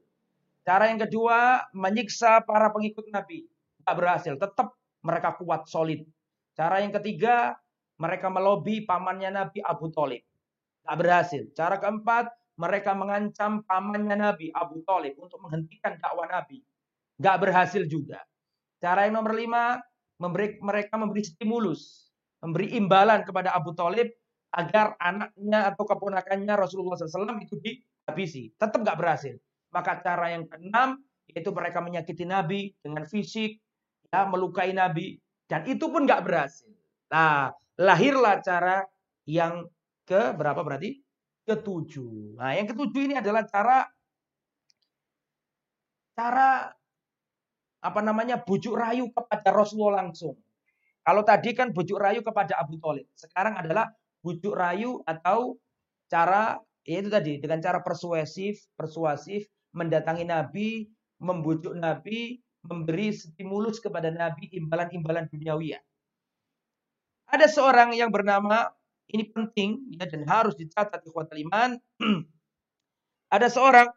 Cara 0.62 0.86
yang 0.86 1.02
kedua 1.02 1.66
menyiksa 1.74 2.46
para 2.46 2.70
pengikut 2.70 3.10
Nabi 3.10 3.42
nggak 3.82 3.96
berhasil, 3.98 4.34
tetap 4.38 4.76
mereka 5.02 5.34
kuat 5.40 5.66
solid. 5.66 6.06
Cara 6.54 6.78
yang 6.78 6.94
ketiga 6.94 7.58
mereka 7.98 8.30
melobi 8.30 8.86
pamannya 8.86 9.34
Nabi 9.34 9.58
Abu 9.66 9.90
Talib, 9.90 10.22
nggak 10.86 10.96
berhasil. 11.00 11.42
Cara 11.58 11.80
keempat 11.82 12.30
mereka 12.60 12.92
mengancam 12.92 13.64
pamannya 13.64 14.20
Nabi 14.20 14.52
Abu 14.52 14.84
Talib 14.84 15.16
untuk 15.16 15.40
menghentikan 15.40 15.96
dakwah 15.96 16.28
Nabi, 16.28 16.60
nggak 17.16 17.36
berhasil 17.40 17.88
juga. 17.88 18.20
Cara 18.76 19.08
yang 19.08 19.16
nomor 19.16 19.32
lima 19.32 19.80
memberi 20.20 20.60
mereka 20.60 21.00
memberi 21.00 21.24
stimulus, 21.24 22.12
memberi 22.44 22.76
imbalan 22.76 23.24
kepada 23.24 23.56
Abu 23.56 23.72
Talib 23.72 24.12
agar 24.52 24.92
anaknya 25.00 25.72
atau 25.72 25.88
keponakannya 25.88 26.52
Rasulullah 26.52 27.00
SAW 27.00 27.40
itu 27.40 27.56
dihabisi. 27.56 28.52
Tetap 28.60 28.84
nggak 28.84 28.98
berhasil. 29.00 29.40
Maka 29.72 30.04
cara 30.04 30.36
yang 30.36 30.44
keenam 30.44 31.00
yaitu 31.30 31.54
mereka 31.54 31.78
menyakiti 31.80 32.26
Nabi 32.26 32.74
dengan 32.82 33.06
fisik, 33.06 33.56
ya 34.10 34.26
melukai 34.26 34.74
Nabi, 34.74 35.14
dan 35.46 35.62
itu 35.64 35.86
pun 35.86 36.02
nggak 36.02 36.26
berhasil. 36.26 36.74
Nah, 37.14 37.54
lahirlah 37.78 38.42
cara 38.42 38.82
yang 39.30 39.70
ke 40.02 40.34
berapa 40.34 40.58
berarti? 40.66 40.98
Ketujuh. 41.50 42.38
Nah, 42.38 42.54
yang 42.54 42.70
ketujuh 42.70 43.02
ini 43.10 43.14
adalah 43.18 43.42
cara 43.50 43.82
cara 46.14 46.70
apa 47.80 48.00
namanya 48.04 48.38
bujuk 48.38 48.76
rayu 48.76 49.10
kepada 49.10 49.50
Rasulullah 49.50 50.04
langsung. 50.06 50.38
Kalau 51.02 51.26
tadi 51.26 51.50
kan 51.56 51.74
bujuk 51.74 51.98
rayu 51.98 52.22
kepada 52.22 52.54
Abu 52.60 52.78
Thalib, 52.78 53.08
sekarang 53.18 53.58
adalah 53.58 53.90
bujuk 54.22 54.54
rayu 54.54 55.02
atau 55.08 55.58
cara 56.06 56.60
yaitu 56.86 57.10
tadi 57.10 57.42
dengan 57.42 57.58
cara 57.58 57.82
persuasif, 57.82 58.62
persuasif 58.78 59.48
mendatangi 59.74 60.22
Nabi, 60.22 60.86
membujuk 61.18 61.74
Nabi, 61.74 62.38
memberi 62.62 63.10
stimulus 63.10 63.80
kepada 63.80 64.12
Nabi 64.12 64.52
imbalan-imbalan 64.54 65.26
duniawi. 65.32 65.74
Ada 67.30 67.46
seorang 67.46 67.94
yang 67.94 68.10
bernama 68.10 68.70
ini 69.10 69.24
penting 69.30 69.94
ya, 69.98 70.06
dan 70.06 70.22
harus 70.26 70.54
dicatat 70.56 71.02
ikhwatul 71.04 71.38
iman. 71.50 71.78
Ada 73.34 73.46
seorang 73.46 73.88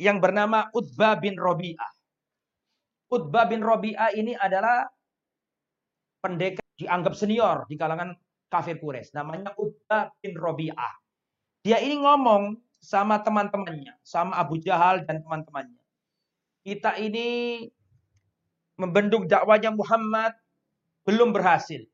yang 0.00 0.20
bernama 0.20 0.72
Utbah 0.72 1.20
bin 1.20 1.36
Robi'ah. 1.36 1.92
Utbah 3.12 3.44
bin 3.44 3.60
Robi'ah 3.60 4.16
ini 4.16 4.32
adalah 4.32 4.88
pendekar 6.24 6.64
dianggap 6.80 7.12
senior 7.12 7.68
di 7.68 7.76
kalangan 7.76 8.16
kafir 8.48 8.80
Quraisy. 8.80 9.12
Namanya 9.12 9.52
Utbah 9.60 10.08
bin 10.24 10.32
Robi'ah. 10.36 10.94
Dia 11.62 11.78
ini 11.78 12.00
ngomong 12.00 12.56
sama 12.82 13.20
teman-temannya, 13.22 13.94
sama 14.02 14.34
Abu 14.40 14.58
Jahal 14.58 15.06
dan 15.06 15.22
teman-temannya. 15.22 15.78
Kita 16.66 16.98
ini 16.98 17.62
membendung 18.80 19.30
dakwanya 19.30 19.70
Muhammad 19.70 20.34
belum 21.06 21.30
berhasil. 21.30 21.86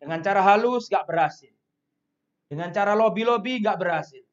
Dengan 0.00 0.24
cara 0.24 0.40
halus 0.40 0.88
gak 0.88 1.04
berhasil. 1.04 1.52
Dengan 2.48 2.72
cara 2.72 2.96
lobby-lobby 2.96 3.60
gak 3.60 3.76
berhasil. 3.76 4.24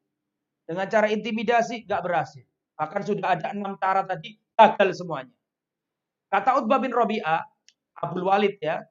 Dengan 0.64 0.88
cara 0.88 1.12
intimidasi 1.12 1.84
gak 1.84 2.00
berhasil. 2.00 2.48
Bahkan 2.80 3.02
sudah 3.04 3.36
ada 3.36 3.52
enam 3.52 3.76
cara 3.76 4.02
tadi 4.08 4.40
gagal 4.56 5.04
semuanya. 5.04 5.36
Kata 6.32 6.60
Utbah 6.60 6.80
bin 6.80 6.92
Robi'ah, 6.92 7.44
Abdul 8.00 8.26
Walid 8.28 8.56
ya, 8.60 8.84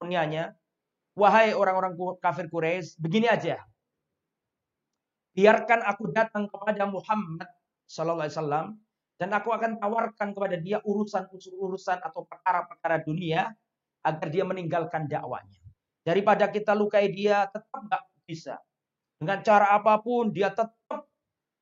kunyanya, 0.00 0.56
Wahai 1.12 1.52
orang-orang 1.52 1.92
kafir 2.24 2.48
Quraisy, 2.48 2.96
begini 2.96 3.28
aja. 3.28 3.60
Biarkan 5.36 5.84
aku 5.84 6.08
datang 6.08 6.48
kepada 6.48 6.88
Muhammad 6.88 7.48
sallallahu 7.84 8.24
alaihi 8.28 8.36
wasallam 8.36 8.66
dan 9.20 9.28
aku 9.36 9.48
akan 9.52 9.76
tawarkan 9.76 10.32
kepada 10.32 10.56
dia 10.56 10.80
urusan-urusan 10.84 12.00
atau 12.00 12.24
perkara-perkara 12.24 13.04
dunia 13.04 13.52
agar 14.04 14.28
dia 14.28 14.44
meninggalkan 14.44 15.04
dakwanya. 15.04 15.61
Daripada 16.02 16.50
kita 16.50 16.74
lukai 16.74 17.10
dia, 17.10 17.46
tetap 17.50 17.78
nggak 17.78 18.02
bisa. 18.26 18.58
Dengan 19.22 19.38
cara 19.46 19.74
apa 19.78 20.02
pun 20.02 20.34
dia 20.34 20.50
tetap 20.50 21.06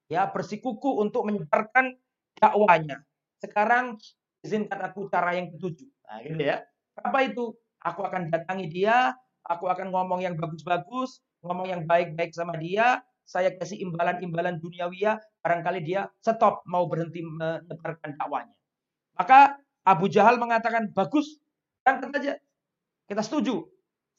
ya 0.08 0.26
bersikuku 0.28 1.00
untuk 1.00 1.28
menyebarkan 1.28 1.92
dakwanya. 2.40 3.04
Sekarang 3.36 4.00
izinkan 4.40 4.80
aku 4.80 5.12
cara 5.12 5.36
yang 5.36 5.52
ketujuh. 5.52 5.88
Nah, 6.08 6.18
gitu 6.24 6.40
ya. 6.40 6.64
Apa 7.00 7.28
itu? 7.28 7.52
Aku 7.80 8.04
akan 8.04 8.28
datangi 8.28 8.68
dia, 8.68 9.16
Aku 9.48 9.72
akan 9.72 9.88
ngomong 9.88 10.20
yang 10.20 10.36
bagus-bagus, 10.36 11.24
ngomong 11.40 11.72
yang 11.72 11.82
baik-baik 11.88 12.36
sama 12.36 12.60
dia. 12.60 13.00
Saya 13.24 13.54
kasih 13.54 13.78
imbalan-imbalan 13.86 14.58
duniawiya, 14.58 15.22
barangkali 15.38 15.86
dia 15.86 16.10
stop 16.18 16.66
mau 16.66 16.90
berhenti 16.90 17.22
menyebarkan 17.22 18.18
dakwanya. 18.18 18.52
Maka 19.14 19.54
Abu 19.86 20.10
Jahal 20.10 20.36
mengatakan, 20.36 20.90
bagus, 20.90 21.38
berangkat 21.86 22.10
aja. 22.20 22.34
Kita 23.06 23.22
setuju. 23.22 23.64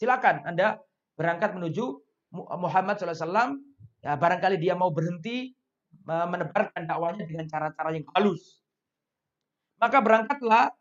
Silakan 0.02 0.42
Anda 0.50 0.82
berangkat 1.14 1.54
menuju 1.54 2.02
Muhammad 2.34 2.98
SAW. 2.98 3.54
Ya, 4.02 4.18
barangkali 4.18 4.58
dia 4.58 4.74
mau 4.74 4.90
berhenti 4.90 5.54
menebarkan 6.10 6.90
dakwanya 6.90 7.22
dengan 7.30 7.46
cara-cara 7.46 7.94
yang 7.94 8.10
halus. 8.18 8.66
Maka 9.78 10.02
berangkatlah 10.02 10.74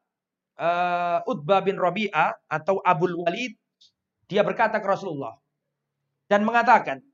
uh, 0.56 1.20
Utbah 1.28 1.60
bin 1.60 1.76
Rabi'ah 1.76 2.32
atau 2.48 2.80
Abul 2.80 3.12
Walid 3.20 3.60
dia 4.24 4.40
berkata 4.40 4.80
ke 4.80 4.88
Rasulullah 4.88 5.36
dan 6.32 6.40
mengatakan, 6.40 7.04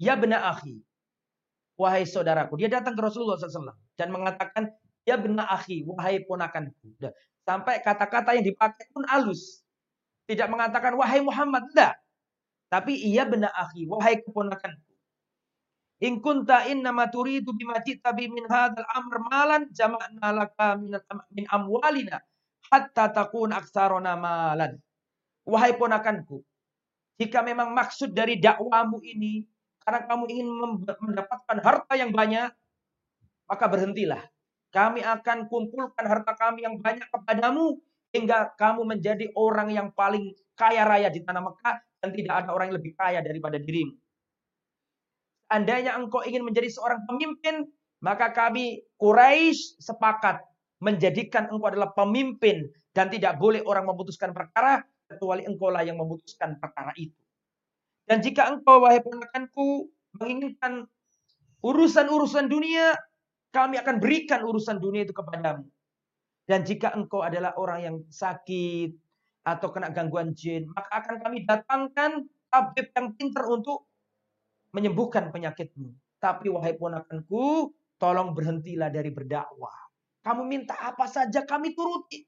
Ya 0.00 0.16
benar 0.16 0.56
akhi, 0.56 0.80
wahai 1.76 2.08
saudaraku. 2.08 2.56
Dia 2.56 2.80
datang 2.80 2.96
ke 2.96 3.02
Rasulullah 3.04 3.36
SAW 3.36 3.76
dan 4.00 4.08
mengatakan, 4.08 4.72
Ya 5.04 5.20
benar 5.20 5.52
akhi, 5.52 5.84
wahai 5.84 6.24
ponakanku. 6.24 6.96
Sampai 7.44 7.80
kata-kata 7.84 8.36
yang 8.36 8.44
dipakai 8.44 8.88
pun 8.90 9.04
halus. 9.08 9.60
Tidak 10.24 10.48
mengatakan, 10.48 10.96
wahai 10.96 11.20
Muhammad. 11.20 11.68
Tidak. 11.70 11.92
Tapi 12.72 12.96
ia 12.96 13.28
benar 13.28 13.52
akhi, 13.54 13.86
wahai 13.86 14.18
keponakanku. 14.24 14.92
In 16.02 16.18
kunta 16.18 16.66
innama 16.66 17.06
turidu 17.06 17.54
bima 17.54 17.78
tabi 17.78 18.26
min 18.26 18.44
hadzal 18.50 18.82
amr 18.98 19.22
malan 19.30 19.62
jama'na 19.70 20.28
laka 20.34 20.74
min 21.30 21.46
amwalina 21.48 22.18
hatta 22.66 23.14
takun 23.14 23.54
aksarona 23.54 24.18
malan. 24.18 24.82
Wahai 25.46 25.76
ponakanku, 25.76 26.42
jika 27.20 27.46
memang 27.46 27.70
maksud 27.70 28.10
dari 28.10 28.42
dakwamu 28.42 28.98
ini 29.06 29.46
karena 29.86 30.08
kamu 30.08 30.24
ingin 30.32 30.48
mendapatkan 30.98 31.58
harta 31.62 31.94
yang 31.94 32.10
banyak, 32.10 32.50
maka 33.46 33.64
berhentilah. 33.68 34.24
Kami 34.74 35.06
akan 35.06 35.46
kumpulkan 35.46 36.02
harta 36.02 36.34
kami 36.34 36.66
yang 36.66 36.82
banyak 36.82 37.06
kepadamu 37.14 37.78
hingga 38.10 38.58
kamu 38.58 38.82
menjadi 38.82 39.30
orang 39.38 39.70
yang 39.70 39.94
paling 39.94 40.34
kaya 40.58 40.82
raya 40.82 41.14
di 41.14 41.22
tanah 41.22 41.46
Mekah 41.46 41.76
dan 42.02 42.10
tidak 42.10 42.34
ada 42.42 42.50
orang 42.50 42.74
yang 42.74 42.78
lebih 42.82 42.98
kaya 42.98 43.22
daripada 43.22 43.62
dirimu. 43.62 43.94
Andainya 45.54 45.94
engkau 45.94 46.26
ingin 46.26 46.42
menjadi 46.42 46.66
seorang 46.74 47.06
pemimpin, 47.06 47.70
maka 48.02 48.34
kami 48.34 48.82
Quraisy 48.98 49.78
sepakat 49.78 50.42
menjadikan 50.82 51.46
engkau 51.54 51.70
adalah 51.70 51.94
pemimpin 51.94 52.66
dan 52.90 53.14
tidak 53.14 53.38
boleh 53.38 53.62
orang 53.62 53.86
memutuskan 53.86 54.34
perkara 54.34 54.82
kecuali 55.06 55.46
engkau 55.46 55.70
lah 55.70 55.86
yang 55.86 56.02
memutuskan 56.02 56.58
perkara 56.58 56.90
itu. 56.98 57.14
Dan 58.10 58.20
jika 58.26 58.50
engkau 58.50 58.82
wahai 58.82 58.98
ponakanku 58.98 59.86
menginginkan 60.18 60.90
urusan-urusan 61.62 62.50
dunia, 62.50 62.98
kami 63.54 63.78
akan 63.78 64.02
berikan 64.02 64.42
urusan 64.42 64.82
dunia 64.82 65.06
itu 65.06 65.14
kepadamu. 65.14 65.62
Dan 66.44 66.66
jika 66.66 66.92
engkau 66.92 67.22
adalah 67.22 67.54
orang 67.56 67.78
yang 67.80 67.96
sakit, 68.10 68.98
atau 69.44 69.68
kena 69.70 69.92
gangguan 69.92 70.32
jin, 70.32 70.64
maka 70.72 70.88
akan 71.04 71.20
kami 71.20 71.44
datangkan 71.44 72.24
tabib 72.48 72.88
yang 72.96 73.12
pintar 73.12 73.44
untuk 73.44 73.84
menyembuhkan 74.72 75.28
penyakitmu. 75.28 75.92
Tapi 76.16 76.48
wahai 76.48 76.72
ponakanku, 76.80 77.70
tolong 78.00 78.32
berhentilah 78.32 78.88
dari 78.88 79.12
berdakwah. 79.12 79.76
Kamu 80.24 80.48
minta 80.48 80.72
apa 80.80 81.04
saja 81.04 81.44
kami 81.44 81.76
turuti. 81.76 82.24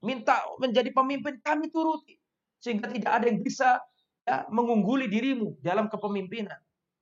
Minta 0.00 0.40
menjadi 0.56 0.88
pemimpin 0.88 1.36
kami 1.44 1.68
turuti. 1.68 2.16
Sehingga 2.56 2.88
tidak 2.88 3.12
ada 3.20 3.24
yang 3.28 3.44
bisa 3.44 3.84
ya, 4.24 4.48
mengungguli 4.48 5.04
dirimu 5.12 5.60
dalam 5.60 5.92
kepemimpinan. 5.92 6.56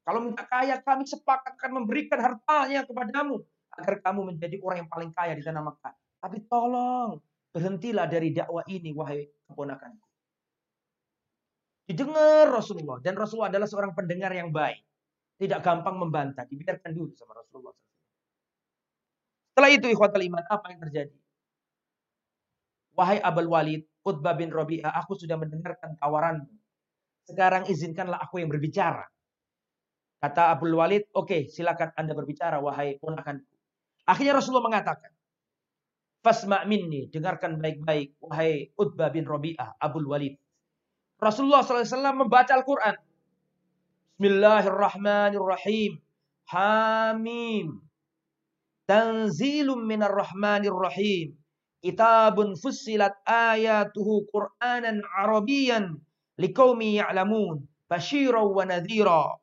Kalau 0.06 0.22
minta 0.22 0.46
kaya, 0.46 0.78
kami 0.78 1.02
sepakat 1.02 1.58
akan 1.58 1.82
memberikan 1.82 2.22
hartanya 2.22 2.86
kepadamu. 2.86 3.42
Agar 3.74 3.98
kamu 4.06 4.32
menjadi 4.32 4.56
orang 4.62 4.86
yang 4.86 4.90
paling 4.90 5.10
kaya 5.10 5.34
di 5.34 5.42
tanah 5.42 5.66
Makkah. 5.66 5.90
Tapi 6.22 6.46
tolong, 6.46 7.18
berhentilah 7.50 8.06
dari 8.06 8.30
dakwah 8.30 8.62
ini, 8.70 8.94
wahai 8.94 9.26
keponakanku. 9.50 10.06
Didengar 11.90 12.54
Rasulullah. 12.54 13.02
Dan 13.02 13.18
Rasulullah 13.18 13.50
adalah 13.50 13.66
seorang 13.66 13.98
pendengar 13.98 14.30
yang 14.30 14.54
baik. 14.54 14.78
Tidak 15.42 15.58
gampang 15.58 15.98
membantah. 15.98 16.46
Dibiarkan 16.46 16.94
dulu 16.94 17.10
sama 17.18 17.42
Rasulullah. 17.42 17.74
Setelah 19.50 19.70
itu 19.74 19.86
ikhwatal 19.90 20.22
iman, 20.22 20.44
apa 20.46 20.66
yang 20.70 20.80
terjadi? 20.86 21.18
Wahai 22.94 23.18
Abul 23.20 23.50
Walid, 23.50 23.82
Utbah 24.06 24.38
bin 24.38 24.54
Rabi'ah, 24.54 24.94
aku 25.02 25.18
sudah 25.18 25.34
mendengarkan 25.34 25.98
tawaranmu. 25.98 26.48
Sekarang 27.26 27.66
izinkanlah 27.66 28.22
aku 28.22 28.38
yang 28.38 28.48
berbicara. 28.48 29.02
Kata 30.26 30.58
Abdul 30.58 30.74
Walid, 30.74 31.06
oke 31.14 31.30
okay, 31.30 31.40
silakan 31.46 31.94
Anda 31.94 32.10
berbicara 32.10 32.58
wahai 32.58 32.98
ponakanku. 32.98 33.46
Akhirnya 34.10 34.34
Rasulullah 34.34 34.66
mengatakan, 34.66 35.14
Fasma' 36.18 36.66
minni, 36.66 37.06
dengarkan 37.06 37.62
baik-baik 37.62 38.18
wahai 38.18 38.74
Utbah 38.74 39.14
bin 39.14 39.22
Rabi'ah, 39.22 39.78
Abdul 39.78 40.10
Walid. 40.10 40.34
Rasulullah 41.22 41.62
SAW 41.62 42.26
membaca 42.26 42.58
Al-Quran. 42.58 42.98
Bismillahirrahmanirrahim. 44.18 46.02
Hamim. 46.50 47.86
Tanzilum 48.90 49.78
minar. 49.78 50.10
Kitabun 51.86 52.58
fussilat 52.58 53.14
ayatuhu 53.22 54.26
Qur'anan 54.34 55.06
Arabiyan 55.22 56.02
liqaumi 56.34 56.98
ya'lamun. 56.98 57.62
Basyiran 57.86 58.50
wa 58.50 58.66
nadhira. 58.66 59.38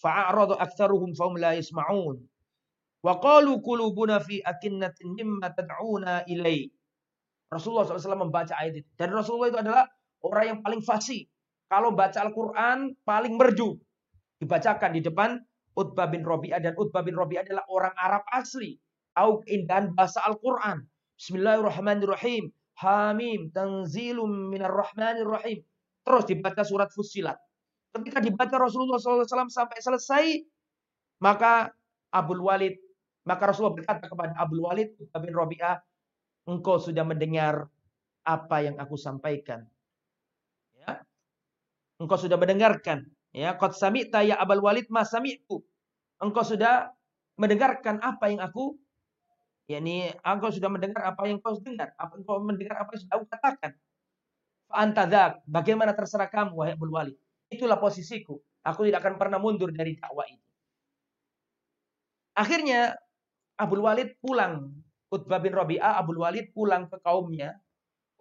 Fa'aradu 0.00 0.56
aktsaruhum 0.56 1.12
fahum 1.12 1.36
la 1.36 1.54
yasma'un. 1.54 2.16
Wa 3.04 3.20
qalu 3.20 3.60
qulubuna 3.60 4.20
fi 4.20 4.40
akinnatin 4.40 5.12
mimma 5.16 5.52
tad'una 5.52 6.24
ilai. 6.24 6.68
Rasulullah 7.52 7.84
SAW 7.84 8.28
membaca 8.28 8.56
ayat 8.56 8.84
itu. 8.84 8.88
Dan 8.96 9.12
Rasulullah 9.12 9.48
itu 9.52 9.60
adalah 9.60 9.84
Orang 10.20 10.44
yang 10.44 10.58
paling 10.60 10.84
fasih. 10.84 11.24
Kalau 11.70 11.96
baca 11.96 12.18
Al-Quran, 12.20 12.92
paling 13.08 13.34
merdu. 13.40 13.80
Dibacakan 14.40 14.92
di 14.96 15.00
depan 15.00 15.40
Utbah 15.76 16.08
bin 16.12 16.24
Robi'ah. 16.24 16.60
Dan 16.60 16.76
Utbah 16.76 17.00
bin 17.00 17.16
Robi'ah 17.16 17.44
adalah 17.44 17.64
orang 17.72 17.94
Arab 17.96 18.24
asli. 18.28 18.76
Tahu 19.16 19.44
keindahan 19.48 19.96
bahasa 19.96 20.20
Al-Quran. 20.28 20.84
Bismillahirrahmanirrahim. 21.16 22.52
Hamim. 22.84 23.48
Tanzilum 23.52 24.52
minar 24.52 24.72
rahmanir 24.72 25.28
rahim. 25.28 25.64
Terus 26.04 26.24
dibaca 26.28 26.62
surat 26.64 26.92
Fusilat. 26.92 27.40
Ketika 27.90 28.22
dibaca 28.22 28.56
Rasulullah 28.56 29.02
SAW 29.02 29.50
sampai 29.50 29.78
selesai, 29.82 30.24
maka 31.18 31.74
Abdul 32.14 32.38
Walid, 32.38 32.78
maka 33.26 33.50
Rasulullah 33.50 33.74
berkata 33.74 34.06
kepada 34.06 34.34
Abdul 34.38 34.62
Walid 34.62 34.94
bin 34.98 35.32
Robi'ah, 35.34 35.82
engkau 36.46 36.78
sudah 36.78 37.02
mendengar 37.02 37.66
apa 38.22 38.56
yang 38.62 38.78
aku 38.78 38.94
sampaikan. 38.94 39.66
Engkau 42.00 42.16
sudah 42.16 42.40
mendengarkan. 42.40 43.04
Ya, 43.30 43.52
qad 43.54 43.76
sami'ta 43.76 44.24
ya 44.24 44.40
Abul 44.40 44.64
Walid 44.64 44.88
ma 44.88 45.04
sami'tu. 45.04 45.60
Engkau 46.16 46.40
sudah 46.40 46.88
mendengarkan 47.36 48.00
apa 48.00 48.32
yang 48.32 48.40
aku 48.40 48.80
yakni 49.70 50.10
engkau 50.26 50.50
sudah 50.50 50.66
mendengar 50.66 51.06
apa 51.06 51.30
yang 51.30 51.38
kau 51.38 51.54
dengar, 51.60 51.94
apa 51.94 52.18
engkau 52.18 52.42
mendengar 52.42 52.82
apa 52.82 52.90
yang 52.96 53.00
sudah 53.04 53.14
aku 53.20 53.26
katakan. 53.30 53.72
Fa 54.66 54.82
bagaimana 55.46 55.92
terserah 55.92 56.26
kamu 56.26 56.56
wahai 56.56 56.74
Abul 56.74 56.90
Walid. 56.90 57.18
Itulah 57.50 57.76
posisiku. 57.82 58.38
Aku 58.62 58.86
tidak 58.86 59.02
akan 59.02 59.18
pernah 59.18 59.42
mundur 59.42 59.74
dari 59.74 59.98
dakwah 59.98 60.24
ini. 60.30 60.46
Akhirnya 62.38 62.94
Abdul 63.58 63.82
Walid 63.82 64.16
pulang. 64.22 64.70
Utbah 65.10 65.42
bin 65.42 65.50
Rabi'ah, 65.50 65.98
Abdul 65.98 66.22
Walid 66.22 66.54
pulang 66.54 66.86
ke 66.86 67.02
kaumnya. 67.02 67.58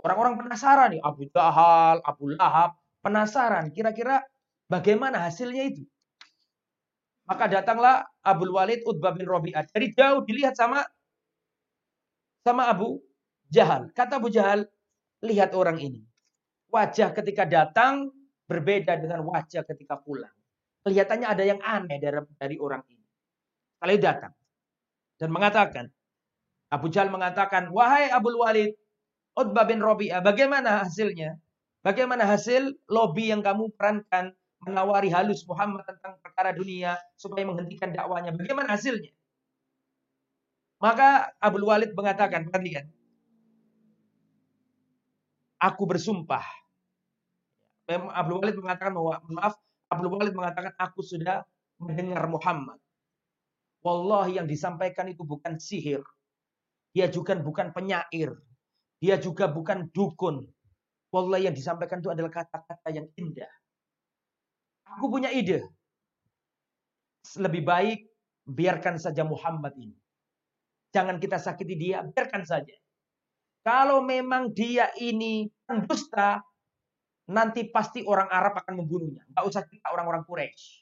Orang-orang 0.02 0.42
penasaran 0.42 0.98
nih, 0.98 1.02
Abu 1.06 1.30
Jahal, 1.30 2.02
Abu 2.02 2.34
Lahab, 2.34 2.74
penasaran 3.06 3.70
kira-kira 3.70 4.26
bagaimana 4.66 5.22
hasilnya 5.22 5.70
itu. 5.70 5.86
Maka 7.30 7.46
datanglah 7.46 8.10
Abdul 8.26 8.50
Walid 8.58 8.82
Utbah 8.90 9.14
bin 9.14 9.30
Rabi'ah. 9.30 9.70
Dari 9.70 9.94
jauh 9.94 10.26
dilihat 10.26 10.58
sama 10.58 10.82
sama 12.42 12.74
Abu 12.74 12.98
Jahal. 13.54 13.94
Kata 13.94 14.18
Abu 14.18 14.34
Jahal, 14.34 14.66
lihat 15.22 15.54
orang 15.54 15.78
ini. 15.78 16.02
Wajah 16.74 17.14
ketika 17.14 17.46
datang 17.46 18.10
berbeda 18.50 18.98
dengan 18.98 19.22
wajah 19.30 19.62
ketika 19.62 20.02
pulang. 20.02 20.34
Kelihatannya 20.82 21.28
ada 21.30 21.44
yang 21.46 21.62
aneh 21.62 22.02
dari, 22.02 22.18
dari 22.34 22.58
orang 22.58 22.82
ini. 22.90 23.06
Kalau 23.78 23.96
datang 24.02 24.34
dan 25.22 25.30
mengatakan, 25.30 25.86
Abu 26.74 26.90
Jahal 26.90 27.14
mengatakan, 27.14 27.70
wahai 27.70 28.10
Abdul 28.10 28.42
Walid, 28.42 28.74
Utbah 29.38 29.70
bin 29.70 29.80
Rabi'ah, 29.86 30.26
bagaimana 30.26 30.82
hasilnya? 30.82 31.38
Bagaimana 31.80 32.28
hasil 32.28 32.76
lobby 32.92 33.32
yang 33.32 33.40
kamu 33.40 33.72
perankan 33.78 34.36
menawari 34.68 35.08
halus 35.08 35.48
Muhammad 35.48 35.88
tentang 35.88 36.20
perkara 36.20 36.52
dunia 36.52 37.00
supaya 37.16 37.48
menghentikan 37.48 37.96
dakwanya? 37.96 38.36
Bagaimana 38.36 38.76
hasilnya? 38.76 39.16
Maka 40.80 41.36
Abdul 41.40 41.68
Walid 41.68 41.92
mengatakan, 41.96 42.48
perhatikan. 42.48 42.88
Aku 45.60 45.84
bersumpah. 45.84 46.44
Abdul 47.90 48.38
Walid 48.46 48.58
mengatakan 48.62 48.94
bahwa, 48.94 49.18
maaf, 49.34 49.58
Abdul 49.90 50.14
Walid 50.14 50.38
mengatakan, 50.38 50.78
aku 50.78 51.02
sudah 51.02 51.42
mendengar 51.82 52.30
Muhammad. 52.30 52.78
Wallahi 53.82 54.38
yang 54.38 54.46
disampaikan 54.46 55.10
itu 55.10 55.26
bukan 55.26 55.58
sihir. 55.58 56.06
Dia 56.94 57.10
juga 57.10 57.34
bukan 57.40 57.74
penyair. 57.74 58.38
Dia 59.02 59.16
juga 59.18 59.50
bukan 59.50 59.90
dukun. 59.90 60.46
Wallahi 61.10 61.50
yang 61.50 61.56
disampaikan 61.58 62.04
itu 62.04 62.12
adalah 62.14 62.30
kata-kata 62.30 62.94
yang 62.94 63.08
indah. 63.18 63.50
Aku 65.00 65.10
punya 65.10 65.34
ide. 65.34 65.66
Lebih 67.40 67.64
baik 67.66 68.00
biarkan 68.46 69.02
saja 69.02 69.26
Muhammad 69.26 69.74
ini. 69.80 69.98
Jangan 70.90 71.22
kita 71.22 71.38
sakiti 71.38 71.78
dia, 71.78 72.02
biarkan 72.02 72.46
saja. 72.46 72.74
Kalau 73.62 74.02
memang 74.02 74.50
dia 74.50 74.90
ini 74.98 75.46
pendusta, 75.64 76.42
nanti 77.30 77.70
pasti 77.70 78.02
orang 78.02 78.28
Arab 78.34 78.58
akan 78.58 78.82
membunuhnya. 78.82 79.22
Gak 79.30 79.46
usah 79.46 79.62
kita 79.70 79.94
orang-orang 79.94 80.26
Quraisy. 80.26 80.82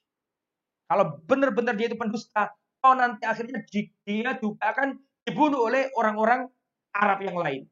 Kalau 0.88 1.20
benar-benar 1.28 1.76
dia 1.76 1.91
itu 1.91 2.00
pendusta, 2.00 2.56
oh 2.88 2.95
nanti 2.95 3.28
akhirnya 3.28 3.60
dia 3.68 4.32
juga 4.39 4.72
akan 4.72 4.95
dibunuh 5.28 5.68
oleh 5.68 5.91
orang-orang 6.00 6.48
Arab 6.95 7.20
yang 7.20 7.36
lain. 7.36 7.68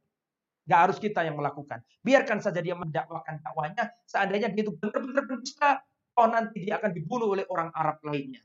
Gak 0.67 0.79
harus 0.91 0.97
kita 0.99 1.23
yang 1.23 1.39
melakukan. 1.39 1.79
Biarkan 2.03 2.43
saja 2.43 2.59
dia 2.59 2.75
mendakwakan 2.75 3.39
dakwanya. 3.39 3.95
Seandainya 4.03 4.51
dia 4.51 4.67
itu 4.67 4.75
benar-benar 4.75 5.23
berdusta, 5.23 5.79
oh 6.19 6.27
nanti 6.27 6.67
dia 6.67 6.75
akan 6.75 6.91
dibunuh 6.91 7.31
oleh 7.31 7.47
orang 7.47 7.71
Arab 7.71 8.03
lainnya. 8.03 8.43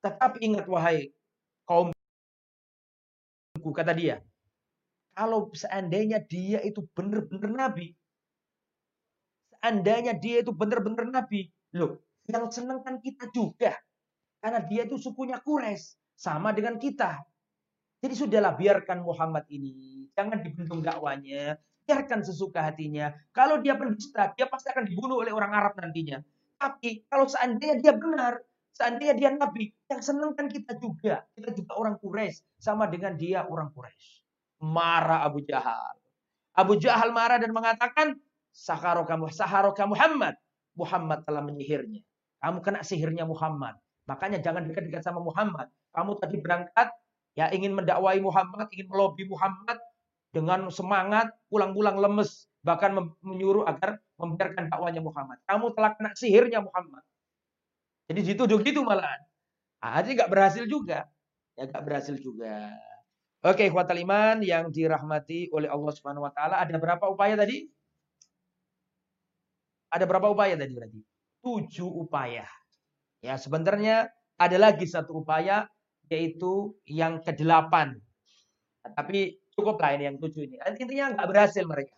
Tetapi 0.00 0.40
ingat 0.40 0.64
wahai 0.64 1.12
kaum 1.68 1.92
kata 3.66 3.92
dia, 3.92 4.22
kalau 5.10 5.50
seandainya 5.50 6.22
dia 6.22 6.62
itu 6.62 6.86
benar-benar 6.94 7.50
nabi, 7.50 7.98
seandainya 9.60 10.14
dia 10.16 10.44
itu 10.44 10.52
benar-benar 10.52 11.08
nabi, 11.08 11.48
loh, 11.72 12.00
yang 12.28 12.50
senang 12.52 12.84
kan 12.84 13.00
kita 13.00 13.30
juga. 13.32 13.72
Karena 14.42 14.60
dia 14.62 14.84
itu 14.84 15.00
sukunya 15.00 15.40
Quraisy, 15.40 15.96
sama 16.16 16.52
dengan 16.52 16.78
kita. 16.78 17.24
Jadi 18.00 18.14
sudahlah 18.14 18.54
biarkan 18.54 19.02
Muhammad 19.02 19.48
ini. 19.48 20.06
Jangan 20.12 20.44
dibentung 20.44 20.84
dakwanya. 20.84 21.56
Biarkan 21.86 22.22
sesuka 22.22 22.62
hatinya. 22.62 23.14
Kalau 23.30 23.62
dia 23.62 23.78
pendusta, 23.78 24.34
dia 24.34 24.46
pasti 24.50 24.70
akan 24.70 24.84
dibunuh 24.84 25.22
oleh 25.22 25.32
orang 25.32 25.50
Arab 25.54 25.74
nantinya. 25.78 26.20
Tapi 26.56 27.04
kalau 27.08 27.26
seandainya 27.26 27.78
dia 27.80 27.92
benar, 27.96 28.42
seandainya 28.76 29.14
dia 29.16 29.30
nabi, 29.32 29.72
yang 29.88 30.02
senang 30.04 30.32
kan 30.36 30.46
kita 30.52 30.76
juga. 30.76 31.24
Kita 31.32 31.50
juga 31.56 31.72
orang 31.78 31.96
Quraisy, 32.00 32.60
sama 32.60 32.86
dengan 32.86 33.16
dia 33.16 33.44
orang 33.48 33.72
Quraisy. 33.72 34.24
Marah 34.66 35.24
Abu 35.24 35.44
Jahal. 35.44 35.96
Abu 36.56 36.80
Jahal 36.80 37.12
marah 37.12 37.36
dan 37.36 37.52
mengatakan, 37.52 38.16
Saharoka, 38.56 39.12
Saharoka 39.28 39.84
Muhammad. 39.84 40.32
Muhammad 40.72 41.28
telah 41.28 41.44
menyihirnya. 41.44 42.00
Kamu 42.40 42.64
kena 42.64 42.80
sihirnya 42.80 43.28
Muhammad. 43.28 43.76
Makanya 44.08 44.40
jangan 44.40 44.64
dekat-dekat 44.64 45.04
sama 45.04 45.20
Muhammad. 45.20 45.68
Kamu 45.92 46.16
tadi 46.16 46.40
berangkat 46.40 46.88
ya 47.36 47.52
ingin 47.52 47.76
mendakwai 47.76 48.16
Muhammad, 48.20 48.68
ingin 48.72 48.88
melobi 48.88 49.28
Muhammad, 49.28 49.76
dengan 50.36 50.68
semangat, 50.68 51.32
pulang-pulang 51.48 51.96
lemes, 51.96 52.44
bahkan 52.60 52.92
menyuruh 53.24 53.64
agar 53.64 53.96
membiarkan 54.20 54.68
dakwanya 54.68 55.00
Muhammad. 55.00 55.40
Kamu 55.48 55.72
telah 55.72 55.96
kena 55.96 56.12
sihirnya 56.12 56.60
Muhammad. 56.60 57.00
Jadi 58.12 58.20
dituduh 58.32 58.60
gitu 58.60 58.84
malahan. 58.84 59.20
Ah, 59.80 60.04
jadi 60.04 60.24
nggak 60.24 60.32
berhasil 60.32 60.64
juga. 60.68 61.08
Ya 61.56 61.64
nggak 61.68 61.84
berhasil 61.84 62.16
juga. 62.20 62.72
Oke, 63.44 63.70
kuatal 63.72 63.96
iman 64.02 64.44
yang 64.44 64.68
dirahmati 64.68 65.48
oleh 65.56 65.72
Allah 65.72 65.92
Subhanahu 65.94 66.26
wa 66.28 66.32
taala, 66.34 66.60
ada 66.60 66.76
berapa 66.76 67.04
upaya 67.08 67.38
tadi? 67.38 67.64
Ada 69.96 70.04
berapa 70.04 70.28
upaya 70.28 70.60
tadi 70.60 70.76
berarti? 70.76 71.00
Tujuh 71.40 71.88
upaya. 71.88 72.44
Ya, 73.24 73.40
sebenarnya 73.40 74.12
ada 74.36 74.56
lagi 74.60 74.84
satu 74.84 75.24
upaya 75.24 75.64
yaitu 76.12 76.76
yang 76.84 77.24
kedelapan. 77.24 77.96
Tapi 78.84 79.40
Cukuplah 79.56 79.96
ini 79.96 80.04
yang 80.12 80.20
tujuh 80.20 80.52
ini. 80.52 80.60
Intinya 80.60 81.16
nggak 81.16 81.28
berhasil 81.32 81.64
mereka. 81.64 81.96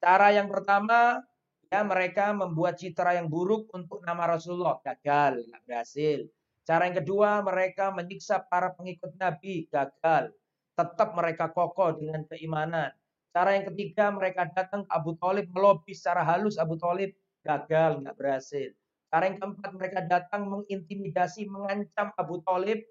Cara 0.00 0.32
yang 0.32 0.48
pertama, 0.48 1.20
ya 1.68 1.84
mereka 1.84 2.32
membuat 2.32 2.80
citra 2.80 3.20
yang 3.20 3.28
buruk 3.28 3.68
untuk 3.76 4.00
nama 4.08 4.24
Rasulullah. 4.24 4.80
Gagal, 4.80 5.44
nggak 5.44 5.62
berhasil. 5.68 6.24
Cara 6.64 6.88
yang 6.88 6.96
kedua, 7.04 7.44
mereka 7.44 7.92
menyiksa 7.92 8.48
para 8.48 8.72
pengikut 8.72 9.12
Nabi. 9.20 9.68
Gagal. 9.68 10.32
Tetap 10.72 11.12
mereka 11.12 11.52
kokoh 11.52 12.00
dengan 12.00 12.24
keimanan. 12.24 12.88
Cara 13.36 13.52
yang 13.52 13.68
ketiga, 13.68 14.08
mereka 14.08 14.48
datang 14.48 14.88
ke 14.88 14.90
Abu 14.96 15.20
Talib, 15.20 15.52
melobi 15.52 15.92
secara 15.92 16.24
halus 16.24 16.56
Abu 16.56 16.80
Talib. 16.80 17.12
Gagal, 17.46 18.02
nggak 18.02 18.16
berhasil. 18.18 18.74
Cara 19.06 19.30
yang 19.30 19.38
keempat, 19.38 19.70
mereka 19.78 20.00
datang 20.02 20.50
mengintimidasi, 20.50 21.46
mengancam 21.46 22.10
Abu 22.18 22.42
Talib. 22.42 22.82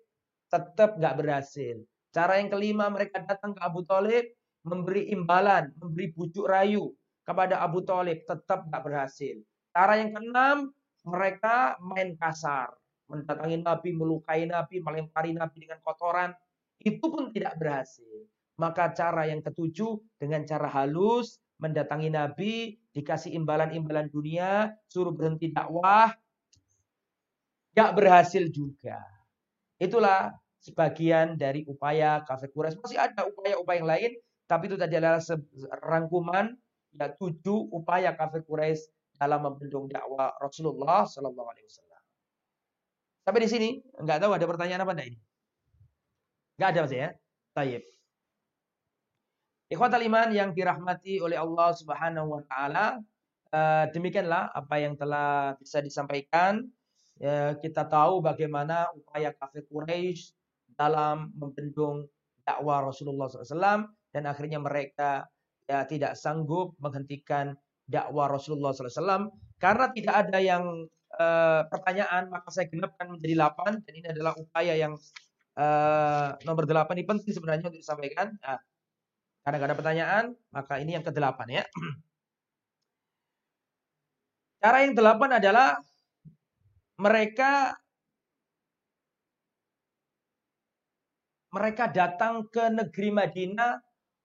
Tetap 0.48 0.96
nggak 0.96 1.16
berhasil. 1.20 1.84
Cara 2.16 2.40
yang 2.40 2.48
kelima 2.48 2.88
mereka 2.88 3.20
datang 3.20 3.52
ke 3.52 3.60
Abu 3.60 3.84
Talib 3.84 4.24
memberi 4.66 5.14
imbalan, 5.14 5.70
memberi 5.78 6.10
bujuk 6.16 6.50
rayu 6.50 6.90
kepada 7.22 7.62
Abu 7.62 7.86
Talib 7.86 8.26
tetap 8.26 8.66
tidak 8.66 8.82
berhasil. 8.82 9.36
Cara 9.76 10.02
yang 10.02 10.16
keenam 10.16 10.74
mereka 11.06 11.78
main 11.78 12.18
kasar, 12.18 12.74
mendatangi 13.06 13.62
Nabi, 13.62 13.90
melukai 13.94 14.50
Nabi, 14.50 14.82
melempari 14.82 15.38
Nabi 15.38 15.70
dengan 15.70 15.80
kotoran, 15.86 16.34
itu 16.82 17.06
pun 17.06 17.30
tidak 17.30 17.62
berhasil. 17.62 18.26
Maka 18.58 18.90
cara 18.96 19.30
yang 19.30 19.44
ketujuh 19.44 20.02
dengan 20.18 20.48
cara 20.48 20.66
halus 20.72 21.38
mendatangi 21.60 22.10
Nabi, 22.12 22.76
dikasih 22.92 23.32
imbalan-imbalan 23.36 24.12
dunia, 24.12 24.76
suruh 24.92 25.16
berhenti 25.16 25.52
dakwah, 25.52 26.12
gak 27.76 27.92
berhasil 27.96 28.48
juga. 28.52 29.00
Itulah 29.80 30.32
sebagian 30.64 31.36
dari 31.36 31.68
upaya 31.68 32.24
kafir 32.24 32.50
Quraisy. 32.52 32.80
Masih 32.80 33.00
ada 33.00 33.28
upaya-upaya 33.28 33.78
yang 33.78 33.90
lain, 33.90 34.12
tapi 34.48 34.72
itu 34.72 34.76
tadi 34.80 34.98
adalah 34.98 35.22
rangkuman 35.84 36.56
ya 36.96 37.12
tujuh 37.12 37.70
upaya 37.76 38.16
kafir 38.16 38.42
Quraisy 38.48 38.88
dalam 39.20 39.44
membendung 39.44 39.88
dakwah 39.92 40.32
Rasulullah 40.40 41.04
Sallallahu 41.04 41.50
Alaihi 41.52 41.68
Wasallam. 41.68 42.02
Sampai 43.26 43.42
di 43.44 43.50
sini 43.50 43.70
nggak 44.00 44.20
tahu 44.22 44.32
ada 44.32 44.46
pertanyaan 44.48 44.84
apa 44.86 44.92
enggak 44.96 45.08
ini? 45.12 45.20
Nggak 46.56 46.70
ada 46.72 46.80
mas 46.88 46.94
ya? 46.94 47.10
Tayyib. 47.52 47.84
Ikhwatal 49.66 50.06
iman 50.06 50.30
yang 50.30 50.54
dirahmati 50.54 51.18
oleh 51.18 51.42
Allah 51.42 51.74
Subhanahu 51.74 52.38
wa 52.38 52.42
taala, 52.46 53.02
eh, 53.50 53.86
demikianlah 53.90 54.54
apa 54.54 54.76
yang 54.78 54.94
telah 54.94 55.58
bisa 55.58 55.82
disampaikan. 55.82 56.62
Ya, 57.16 57.56
kita 57.56 57.88
tahu 57.88 58.20
bagaimana 58.20 58.92
upaya 58.92 59.32
kafir 59.32 59.64
Quraisy 59.72 60.36
dalam 60.76 61.32
membendung 61.34 62.12
dakwah 62.44 62.84
Rasulullah 62.84 63.32
SAW 63.32 63.88
dan 64.12 64.24
akhirnya 64.28 64.60
mereka 64.60 65.24
ya 65.66 65.88
tidak 65.88 66.20
sanggup 66.20 66.76
menghentikan 66.78 67.56
dakwah 67.88 68.30
Rasulullah 68.30 68.76
SAW 68.76 69.32
karena 69.58 69.86
tidak 69.96 70.16
ada 70.28 70.40
yang 70.44 70.86
uh, 71.16 71.64
pertanyaan 71.72 72.28
maka 72.28 72.52
saya 72.52 72.68
genapkan 72.68 73.08
menjadi 73.08 73.48
8 73.48 73.82
dan 73.88 73.94
ini 73.96 74.08
adalah 74.12 74.36
upaya 74.36 74.76
yang 74.76 74.94
uh, 75.58 76.36
nomor 76.44 76.68
8 76.68 76.92
ini 77.00 77.08
penting 77.08 77.32
sebenarnya 77.34 77.72
untuk 77.72 77.82
disampaikan. 77.82 78.36
Nah, 78.44 78.60
karena 79.46 79.62
tidak 79.62 79.70
ada 79.70 79.78
pertanyaan 79.78 80.26
maka 80.50 80.82
ini 80.82 80.98
yang 80.98 81.06
ke-8 81.06 81.40
ya. 81.54 81.64
Cara 84.66 84.78
yang 84.82 84.98
delapan 84.98 85.38
adalah 85.38 85.78
mereka 86.98 87.78
mereka 91.54 91.86
datang 91.94 92.50
ke 92.50 92.74
negeri 92.74 93.14
Madinah 93.14 93.78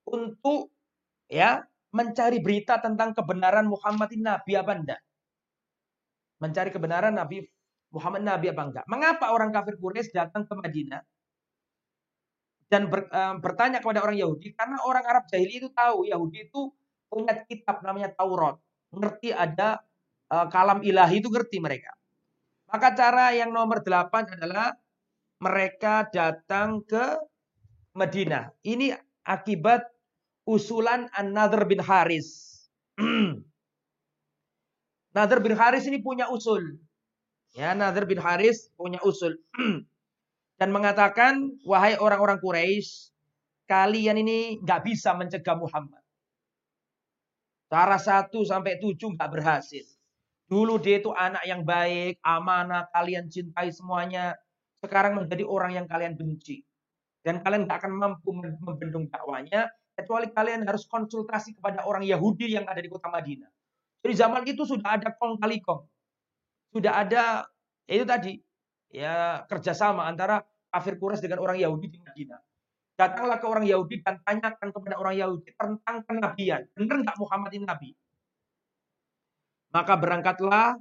untuk 0.08 0.72
ya 1.28 1.60
mencari 1.92 2.40
berita 2.40 2.80
tentang 2.80 3.12
kebenaran 3.12 3.68
Muhammad 3.68 4.08
ini 4.16 4.24
nabi 4.24 4.56
apa 4.56 4.72
enggak? 4.72 5.00
Mencari 6.40 6.72
kebenaran 6.72 7.12
Nabi 7.12 7.44
Muhammad 7.92 8.24
nabi 8.24 8.48
apa 8.48 8.62
enggak? 8.64 8.84
Mengapa 8.88 9.36
orang 9.36 9.52
kafir 9.52 9.76
Quraisy 9.76 10.16
datang 10.16 10.48
ke 10.48 10.56
Madinah 10.56 11.04
dan 12.70 12.86
ber, 12.86 13.10
um, 13.10 13.42
bertanya 13.42 13.82
kepada 13.82 14.00
orang 14.00 14.16
Yahudi? 14.16 14.54
Karena 14.54 14.78
orang 14.86 15.04
Arab 15.04 15.26
jahili 15.26 15.58
itu 15.58 15.68
tahu 15.74 16.06
Yahudi 16.06 16.46
itu 16.46 16.70
punya 17.10 17.34
kitab 17.44 17.82
namanya 17.82 18.14
Taurat, 18.14 18.56
ngerti 18.94 19.34
ada 19.34 19.82
uh, 20.30 20.46
kalam 20.46 20.80
ilahi 20.86 21.18
itu 21.18 21.26
ngerti 21.26 21.58
mereka. 21.58 21.90
Maka 22.70 22.94
cara 22.94 23.34
yang 23.34 23.50
nomor 23.50 23.82
delapan 23.82 24.30
adalah 24.30 24.78
mereka 25.42 26.06
datang 26.06 26.86
ke 26.86 27.18
Madinah. 27.98 28.54
Ini 28.62 28.94
akibat 29.26 29.82
usulan 30.46 31.10
An-Nadhr 31.18 31.66
bin 31.66 31.82
Haris. 31.82 32.62
Nadhr 35.16 35.42
bin 35.42 35.58
Haris 35.58 35.90
ini 35.90 35.98
punya 35.98 36.30
usul. 36.30 36.78
Ya, 37.50 37.74
Nadhr 37.74 38.06
bin 38.06 38.22
Haris 38.22 38.70
punya 38.78 39.02
usul. 39.02 39.34
Dan 40.60 40.76
mengatakan, 40.76 41.56
wahai 41.64 41.96
orang-orang 41.96 42.36
Quraisy, 42.36 43.16
kalian 43.64 44.20
ini 44.20 44.60
nggak 44.60 44.84
bisa 44.84 45.16
mencegah 45.16 45.56
Muhammad. 45.56 46.04
Cara 47.72 47.96
satu 47.96 48.44
sampai 48.44 48.76
tujuh 48.76 49.16
nggak 49.16 49.30
berhasil. 49.32 49.88
Dulu 50.44 50.76
dia 50.76 51.00
itu 51.00 51.16
anak 51.16 51.48
yang 51.48 51.64
baik, 51.64 52.20
amanah, 52.20 52.92
kalian 52.92 53.32
cintai 53.32 53.72
semuanya 53.72 54.36
sekarang 54.84 55.16
menjadi 55.16 55.48
orang 55.48 55.80
yang 55.80 55.86
kalian 55.88 56.12
benci. 56.12 56.60
Dan 57.24 57.40
kalian 57.40 57.64
tidak 57.64 57.80
akan 57.80 57.92
mampu 57.96 58.28
membendung 58.36 59.08
dakwanya, 59.08 59.64
kecuali 59.96 60.28
kalian 60.28 60.68
harus 60.68 60.84
konsultasi 60.84 61.56
kepada 61.56 61.88
orang 61.88 62.04
Yahudi 62.04 62.52
yang 62.52 62.68
ada 62.68 62.84
di 62.84 62.90
kota 62.92 63.08
Madinah. 63.08 63.48
Jadi 64.04 64.12
zaman 64.12 64.42
itu 64.44 64.68
sudah 64.68 65.00
ada 65.00 65.08
kong 65.16 65.40
kali 65.40 65.62
kong. 65.64 65.88
Sudah 66.74 67.00
ada, 67.00 67.48
ya 67.88 67.94
itu 67.96 68.06
tadi, 68.08 68.32
ya 68.90 69.46
kerjasama 69.46 70.04
antara 70.04 70.42
kafir 70.70 70.96
Quraisy 70.96 71.26
dengan 71.26 71.42
orang 71.42 71.58
Yahudi 71.58 71.86
di 71.90 71.98
Madinah. 71.98 72.40
Datanglah 72.94 73.38
ke 73.40 73.46
orang 73.48 73.64
Yahudi 73.64 74.04
dan 74.04 74.20
tanyakan 74.22 74.68
kepada 74.70 74.96
orang 75.00 75.14
Yahudi 75.16 75.50
tentang 75.56 75.96
kenabian. 76.04 76.62
Benar 76.76 76.96
nggak 77.04 77.16
Muhammad 77.18 77.50
ini 77.56 77.64
nabi? 77.64 77.90
Maka 79.70 79.94
berangkatlah 79.98 80.78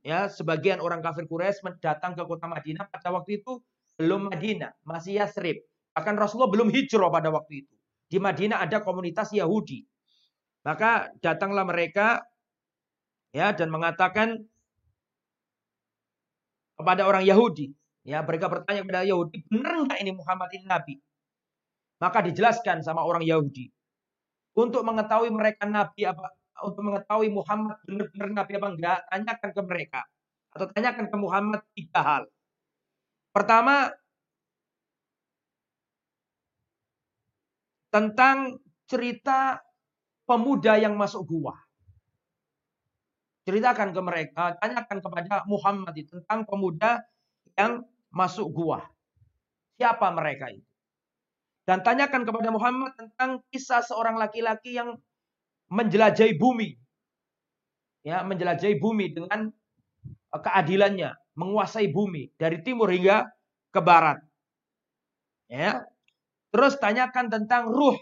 ya 0.00 0.28
sebagian 0.28 0.80
orang 0.80 1.00
kafir 1.00 1.24
Quraisy 1.28 1.64
datang 1.80 2.16
ke 2.16 2.22
kota 2.24 2.48
Madinah 2.48 2.88
pada 2.88 3.12
waktu 3.12 3.40
itu 3.40 3.60
belum 4.00 4.32
Madinah, 4.32 4.72
masih 4.88 5.20
Yasrib. 5.20 5.60
Bahkan 5.92 6.16
Rasulullah 6.16 6.48
belum 6.48 6.72
hijrah 6.72 7.12
pada 7.12 7.28
waktu 7.28 7.66
itu. 7.66 7.74
Di 8.08 8.16
Madinah 8.16 8.64
ada 8.64 8.80
komunitas 8.80 9.28
Yahudi. 9.36 9.84
Maka 10.64 11.12
datanglah 11.20 11.68
mereka 11.68 12.24
ya 13.36 13.52
dan 13.52 13.68
mengatakan 13.68 14.40
kepada 16.80 17.04
orang 17.04 17.28
Yahudi, 17.28 17.76
ya 18.06 18.24
mereka 18.24 18.48
bertanya 18.48 18.84
kepada 18.84 19.02
Yahudi, 19.06 19.44
benar 19.48 19.84
enggak 19.84 19.98
ini 20.00 20.12
Muhammad 20.16 20.48
ini 20.56 20.64
nabi? 20.66 20.94
Maka 22.00 22.18
dijelaskan 22.24 22.80
sama 22.80 23.04
orang 23.04 23.24
Yahudi. 23.24 23.68
Untuk 24.56 24.82
mengetahui 24.82 25.30
mereka 25.30 25.68
nabi 25.68 26.08
apa 26.08 26.40
untuk 26.64 26.82
mengetahui 26.84 27.28
Muhammad 27.32 27.76
benar-benar 27.88 28.30
Nabi 28.44 28.52
apa 28.56 28.68
enggak, 28.68 28.98
tanyakan 29.08 29.50
ke 29.52 29.62
mereka. 29.64 30.00
Atau 30.52 30.66
tanyakan 30.74 31.06
ke 31.08 31.16
Muhammad 31.16 31.60
tiga 31.72 32.00
hal. 32.02 32.22
Pertama, 33.30 33.94
tentang 37.94 38.58
cerita 38.90 39.62
pemuda 40.26 40.78
yang 40.78 40.98
masuk 40.98 41.26
gua. 41.26 41.54
Ceritakan 43.46 43.94
ke 43.94 44.00
mereka, 44.02 44.42
tanyakan 44.58 44.98
kepada 45.00 45.34
Muhammad 45.46 45.94
tentang 45.96 46.44
pemuda 46.44 47.02
yang 47.60 47.72
masuk 48.08 48.48
gua. 48.50 48.88
Siapa 49.76 50.08
mereka 50.16 50.48
itu? 50.48 50.64
Dan 51.68 51.84
tanyakan 51.84 52.24
kepada 52.26 52.50
Muhammad 52.50 52.96
tentang 52.96 53.44
kisah 53.52 53.84
seorang 53.84 54.16
laki-laki 54.16 54.74
yang 54.74 54.98
menjelajahi 55.70 56.34
bumi. 56.34 56.74
Ya, 58.02 58.24
menjelajahi 58.24 58.80
bumi 58.80 59.12
dengan 59.12 59.52
eh, 60.32 60.40
keadilannya, 60.40 61.14
menguasai 61.36 61.92
bumi 61.92 62.32
dari 62.40 62.64
timur 62.64 62.90
hingga 62.90 63.28
ke 63.70 63.80
barat. 63.84 64.18
Ya. 65.46 65.84
Terus 66.50 66.74
tanyakan 66.82 67.30
tentang 67.30 67.70
ruh 67.70 67.94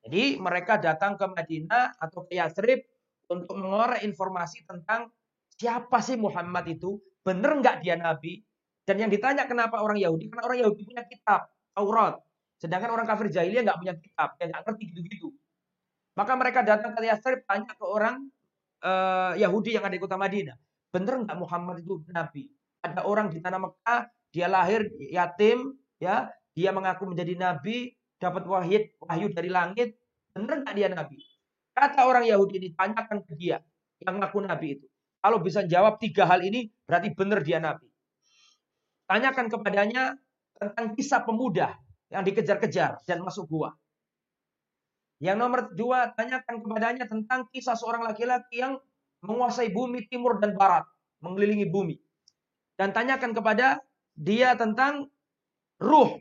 Jadi 0.00 0.40
mereka 0.40 0.80
datang 0.80 1.20
ke 1.20 1.28
Madinah 1.28 2.00
atau 2.00 2.24
ke 2.24 2.40
Yathrib 2.40 2.80
untuk 3.28 3.52
mengorek 3.60 4.00
informasi 4.00 4.64
tentang 4.64 5.12
siapa 5.60 6.00
sih 6.00 6.16
Muhammad 6.16 6.64
itu, 6.72 6.96
benar 7.24 7.52
nggak 7.60 7.76
dia 7.84 7.94
nabi? 7.96 8.40
Dan 8.84 8.96
yang 9.06 9.10
ditanya 9.12 9.46
kenapa 9.46 9.78
orang 9.78 10.00
Yahudi? 10.00 10.26
Karena 10.32 10.42
orang 10.50 10.58
Yahudi 10.66 10.82
punya 10.82 11.04
kitab, 11.06 11.46
Taurat. 11.70 12.18
Sedangkan 12.60 12.90
orang 12.92 13.06
kafir 13.06 13.32
jahiliyah 13.32 13.62
nggak 13.64 13.78
punya 13.78 13.94
kitab, 13.96 14.28
dia 14.36 14.46
nggak 14.50 14.62
ngerti 14.66 14.82
gitu-gitu. 14.92 15.28
Maka 16.18 16.32
mereka 16.34 16.60
datang 16.66 16.92
ke 16.92 17.00
Yathrib 17.06 17.40
tanya 17.46 17.72
ke 17.72 17.86
orang 17.86 18.26
uh, 18.82 19.32
Yahudi 19.38 19.78
yang 19.78 19.86
ada 19.86 19.94
di 19.94 20.02
kota 20.02 20.18
Madinah. 20.18 20.58
Benar 20.90 21.22
nggak 21.22 21.38
Muhammad 21.38 21.80
itu 21.80 22.02
nabi? 22.10 22.50
Ada 22.82 23.06
orang 23.06 23.30
di 23.30 23.38
tanah 23.38 23.60
Mekah, 23.62 24.00
dia 24.34 24.50
lahir 24.50 24.90
yatim, 24.98 25.78
ya, 26.02 26.26
dia 26.50 26.74
mengaku 26.74 27.06
menjadi 27.06 27.38
nabi, 27.38 27.94
dapat 28.18 28.42
wahid, 28.44 28.90
wahyu 28.98 29.30
dari 29.30 29.48
langit, 29.52 29.94
benar 30.34 30.66
nggak 30.66 30.74
dia 30.74 30.88
nabi? 30.90 31.22
Kata 31.70 32.10
orang 32.10 32.26
Yahudi 32.26 32.58
ini, 32.58 32.68
tanyakan 32.74 33.22
ke 33.22 33.32
dia 33.38 33.62
yang 34.02 34.18
ngaku 34.18 34.42
nabi 34.42 34.80
itu. 34.80 34.86
Kalau 35.20 35.38
bisa 35.40 35.64
jawab 35.68 36.00
tiga 36.00 36.24
hal 36.24 36.40
ini, 36.40 36.72
berarti 36.88 37.12
benar 37.12 37.44
dia 37.44 37.60
nabi. 37.60 37.86
Tanyakan 39.04 39.52
kepadanya 39.52 40.16
tentang 40.56 40.96
kisah 40.96 41.20
pemuda 41.24 41.76
yang 42.08 42.24
dikejar-kejar 42.24 43.04
dan 43.04 43.20
masuk 43.20 43.48
gua. 43.48 43.76
Yang 45.20 45.36
nomor 45.36 45.60
dua, 45.76 46.16
tanyakan 46.16 46.64
kepadanya 46.64 47.04
tentang 47.04 47.44
kisah 47.52 47.76
seorang 47.76 48.08
laki-laki 48.08 48.64
yang 48.64 48.80
menguasai 49.20 49.68
bumi 49.68 50.08
timur 50.08 50.40
dan 50.40 50.56
barat, 50.56 50.88
mengelilingi 51.20 51.68
bumi. 51.68 52.00
Dan 52.80 52.96
tanyakan 52.96 53.36
kepada 53.36 53.76
dia 54.16 54.56
tentang 54.56 55.12
ruh 55.76 56.16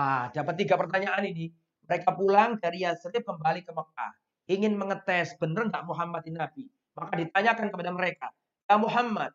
Ah, 0.00 0.32
dapat 0.32 0.64
tiga 0.64 0.80
pertanyaan 0.80 1.28
ini. 1.28 1.52
Mereka 1.84 2.16
pulang 2.16 2.56
dari 2.56 2.88
Yathrib 2.88 3.20
kembali 3.20 3.60
ke 3.60 3.72
Mekah. 3.76 4.12
Ingin 4.48 4.72
mengetes 4.72 5.36
benar 5.36 5.68
nggak 5.68 5.84
Muhammad 5.84 6.24
ini 6.24 6.40
Nabi. 6.40 6.64
Maka 7.00 7.16
ditanyakan 7.16 7.72
kepada 7.72 7.90
mereka. 7.96 8.28
Ya 8.68 8.76
Muhammad, 8.76 9.32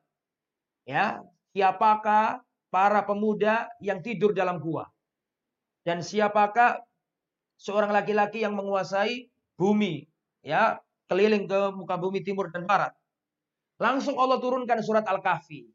ya 0.85 1.25
siapakah 1.51 2.45
para 2.69 3.01
pemuda 3.03 3.67
yang 3.81 4.05
tidur 4.05 4.31
dalam 4.37 4.61
gua? 4.61 4.85
Dan 5.81 6.05
siapakah 6.05 6.81
seorang 7.57 7.89
laki-laki 7.89 8.45
yang 8.45 8.53
menguasai 8.53 9.33
bumi? 9.57 10.05
Ya, 10.45 10.77
keliling 11.09 11.49
ke 11.49 11.73
muka 11.73 11.97
bumi 11.97 12.21
timur 12.21 12.53
dan 12.53 12.69
barat. 12.69 12.93
Langsung 13.81 14.15
Allah 14.21 14.37
turunkan 14.37 14.79
surat 14.85 15.03
Al-Kahfi. 15.09 15.65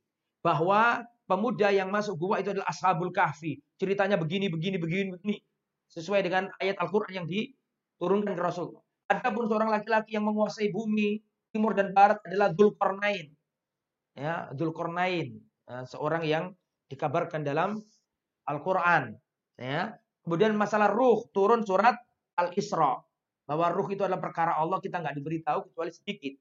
Bahwa 0.41 1.05
pemuda 1.29 1.69
yang 1.75 1.93
masuk 1.93 2.17
gua 2.17 2.41
itu 2.41 2.55
adalah 2.55 2.71
Ashabul 2.71 3.11
Kahfi. 3.13 3.59
Ceritanya 3.77 4.15
begini, 4.17 4.47
begini, 4.47 4.79
begini, 4.79 5.09
begini. 5.15 5.39
Sesuai 5.91 6.23
dengan 6.23 6.49
ayat 6.63 6.79
Al-Quran 6.79 7.23
yang 7.23 7.27
diturunkan 7.27 8.39
ke 8.39 8.43
Rasul. 8.43 8.79
Adapun 9.11 9.51
seorang 9.51 9.75
laki-laki 9.75 10.15
yang 10.15 10.23
menguasai 10.23 10.71
bumi, 10.71 11.19
timur 11.51 11.75
dan 11.75 11.91
barat 11.95 12.19
adalah 12.27 12.51
Dzulkarnain. 12.55 13.31
Ya, 14.19 14.51
Dzulkarnain, 14.55 15.39
ya, 15.67 15.79
seorang 15.87 16.23
yang 16.27 16.45
dikabarkan 16.91 17.47
dalam 17.47 17.79
Al-Quran. 18.47 19.15
Ya. 19.61 19.95
Kemudian 20.27 20.53
masalah 20.59 20.91
ruh 20.91 21.27
turun 21.31 21.63
surat 21.63 21.95
Al-Isra. 22.35 22.99
Bahwa 23.47 23.67
ruh 23.71 23.89
itu 23.91 24.03
adalah 24.07 24.23
perkara 24.23 24.55
Allah, 24.59 24.79
kita 24.79 25.03
nggak 25.03 25.15
diberitahu 25.19 25.71
kecuali 25.71 25.91
sedikit. 25.91 26.35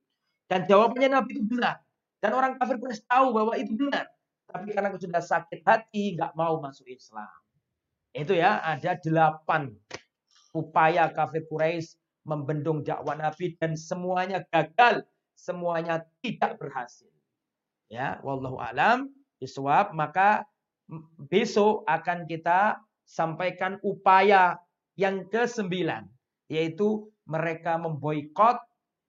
Dan 0.50 0.66
jawabannya 0.66 1.10
Nabi 1.14 1.30
itu 1.38 1.44
benar. 1.46 1.82
Dan 2.20 2.36
orang 2.36 2.58
kafir 2.58 2.78
pun 2.82 2.90
tahu 2.90 3.28
bahwa 3.34 3.54
itu 3.56 3.74
benar. 3.78 4.10
Tapi 4.50 4.74
karena 4.74 4.90
sudah 4.98 5.22
sakit 5.22 5.62
hati, 5.62 6.18
nggak 6.18 6.34
mau 6.34 6.58
masuk 6.58 6.90
Islam. 6.90 7.30
Itu 8.10 8.34
ya, 8.34 8.58
ada 8.66 8.98
delapan 8.98 9.70
upaya 10.50 11.06
kafir 11.14 11.46
Quraisy 11.46 11.94
membendung 12.30 12.86
dakwah 12.86 13.18
Nabi 13.18 13.58
dan 13.58 13.74
semuanya 13.74 14.46
gagal, 14.54 15.02
semuanya 15.34 16.06
tidak 16.22 16.62
berhasil. 16.62 17.10
Ya, 17.90 18.22
wallahu 18.22 18.62
alam 18.62 19.10
bisawab, 19.42 19.98
maka 19.98 20.46
besok 21.26 21.88
akan 21.90 22.30
kita 22.30 22.78
sampaikan 23.08 23.82
upaya 23.82 24.62
yang 24.94 25.26
ke-9 25.32 25.74
yaitu 26.50 27.08
mereka 27.30 27.78
memboikot 27.78 28.58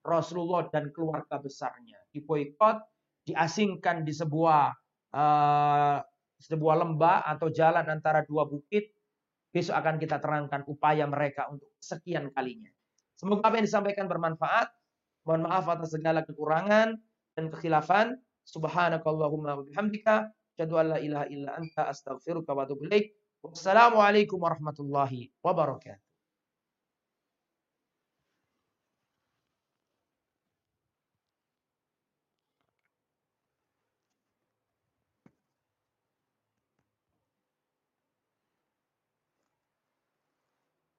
Rasulullah 0.05 0.69
dan 0.73 0.89
keluarga 0.93 1.37
besarnya. 1.41 1.97
Diboikot, 2.13 2.81
diasingkan 3.29 4.05
di 4.05 4.13
sebuah 4.17 4.73
uh, 5.13 5.99
sebuah 6.41 6.77
lembah 6.85 7.29
atau 7.29 7.53
jalan 7.53 7.85
antara 7.85 8.25
dua 8.25 8.49
bukit. 8.49 8.93
Besok 9.51 9.75
akan 9.77 9.99
kita 9.99 10.23
terangkan 10.23 10.63
upaya 10.71 11.11
mereka 11.11 11.51
untuk 11.51 11.75
sekian 11.83 12.31
kalinya. 12.31 12.71
Semoga 13.21 13.53
apa 13.53 13.61
yang 13.61 13.69
disampaikan 13.69 14.09
bermanfaat. 14.09 14.73
Mohon 15.29 15.53
maaf 15.53 15.69
atas 15.69 15.93
segala 15.93 16.25
kekurangan 16.25 16.97
dan 17.37 17.45
kekhilafan. 17.53 18.17
Subhanakallahumma 18.49 19.61
wa 19.61 19.65
bihamdika. 19.69 20.33
Ilaha 20.57 21.29
illa 21.29 21.57
anta 21.57 21.93
astaghfiruka 21.93 22.57
wa 22.57 22.65
atubu. 22.65 22.89
Wassalamualaikum 23.45 24.41
warahmatullahi 24.41 25.33
wabarakatuh. 25.45 26.10